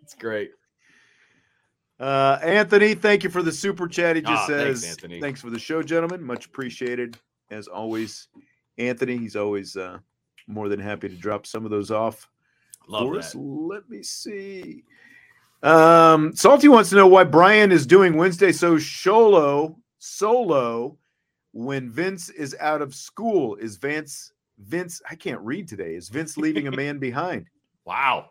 It's 0.03 0.15
great. 0.15 0.51
Uh, 1.99 2.39
Anthony, 2.43 2.95
thank 2.95 3.25
you 3.25 3.31
for 3.31 3.43
the 3.43 3.53
super 3.53 3.89
chat. 3.89 4.17
He 4.17 4.23
just 4.23 4.33
Ah, 4.45 4.47
thanks, 4.47 4.81
says, 4.81 4.85
Anthony. 4.91 5.21
thanks 5.21 5.41
for 5.41 5.51
the 5.51 5.59
show, 5.59 5.83
gentlemen. 5.83 6.23
Much 6.23 6.47
appreciated. 6.47 7.17
As 7.51 7.69
always, 7.69 8.29
Anthony, 8.77 9.17
he's 9.17 9.37
always 9.37 9.77
uh, 9.77 9.99
more 10.47 10.69
than 10.69 10.81
happy 10.81 11.09
to 11.09 11.15
drop 11.15 11.47
some 11.47 11.65
of 11.65 11.71
those 11.71 11.91
off. 11.91 12.29
Love 12.89 13.03
for 13.09 13.19
us. 13.19 13.35
Let 13.35 13.89
me 13.89 14.03
see. 14.03 14.85
Um, 15.63 16.35
Salty 16.37 16.69
wants 16.69 16.91
to 16.91 16.97
know 16.97 17.07
why 17.07 17.25
Bryan 17.25 17.73
is 17.73 17.87
doing 17.87 18.17
Wednesday 18.17 18.53
so 18.53 18.79
solo 18.79 19.77
solo 19.99 20.99
when 21.53 21.91
Vince 21.91 22.29
is 22.29 22.55
out 22.61 22.83
of 22.83 22.95
school. 22.95 23.57
Is 23.57 23.77
Vince 23.77 24.33
Vince? 24.59 25.01
I 25.11 25.15
can't 25.15 25.41
read 25.41 25.67
today. 25.67 25.95
Is 25.95 26.09
Vince 26.11 26.37
leaving 26.37 26.67
a 26.69 26.71
man 26.77 26.99
behind? 26.99 27.47
Wow, 27.85 28.31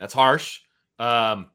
that's 0.00 0.14
harsh. 0.14 0.60
Um, 0.98 1.50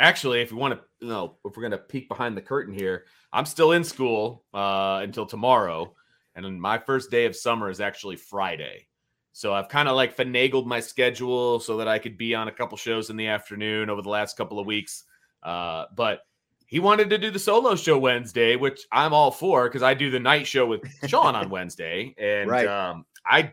actually, 0.00 0.40
if 0.40 0.50
we 0.50 0.58
want 0.58 0.74
to, 0.74 0.80
you 1.00 1.08
know, 1.12 1.36
if 1.44 1.56
we're 1.56 1.62
gonna 1.62 1.78
peek 1.78 2.08
behind 2.08 2.36
the 2.36 2.42
curtain 2.42 2.74
here, 2.74 3.04
I'm 3.32 3.46
still 3.46 3.72
in 3.72 3.84
school 3.84 4.44
uh, 4.52 5.00
until 5.02 5.26
tomorrow, 5.26 5.94
and 6.34 6.60
my 6.60 6.78
first 6.78 7.10
day 7.10 7.26
of 7.26 7.36
summer 7.36 7.70
is 7.70 7.80
actually 7.80 8.16
Friday. 8.16 8.86
So 9.32 9.54
I've 9.54 9.68
kind 9.68 9.88
of 9.88 9.94
like 9.94 10.16
finagled 10.16 10.66
my 10.66 10.80
schedule 10.80 11.60
so 11.60 11.76
that 11.76 11.86
I 11.86 11.98
could 11.98 12.18
be 12.18 12.34
on 12.34 12.48
a 12.48 12.52
couple 12.52 12.76
shows 12.76 13.10
in 13.10 13.16
the 13.16 13.28
afternoon 13.28 13.88
over 13.88 14.02
the 14.02 14.08
last 14.08 14.36
couple 14.36 14.58
of 14.58 14.66
weeks. 14.66 15.04
Uh, 15.42 15.84
but 15.94 16.22
he 16.66 16.80
wanted 16.80 17.10
to 17.10 17.18
do 17.18 17.30
the 17.30 17.38
solo 17.38 17.74
show 17.76 17.98
Wednesday, 17.98 18.56
which 18.56 18.86
I'm 18.92 19.12
all 19.14 19.30
for 19.30 19.68
because 19.68 19.82
I 19.82 19.94
do 19.94 20.10
the 20.10 20.20
night 20.20 20.46
show 20.46 20.66
with 20.66 20.82
Sean 21.06 21.34
on 21.36 21.48
Wednesday, 21.50 22.14
and 22.18 22.50
Right. 22.50 22.66
um, 22.66 23.04
I 23.24 23.52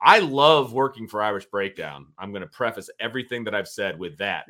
I 0.00 0.18
love 0.18 0.72
working 0.72 1.08
for 1.08 1.22
Irish 1.22 1.46
Breakdown. 1.46 2.06
I'm 2.18 2.30
going 2.30 2.42
to 2.42 2.48
preface 2.48 2.90
everything 3.00 3.44
that 3.44 3.54
I've 3.54 3.68
said 3.68 3.98
with 3.98 4.18
that. 4.18 4.46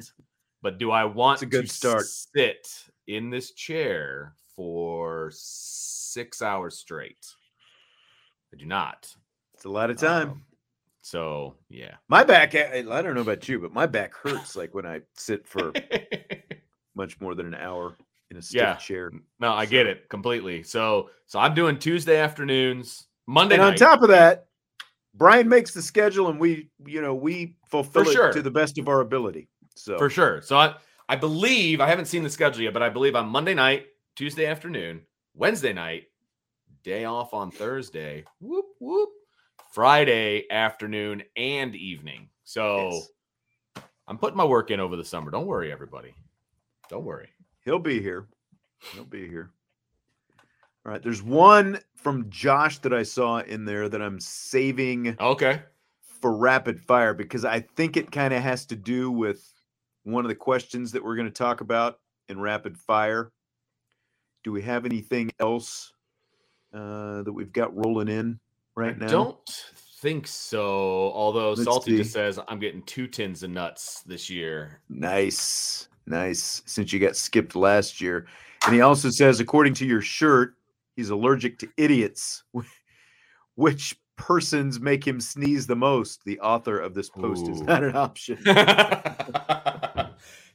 But 0.63 0.79
do 0.79 0.91
I 0.91 1.05
want 1.05 1.41
to 1.41 1.67
start. 1.67 2.07
sit 2.07 2.69
in 3.07 3.31
this 3.31 3.53
chair 3.53 4.35
for 4.55 5.31
six 5.33 6.43
hours 6.43 6.79
straight? 6.79 7.25
I 8.53 8.57
do 8.57 8.67
not. 8.67 9.13
It's 9.55 9.65
a 9.65 9.69
lot 9.71 9.91
of 9.91 9.97
time. 9.99 10.29
Um, 10.31 10.45
so 11.03 11.55
yeah. 11.69 11.95
my 12.09 12.25
back, 12.25 12.55
I, 12.55 12.85
I 12.91 13.03
don't 13.03 13.15
know 13.15 13.21
about 13.21 13.49
you, 13.49 13.61
but 13.61 13.73
my 13.73 13.87
back 13.87 14.15
hurts 14.15 14.57
like 14.57 14.75
when 14.75 14.87
I 14.87 15.03
sit 15.15 15.47
for 15.47 15.73
much 16.97 17.21
more 17.21 17.35
than 17.35 17.47
an 17.47 17.55
hour 17.55 17.97
in 18.31 18.37
a 18.39 18.43
stiff 18.43 18.61
Yeah. 18.61 18.75
chair. 18.77 19.13
no, 19.39 19.53
I 19.53 19.67
get 19.67 19.87
it 19.87 20.09
completely. 20.09 20.63
So 20.63 21.11
so 21.27 21.39
I'm 21.39 21.55
doing 21.55 21.79
Tuesday 21.79 22.19
afternoons, 22.19 23.07
Monday 23.27 23.55
and 23.55 23.65
on 23.65 23.75
top 23.77 24.03
of 24.03 24.09
that, 24.09 24.47
Bryan 25.15 25.49
makes 25.49 25.73
the 25.73 25.83
schedule, 25.83 26.29
and 26.29 26.39
we, 26.39 26.71
you 26.85 27.01
know, 27.01 27.15
we 27.15 27.57
fulfill 27.69 28.05
For 28.05 28.11
it 28.11 28.15
sure. 28.15 28.33
to 28.33 28.43
the 28.43 28.51
best 28.51 28.79
of 28.79 28.89
our 28.89 29.01
ability. 29.01 29.49
So 29.77 29.99
For 29.99 30.11
sure. 30.11 30.41
So 30.43 30.57
I, 30.57 30.75
I 31.09 31.17
believe 31.17 31.81
I 31.81 31.89
haven't 31.89 32.07
seen 32.07 32.23
the 32.23 32.31
schedule 32.31 32.63
yet, 32.63 32.73
but 32.73 32.83
I 32.83 32.89
believe 32.89 33.15
on 33.15 33.29
Monday 33.29 33.55
night, 33.55 33.87
Tuesday 34.17 34.47
afternoon, 34.47 35.03
Wednesday 35.35 35.73
night, 35.73 36.05
day 36.83 37.05
off 37.05 37.35
on 37.35 37.51
Thursday, 37.51 38.25
whoop 38.41 38.67
whoop, 38.81 39.11
Friday 39.73 40.45
afternoon 40.51 41.23
and 41.37 41.75
evening. 41.77 42.29
So 42.45 42.89
Yes. 42.91 43.09
I'm 44.09 44.19
putting 44.19 44.37
my 44.37 44.45
work 44.45 44.71
in 44.71 44.81
over 44.81 44.97
the 44.97 45.05
summer. 45.05 45.31
Don't 45.31 45.47
worry, 45.47 45.71
everybody. 45.73 46.15
Don't 46.89 47.05
worry. 47.05 47.29
He'll 47.65 47.79
be 47.81 48.01
here. 48.01 48.29
He'll 48.95 49.05
be 49.05 49.29
here. 49.29 49.51
All 50.85 50.93
right. 50.93 51.03
There's 51.03 51.23
one 51.23 51.81
from 51.97 52.31
Josh 52.31 52.79
that 52.79 52.95
I 52.95 53.03
saw 53.03 53.39
in 53.41 53.65
there 53.65 53.89
that 53.89 54.01
I'm 54.01 54.21
saving 54.21 55.17
Okay. 55.21 55.61
for 56.21 56.37
rapid 56.37 56.81
fire 56.81 57.13
because 57.15 57.45
I 57.45 57.61
think 57.61 57.97
it 57.97 58.13
kind 58.13 58.33
of 58.33 58.43
has 58.43 58.65
to 58.67 58.77
do 58.77 59.11
with 59.11 59.53
one 60.07 60.25
of 60.25 60.29
the 60.29 60.35
questions 60.37 60.93
that 60.93 61.05
we're 61.05 61.17
going 61.17 61.27
to 61.27 61.33
talk 61.33 61.61
about 61.61 61.99
in 62.29 62.39
rapid 62.39 62.79
fire. 62.79 63.33
Do 64.45 64.53
we 64.53 64.63
have 64.63 64.85
anything 64.85 65.33
else 65.41 65.93
uh, 66.73 67.23
that 67.23 67.33
we've 67.33 67.53
got 67.53 67.77
rolling 67.77 68.09
in 68.09 68.39
right 68.77 68.95
I 68.95 68.99
now? 68.99 69.09
don't 69.09 69.65
think 70.01 70.29
so. 70.29 71.11
Although 71.13 71.51
Let's 71.51 71.65
Salty 71.65 71.97
just 71.97 72.13
says 72.13 72.39
I'm 72.47 72.61
getting 72.61 72.83
two 72.83 73.09
tins 73.09 73.43
of 73.43 73.51
nuts 73.51 74.03
this 74.03 74.31
year. 74.31 74.81
Nice. 74.89 75.89
Nice. 76.07 76.63
Since 76.67 76.93
you 76.93 77.01
got 77.01 77.17
skipped 77.17 77.57
last 77.57 78.01
year. 78.01 78.27
And 78.65 78.75
he 78.75 78.81
also 78.83 79.11
says, 79.11 79.41
according 79.41 79.75
to 79.75 79.87
your 79.87 80.01
shirt, 80.01 80.55
he's 80.95 81.11
allergic 81.11 81.59
to 81.59 81.69
idiots. 81.77 82.45
Which 83.57 83.97
persons 84.17 84.79
make 84.81 85.07
him 85.07 85.21
sneeze 85.21 85.67
the 85.67 85.77
most? 85.77 86.25
The 86.25 86.39
author 86.41 86.79
of 86.79 86.95
this 86.95 87.09
post 87.09 87.49
is 87.49 87.61
not 87.63 87.83
an 87.83 87.97
option. 87.97 88.39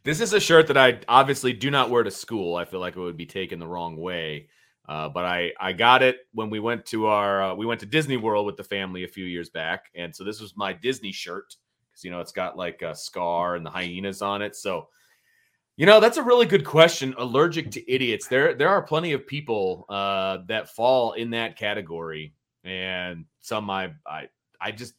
this 0.03 0.19
is 0.19 0.33
a 0.33 0.39
shirt 0.39 0.67
that 0.67 0.77
I 0.77 0.99
obviously 1.07 1.53
do 1.53 1.69
not 1.69 1.89
wear 1.89 2.03
to 2.03 2.11
school. 2.11 2.55
I 2.55 2.65
feel 2.65 2.79
like 2.79 2.95
it 2.95 2.99
would 2.99 3.17
be 3.17 3.25
taken 3.25 3.59
the 3.59 3.67
wrong 3.67 3.97
way. 3.97 4.47
Uh, 4.87 5.07
but 5.07 5.25
I 5.25 5.51
I 5.59 5.73
got 5.73 6.01
it 6.01 6.17
when 6.33 6.49
we 6.49 6.59
went 6.59 6.85
to 6.87 7.05
our 7.05 7.43
uh, 7.43 7.55
we 7.55 7.65
went 7.65 7.79
to 7.81 7.85
Disney 7.85 8.17
World 8.17 8.45
with 8.45 8.57
the 8.57 8.63
family 8.63 9.03
a 9.03 9.07
few 9.07 9.25
years 9.25 9.49
back, 9.49 9.85
and 9.95 10.13
so 10.13 10.23
this 10.23 10.41
was 10.41 10.57
my 10.57 10.73
Disney 10.73 11.11
shirt 11.11 11.55
because 11.89 12.03
you 12.03 12.11
know 12.11 12.19
it's 12.19 12.31
got 12.31 12.57
like 12.57 12.81
a 12.81 12.95
scar 12.95 13.55
and 13.55 13.65
the 13.65 13.69
hyenas 13.69 14.21
on 14.21 14.41
it. 14.41 14.55
So 14.55 14.89
you 15.77 15.85
know 15.85 15.99
that's 15.99 16.17
a 16.17 16.23
really 16.23 16.47
good 16.47 16.65
question. 16.65 17.13
Allergic 17.17 17.71
to 17.71 17.91
idiots. 17.91 18.27
There 18.27 18.55
there 18.55 18.69
are 18.69 18.81
plenty 18.81 19.13
of 19.13 19.27
people 19.27 19.85
uh, 19.87 20.39
that 20.47 20.69
fall 20.69 21.13
in 21.13 21.29
that 21.29 21.57
category, 21.57 22.33
and 22.63 23.25
some 23.39 23.69
I 23.69 23.93
I 24.05 24.29
I 24.59 24.71
just 24.71 24.95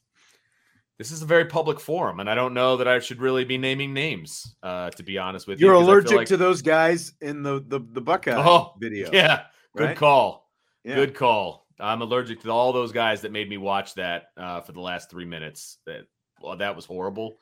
this 0.99 1.11
is 1.11 1.22
a 1.22 1.26
very 1.26 1.45
public 1.47 1.80
forum, 1.80 2.20
and 2.20 2.28
I 2.30 2.34
don't 2.34 2.55
know 2.55 2.76
that 2.76 2.86
I 2.86 2.99
should 3.01 3.20
really 3.20 3.45
be 3.45 3.59
naming 3.59 3.93
names. 3.93 4.55
Uh, 4.62 4.90
to 4.90 5.03
be 5.03 5.18
honest 5.18 5.47
with 5.47 5.59
You're 5.61 5.74
you, 5.74 5.80
feel 5.80 5.88
allergic 5.90 6.16
like- 6.18 6.28
to 6.28 6.36
those 6.36 6.62
guys 6.62 7.12
in 7.20 7.43
the 7.43 7.64
the, 7.66 7.80
the 7.93 8.01
Buckeye 8.01 8.34
Oh, 8.36 8.74
video. 8.80 9.11
Yeah, 9.12 9.45
good 9.76 9.84
right? 9.84 9.97
call. 9.97 10.51
Yeah. 10.84 10.97
Good 10.97 11.14
call. 11.14 11.66
I'm 11.80 12.03
allergic 12.03 12.40
to 12.43 12.51
all 12.51 12.72
those 12.72 12.93
guys 12.93 13.22
that 13.22 13.32
made 13.32 13.49
me 13.49 13.57
watch 13.57 13.95
that 13.95 14.26
uh, 14.36 14.61
for 14.61 14.72
the 14.72 14.80
last 14.80 15.11
three 15.11 15.24
minutes. 15.24 15.78
That 15.86 16.03
well, 16.40 16.57
that 16.57 16.76
was 16.76 16.84
horrible. 16.84 17.38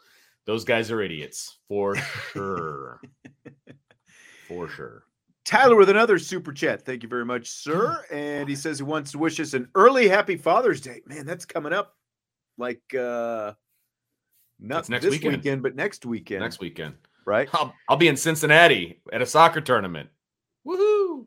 Those 0.46 0.64
guys 0.64 0.90
are 0.90 1.02
idiots 1.02 1.58
for 1.68 1.96
sure. 1.96 3.00
for 4.48 4.68
sure. 4.68 5.04
Tyler 5.44 5.76
with 5.76 5.88
another 5.90 6.18
super 6.18 6.52
chat. 6.52 6.84
Thank 6.84 7.02
you 7.02 7.08
very 7.08 7.24
much, 7.24 7.48
sir. 7.48 8.04
And 8.12 8.48
he 8.48 8.54
says 8.54 8.78
he 8.78 8.84
wants 8.84 9.10
to 9.12 9.18
wish 9.18 9.40
us 9.40 9.52
an 9.54 9.68
early 9.74 10.08
happy 10.08 10.36
Father's 10.36 10.80
Day. 10.80 11.02
Man, 11.06 11.26
that's 11.26 11.44
coming 11.44 11.72
up 11.72 11.96
like 12.60 12.94
uh 12.94 13.52
not 14.60 14.88
next 14.88 15.04
this 15.04 15.10
weekend. 15.10 15.36
weekend, 15.36 15.62
but 15.62 15.74
next 15.74 16.06
weekend. 16.06 16.40
Next 16.42 16.60
weekend, 16.60 16.94
right? 17.24 17.48
I'll, 17.54 17.74
I'll 17.88 17.96
be 17.96 18.08
in 18.08 18.16
Cincinnati 18.16 19.00
at 19.12 19.22
a 19.22 19.26
soccer 19.26 19.60
tournament. 19.60 20.10
Woohoo! 20.66 21.26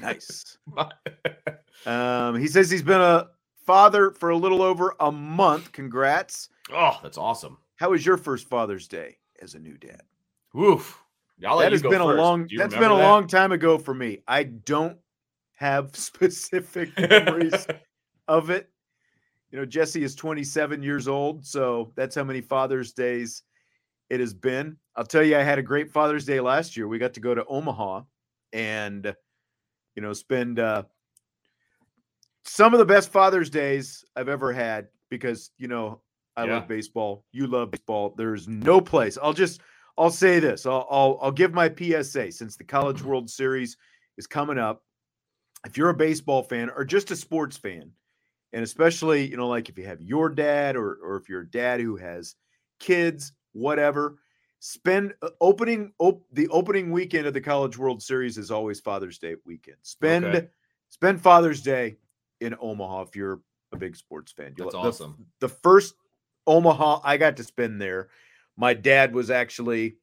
Nice. 0.00 0.56
Um, 1.86 2.38
he 2.38 2.46
says 2.46 2.70
he's 2.70 2.82
been 2.82 3.00
a 3.00 3.28
father 3.64 4.10
for 4.10 4.30
a 4.30 4.36
little 4.36 4.60
over 4.62 4.94
a 5.00 5.10
month. 5.10 5.72
Congrats. 5.72 6.50
oh, 6.70 6.98
that's 7.02 7.16
awesome. 7.16 7.56
How 7.76 7.90
was 7.90 8.04
your 8.04 8.18
first 8.18 8.48
Father's 8.48 8.86
Day 8.86 9.16
as 9.40 9.54
a 9.54 9.58
new 9.58 9.78
dad? 9.78 10.02
Woof. 10.52 11.02
I'll 11.46 11.58
that 11.58 11.72
has 11.72 11.80
been 11.82 12.02
a 12.02 12.06
long 12.06 12.46
that's 12.54 12.74
been 12.74 12.84
a 12.84 12.88
that? 12.88 13.02
long 13.02 13.26
time 13.26 13.52
ago 13.52 13.78
for 13.78 13.94
me. 13.94 14.18
I 14.28 14.42
don't 14.42 14.98
have 15.56 15.96
specific 15.96 16.90
memories 16.98 17.66
of 18.28 18.50
it. 18.50 18.68
You 19.50 19.58
know, 19.58 19.64
Jesse 19.64 20.02
is 20.04 20.14
27 20.14 20.82
years 20.82 21.08
old, 21.08 21.44
so 21.44 21.92
that's 21.96 22.14
how 22.14 22.22
many 22.24 22.40
Father's 22.40 22.92
Days 22.92 23.42
it 24.08 24.20
has 24.20 24.32
been. 24.32 24.76
I'll 24.96 25.04
tell 25.04 25.22
you, 25.22 25.36
I 25.36 25.42
had 25.42 25.58
a 25.58 25.62
great 25.62 25.90
Father's 25.90 26.24
Day 26.24 26.40
last 26.40 26.76
year. 26.76 26.86
We 26.86 26.98
got 26.98 27.14
to 27.14 27.20
go 27.20 27.34
to 27.34 27.44
Omaha 27.46 28.02
and, 28.52 29.14
you 29.96 30.02
know, 30.02 30.12
spend 30.12 30.58
uh, 30.58 30.84
some 32.44 32.74
of 32.74 32.78
the 32.78 32.84
best 32.84 33.10
Father's 33.10 33.50
Days 33.50 34.04
I've 34.14 34.28
ever 34.28 34.52
had 34.52 34.88
because, 35.10 35.50
you 35.58 35.68
know, 35.68 36.00
I 36.36 36.44
Yeah. 36.44 36.54
love 36.54 36.68
baseball. 36.68 37.24
You 37.32 37.46
love 37.46 37.72
baseball. 37.72 38.14
There's 38.16 38.46
no 38.46 38.80
place. 38.80 39.18
I'll 39.20 39.32
just, 39.32 39.60
I'll 39.98 40.10
say 40.10 40.38
this. 40.38 40.64
I'll, 40.64 40.86
I'll, 40.90 41.18
I'll 41.22 41.32
give 41.32 41.52
my 41.52 41.68
PSA 41.68 42.30
since 42.32 42.56
the 42.56 42.64
College 42.64 43.02
World 43.02 43.28
Series 43.28 43.76
is 44.16 44.26
coming 44.26 44.58
up. 44.58 44.82
If 45.66 45.76
you're 45.76 45.90
a 45.90 45.94
baseball 45.94 46.42
fan 46.42 46.70
or 46.70 46.84
just 46.84 47.10
a 47.10 47.16
sports 47.16 47.56
fan, 47.56 47.90
and 48.52 48.62
especially, 48.62 49.26
you 49.28 49.36
know, 49.36 49.48
like 49.48 49.68
if 49.68 49.78
you 49.78 49.84
have 49.84 50.00
your 50.02 50.28
dad 50.28 50.76
or, 50.76 50.94
or 51.02 51.16
if 51.16 51.28
you're 51.28 51.42
a 51.42 51.50
dad 51.50 51.80
who 51.80 51.96
has 51.96 52.34
kids, 52.78 53.32
whatever, 53.52 54.16
spend 54.58 55.14
uh, 55.22 55.30
opening 55.40 55.92
op- 55.98 56.24
the 56.32 56.48
opening 56.48 56.90
weekend 56.90 57.26
of 57.26 57.34
the 57.34 57.40
College 57.40 57.78
World 57.78 58.02
Series 58.02 58.38
is 58.38 58.50
always 58.50 58.80
Father's 58.80 59.18
Day 59.18 59.36
weekend. 59.44 59.76
Spend 59.82 60.24
Okay. 60.24 60.48
spend 60.88 61.20
Father's 61.20 61.62
Day 61.62 61.96
in 62.40 62.54
Omaha 62.60 63.02
if 63.02 63.16
you're 63.16 63.40
a 63.72 63.76
big 63.76 63.94
sports 63.96 64.32
fan. 64.32 64.54
You'll- 64.56 64.70
That's 64.70 64.82
the- 64.98 65.04
awesome. 65.04 65.26
the 65.40 65.48
first 65.48 65.94
Omaha 66.46 67.00
I 67.04 67.16
got 67.16 67.36
to 67.36 67.44
spend 67.44 67.80
there, 67.80 68.08
my 68.56 68.74
dad 68.74 69.14
was 69.14 69.30
actually 69.30 69.96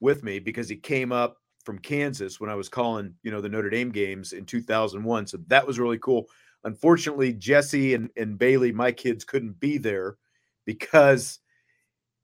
with 0.00 0.24
me 0.24 0.38
because 0.40 0.68
he 0.68 0.76
came 0.76 1.12
up 1.12 1.38
from 1.64 1.78
Kansas 1.78 2.40
when 2.40 2.50
I 2.50 2.56
was 2.56 2.68
calling, 2.68 3.14
you 3.22 3.30
know, 3.30 3.40
the 3.40 3.48
Notre 3.48 3.70
Dame 3.70 3.90
games 3.92 4.32
in 4.32 4.44
2001. 4.44 5.28
So 5.28 5.38
that 5.46 5.64
was 5.66 5.78
really 5.78 5.98
cool. 5.98 6.28
Unfortunately, 6.64 7.32
Jesse 7.32 7.94
and, 7.94 8.10
and 8.16 8.38
Bailey, 8.38 8.72
my 8.72 8.92
kids, 8.92 9.24
couldn't 9.24 9.58
be 9.58 9.78
there 9.78 10.16
because 10.64 11.40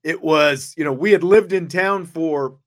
it 0.03 0.21
was, 0.21 0.73
you 0.77 0.83
know, 0.83 0.93
we 0.93 1.11
had 1.11 1.23
lived 1.23 1.51
in 1.51 1.67
town 1.67 2.05
for 2.05 2.57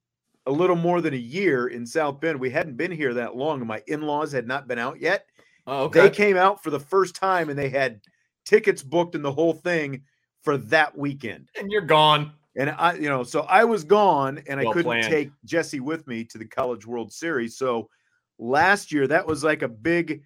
a 0.45 0.51
little 0.51 0.75
more 0.75 1.01
than 1.01 1.13
a 1.13 1.17
year 1.17 1.67
in 1.67 1.85
South 1.85 2.19
Bend. 2.19 2.39
We 2.39 2.49
hadn't 2.51 2.77
been 2.77 2.91
here 2.91 3.13
that 3.15 3.35
long, 3.35 3.59
and 3.59 3.67
my 3.67 3.81
in 3.87 4.01
laws 4.01 4.31
had 4.31 4.45
not 4.47 4.67
been 4.67 4.77
out 4.77 4.99
yet. 4.99 5.25
Oh, 5.65 5.87
They 5.87 6.09
came 6.09 6.37
out 6.37 6.61
for 6.61 6.69
the 6.69 6.79
first 6.79 7.15
time 7.15 7.49
and 7.49 7.57
they 7.57 7.69
had 7.69 8.01
tickets 8.45 8.83
booked 8.83 9.15
and 9.15 9.23
the 9.23 9.31
whole 9.31 9.53
thing 9.53 10.03
for 10.41 10.57
that 10.57 10.97
weekend. 10.97 11.47
and 11.57 11.71
you're 11.71 11.81
gone. 11.81 12.33
And 12.55 12.69
I, 12.69 12.93
you 12.95 13.09
know, 13.09 13.23
so 13.23 13.41
I 13.43 13.63
was 13.63 13.83
gone 13.83 14.43
and 14.47 14.59
I 14.59 14.65
couldn't 14.65 14.83
planned. 14.83 15.05
take 15.05 15.31
Jesse 15.45 15.79
with 15.79 16.05
me 16.05 16.23
to 16.25 16.37
the 16.37 16.45
College 16.45 16.85
World 16.85 17.11
Series. 17.11 17.57
So 17.57 17.89
last 18.37 18.91
year, 18.91 19.07
that 19.07 19.25
was 19.25 19.43
like 19.43 19.61
a 19.63 19.67
big 19.69 20.21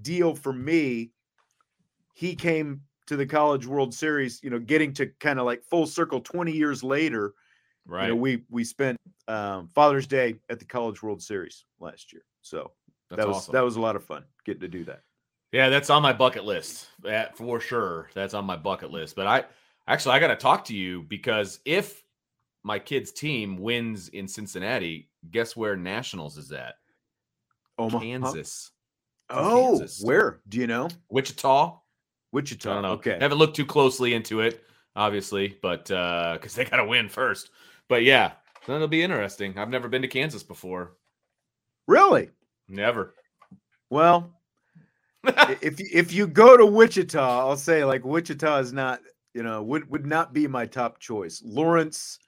deal 0.00 0.34
for 0.34 0.52
me. 0.52 1.10
He 2.14 2.34
came 2.34 2.82
to 3.06 3.16
the 3.16 3.26
College 3.26 3.66
World 3.66 3.92
Series, 3.94 4.42
you 4.42 4.50
know, 4.50 4.58
getting 4.58 4.92
to 4.94 5.06
kind 5.20 5.38
of 5.38 5.46
like 5.46 5.62
full 5.64 5.86
circle 5.86 6.20
20 6.20 6.52
years 6.52 6.82
later. 6.82 7.34
Right. 7.86 8.04
You 8.04 8.08
know, 8.10 8.16
we 8.16 8.44
we 8.48 8.64
spent 8.64 8.98
um, 9.28 9.68
Father's 9.68 10.06
Day 10.06 10.36
at 10.48 10.58
the 10.58 10.64
College 10.64 11.02
World 11.02 11.22
Series 11.22 11.64
last 11.80 12.12
year. 12.12 12.22
So 12.42 12.70
That's 13.10 13.20
that 13.20 13.28
was 13.28 13.36
awesome. 13.38 13.52
that 13.52 13.64
was 13.64 13.76
a 13.76 13.80
lot 13.80 13.96
of 13.96 14.04
fun 14.04 14.24
getting 14.44 14.60
to 14.60 14.68
do 14.68 14.84
that. 14.84 15.02
Yeah, 15.50 15.68
that's 15.68 15.90
on 15.90 16.00
my 16.00 16.12
bucket 16.12 16.44
list. 16.44 16.88
That 17.02 17.36
for 17.36 17.60
sure. 17.60 18.08
That's 18.14 18.34
on 18.34 18.44
my 18.44 18.56
bucket 18.56 18.90
list. 18.90 19.16
But 19.16 19.26
I 19.26 19.44
actually 19.86 20.14
I 20.14 20.20
got 20.20 20.28
to 20.28 20.36
talk 20.36 20.64
to 20.66 20.74
you 20.74 21.02
because 21.02 21.60
if 21.64 22.04
my 22.62 22.78
kid's 22.78 23.10
team 23.10 23.58
wins 23.58 24.08
in 24.08 24.28
Cincinnati, 24.28 25.10
guess 25.30 25.56
where 25.56 25.76
Nationals 25.76 26.38
is 26.38 26.52
at? 26.52 26.76
Omaha. 27.78 28.00
Kansas. 28.00 28.70
Oh, 29.32 29.78
Kansas. 29.78 30.00
where 30.02 30.40
do 30.48 30.58
you 30.58 30.66
know? 30.66 30.88
Wichita? 31.10 31.78
Wichita. 32.32 32.70
I 32.70 32.74
don't 32.74 32.82
know. 32.82 32.92
Okay. 32.92 33.18
Haven't 33.20 33.38
looked 33.38 33.56
too 33.56 33.66
closely 33.66 34.14
into 34.14 34.40
it, 34.40 34.62
obviously, 34.96 35.58
but 35.62 35.90
uh 35.90 36.34
because 36.34 36.54
they 36.54 36.64
gotta 36.64 36.84
win 36.84 37.08
first. 37.08 37.50
But 37.88 38.02
yeah, 38.04 38.32
that'll 38.66 38.88
be 38.88 39.02
interesting. 39.02 39.58
I've 39.58 39.68
never 39.68 39.88
been 39.88 40.02
to 40.02 40.08
Kansas 40.08 40.42
before. 40.42 40.92
Really? 41.88 42.30
Never. 42.68 43.14
Well, 43.90 44.30
if 45.24 45.78
you- 45.78 45.88
if 45.92 46.12
you 46.12 46.26
go 46.26 46.56
to 46.56 46.64
Wichita, 46.66 47.20
I'll 47.40 47.56
say 47.56 47.84
like 47.84 48.04
Wichita 48.04 48.58
is 48.60 48.72
not, 48.72 49.00
you 49.34 49.42
know, 49.42 49.62
would 49.62 49.88
would 49.90 50.06
not 50.06 50.32
be 50.32 50.46
my 50.48 50.66
top 50.66 50.98
choice. 51.00 51.42
Lawrence 51.44 52.18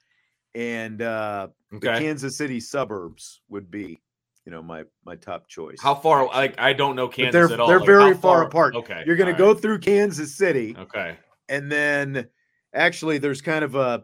and 0.53 1.01
uh 1.01 1.47
the. 1.71 1.99
Kansas 1.99 2.37
City 2.37 2.59
suburbs 2.59 3.41
would 3.49 3.69
be, 3.71 3.99
you 4.45 4.51
know, 4.51 4.61
my 4.61 4.83
my 5.05 5.15
top 5.15 5.47
choice. 5.47 5.77
How 5.81 5.95
far 5.95 6.27
like 6.27 6.55
I 6.59 6.73
don't 6.73 6.95
know 6.95 7.07
But 7.07 7.15
Kansas 7.15 7.33
they're 7.33 7.53
at 7.53 7.59
all. 7.59 7.67
they're 7.67 7.79
Like, 7.79 7.87
very 7.87 8.13
how 8.13 8.19
far, 8.19 8.43
apart. 8.43 8.75
Okay. 8.75 9.03
You're 9.05 9.15
going 9.15 9.31
to 9.31 9.37
go 9.37 9.53
through 9.53 9.79
Kansas 9.79 10.35
City. 10.35 10.75
Okay. 10.77 11.17
and 11.49 11.71
then 11.71 12.27
actually 12.73 13.17
there's 13.17 13.41
kind 13.41 13.63
of 13.63 13.75
a 13.75 14.03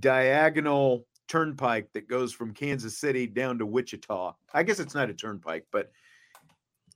diagonal 0.00 1.06
turnpike 1.28 1.92
that 1.92 2.08
goes 2.08 2.32
from 2.32 2.52
Kansas 2.54 2.98
City 2.98 3.26
down 3.26 3.58
to 3.58 3.66
Wichita. 3.66 4.34
I 4.54 4.62
guess 4.62 4.78
it's 4.80 4.94
not 4.94 5.10
a 5.10 5.14
turnpike, 5.14 5.66
but 5.72 5.90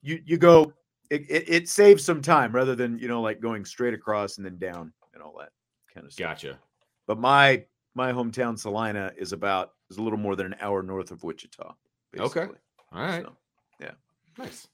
you 0.03 0.21
you 0.25 0.37
go 0.39 0.73
it, 1.11 1.23
it, 1.29 1.45
it 1.49 1.69
saves 1.69 2.05
some 2.05 2.21
time 2.21 2.53
rather 2.53 2.75
than 2.75 2.99
you 2.99 3.09
know 3.09 3.21
like 3.21 3.41
going 3.41 3.65
straight 3.65 3.95
across 3.95 4.37
and 4.37 4.47
then 4.47 4.59
down 4.59 4.93
and 5.15 5.23
all 5.23 5.35
that 5.39 5.51
kind 5.93 6.07
of 6.07 6.13
stuff. 6.13 6.29
Gotcha. 6.29 6.59
But 7.07 7.19
my 7.19 7.65
my 7.95 8.13
hometown 8.13 8.59
Salina 8.59 9.13
is 9.17 9.33
about 9.33 9.73
is 9.91 9.97
a 9.97 10.03
little 10.03 10.19
more 10.19 10.37
than 10.37 10.47
an 10.47 10.57
hour 10.61 10.83
north 10.83 11.11
of 11.11 11.23
Wichita. 11.25 11.75
Okay. 12.19 12.47
Basically. 12.93 13.01
All 13.01 13.07
right. 13.07 13.25
So, 13.25 13.33
Nice. 14.39 14.69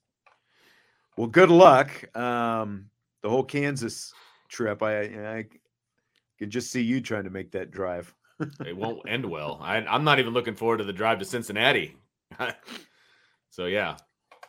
well, 1.17 1.29
good 1.29 1.51
luck. 1.51 2.17
Um, 2.17 2.91
the 3.23 3.31
whole 3.31 3.45
Kansas 3.45 4.13
trip, 4.49 4.83
I 4.83 5.03
I 5.03 5.47
can 6.39 6.51
just 6.51 6.73
see 6.73 6.83
you 6.83 7.01
trying 7.01 7.25
to 7.25 7.31
make 7.31 7.53
that 7.53 7.71
drive. 7.71 8.13
It 8.67 8.77
won't 8.77 9.03
end 9.07 9.25
well. 9.25 9.61
I, 9.63 9.77
I'm 9.77 10.03
not 10.03 10.19
even 10.19 10.33
looking 10.33 10.57
forward 10.57 10.79
to 10.79 10.85
the 10.85 10.93
drive 10.93 11.21
to 11.21 11.25
Cincinnati. 11.25 11.97
so 13.51 13.67
yeah. 13.67 13.97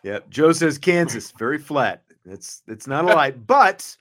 Yep. 0.01 0.29
Joe 0.31 0.51
says 0.51 0.79
Kansas, 0.79 1.31
very 1.37 1.59
flat. 1.59 2.03
That's 2.25 2.63
it's 2.67 2.87
not 2.87 3.03
a 3.05 3.07
lie, 3.07 3.31
but 3.47 3.95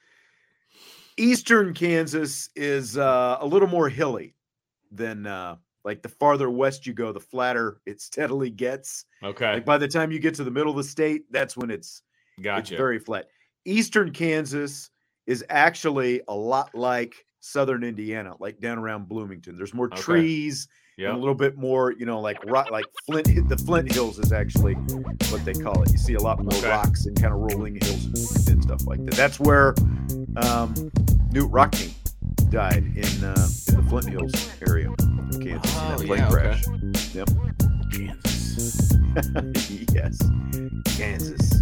eastern 1.18 1.74
Kansas 1.74 2.48
is 2.56 2.96
uh, 2.96 3.36
a 3.40 3.46
little 3.46 3.68
more 3.68 3.90
hilly 3.90 4.34
than 4.90 5.26
uh, 5.26 5.56
like 5.84 6.02
the 6.02 6.08
farther 6.08 6.48
west 6.50 6.86
you 6.86 6.92
go, 6.92 7.12
the 7.12 7.20
flatter 7.20 7.80
it 7.86 8.00
steadily 8.00 8.50
gets. 8.50 9.04
Okay. 9.22 9.54
Like 9.54 9.64
by 9.64 9.78
the 9.78 9.88
time 9.88 10.12
you 10.12 10.18
get 10.18 10.34
to 10.36 10.44
the 10.44 10.50
middle 10.50 10.70
of 10.70 10.76
the 10.76 10.84
state, 10.84 11.22
that's 11.30 11.56
when 11.56 11.70
it's 11.70 12.02
Gotcha. 12.40 12.60
it's 12.60 12.70
very 12.70 12.98
flat. 12.98 13.26
Eastern 13.64 14.10
Kansas 14.12 14.90
is 15.26 15.44
actually 15.48 16.20
a 16.28 16.34
lot 16.34 16.74
like 16.74 17.14
southern 17.40 17.84
Indiana, 17.84 18.34
like 18.40 18.58
down 18.60 18.78
around 18.78 19.08
Bloomington. 19.08 19.56
There's 19.56 19.74
more 19.74 19.86
Okay. 19.86 20.00
trees 20.00 20.66
and 20.98 21.04
yeah. 21.06 21.14
a 21.14 21.16
little 21.16 21.34
bit 21.34 21.56
more, 21.56 21.92
you 21.92 22.06
know, 22.06 22.20
like 22.20 22.38
rock, 22.44 22.70
like 22.70 22.84
Flint. 23.06 23.48
The 23.48 23.56
Flint 23.56 23.92
Hills 23.92 24.18
is 24.18 24.32
actually 24.32 24.74
what 24.74 25.44
they 25.44 25.52
call 25.52 25.82
it. 25.82 25.92
You 25.92 25.98
see 25.98 26.14
a 26.14 26.20
lot 26.20 26.38
more 26.42 26.52
Okay. 26.58 26.68
rocks 26.68 27.06
and 27.06 27.20
kind 27.20 27.32
of 27.32 27.40
rolling 27.40 27.78
hills 27.82 28.48
and 28.48 28.62
stuff 28.62 28.86
like 28.86 29.04
that. 29.04 29.14
That's 29.14 29.38
where 29.40 29.74
um, 30.36 30.74
Knute 31.32 31.50
Rockne 31.50 31.92
died 32.50 32.84
in 32.84 33.24
uh, 33.24 33.48
in 33.68 33.76
the 33.76 33.86
Flint 33.88 34.08
Hills 34.08 34.32
area 34.68 34.88
Kansas 35.60 35.76
in 35.76 35.84
Oh, 35.84 35.88
that 35.88 36.06
plane 36.06 36.18
yeah, 36.18 36.28
okay. 36.28 36.32
crash. 36.32 36.64
Yep. 37.14 37.28
Kansas. 37.90 38.92
yes, 39.94 40.18
Kansas. 40.96 41.61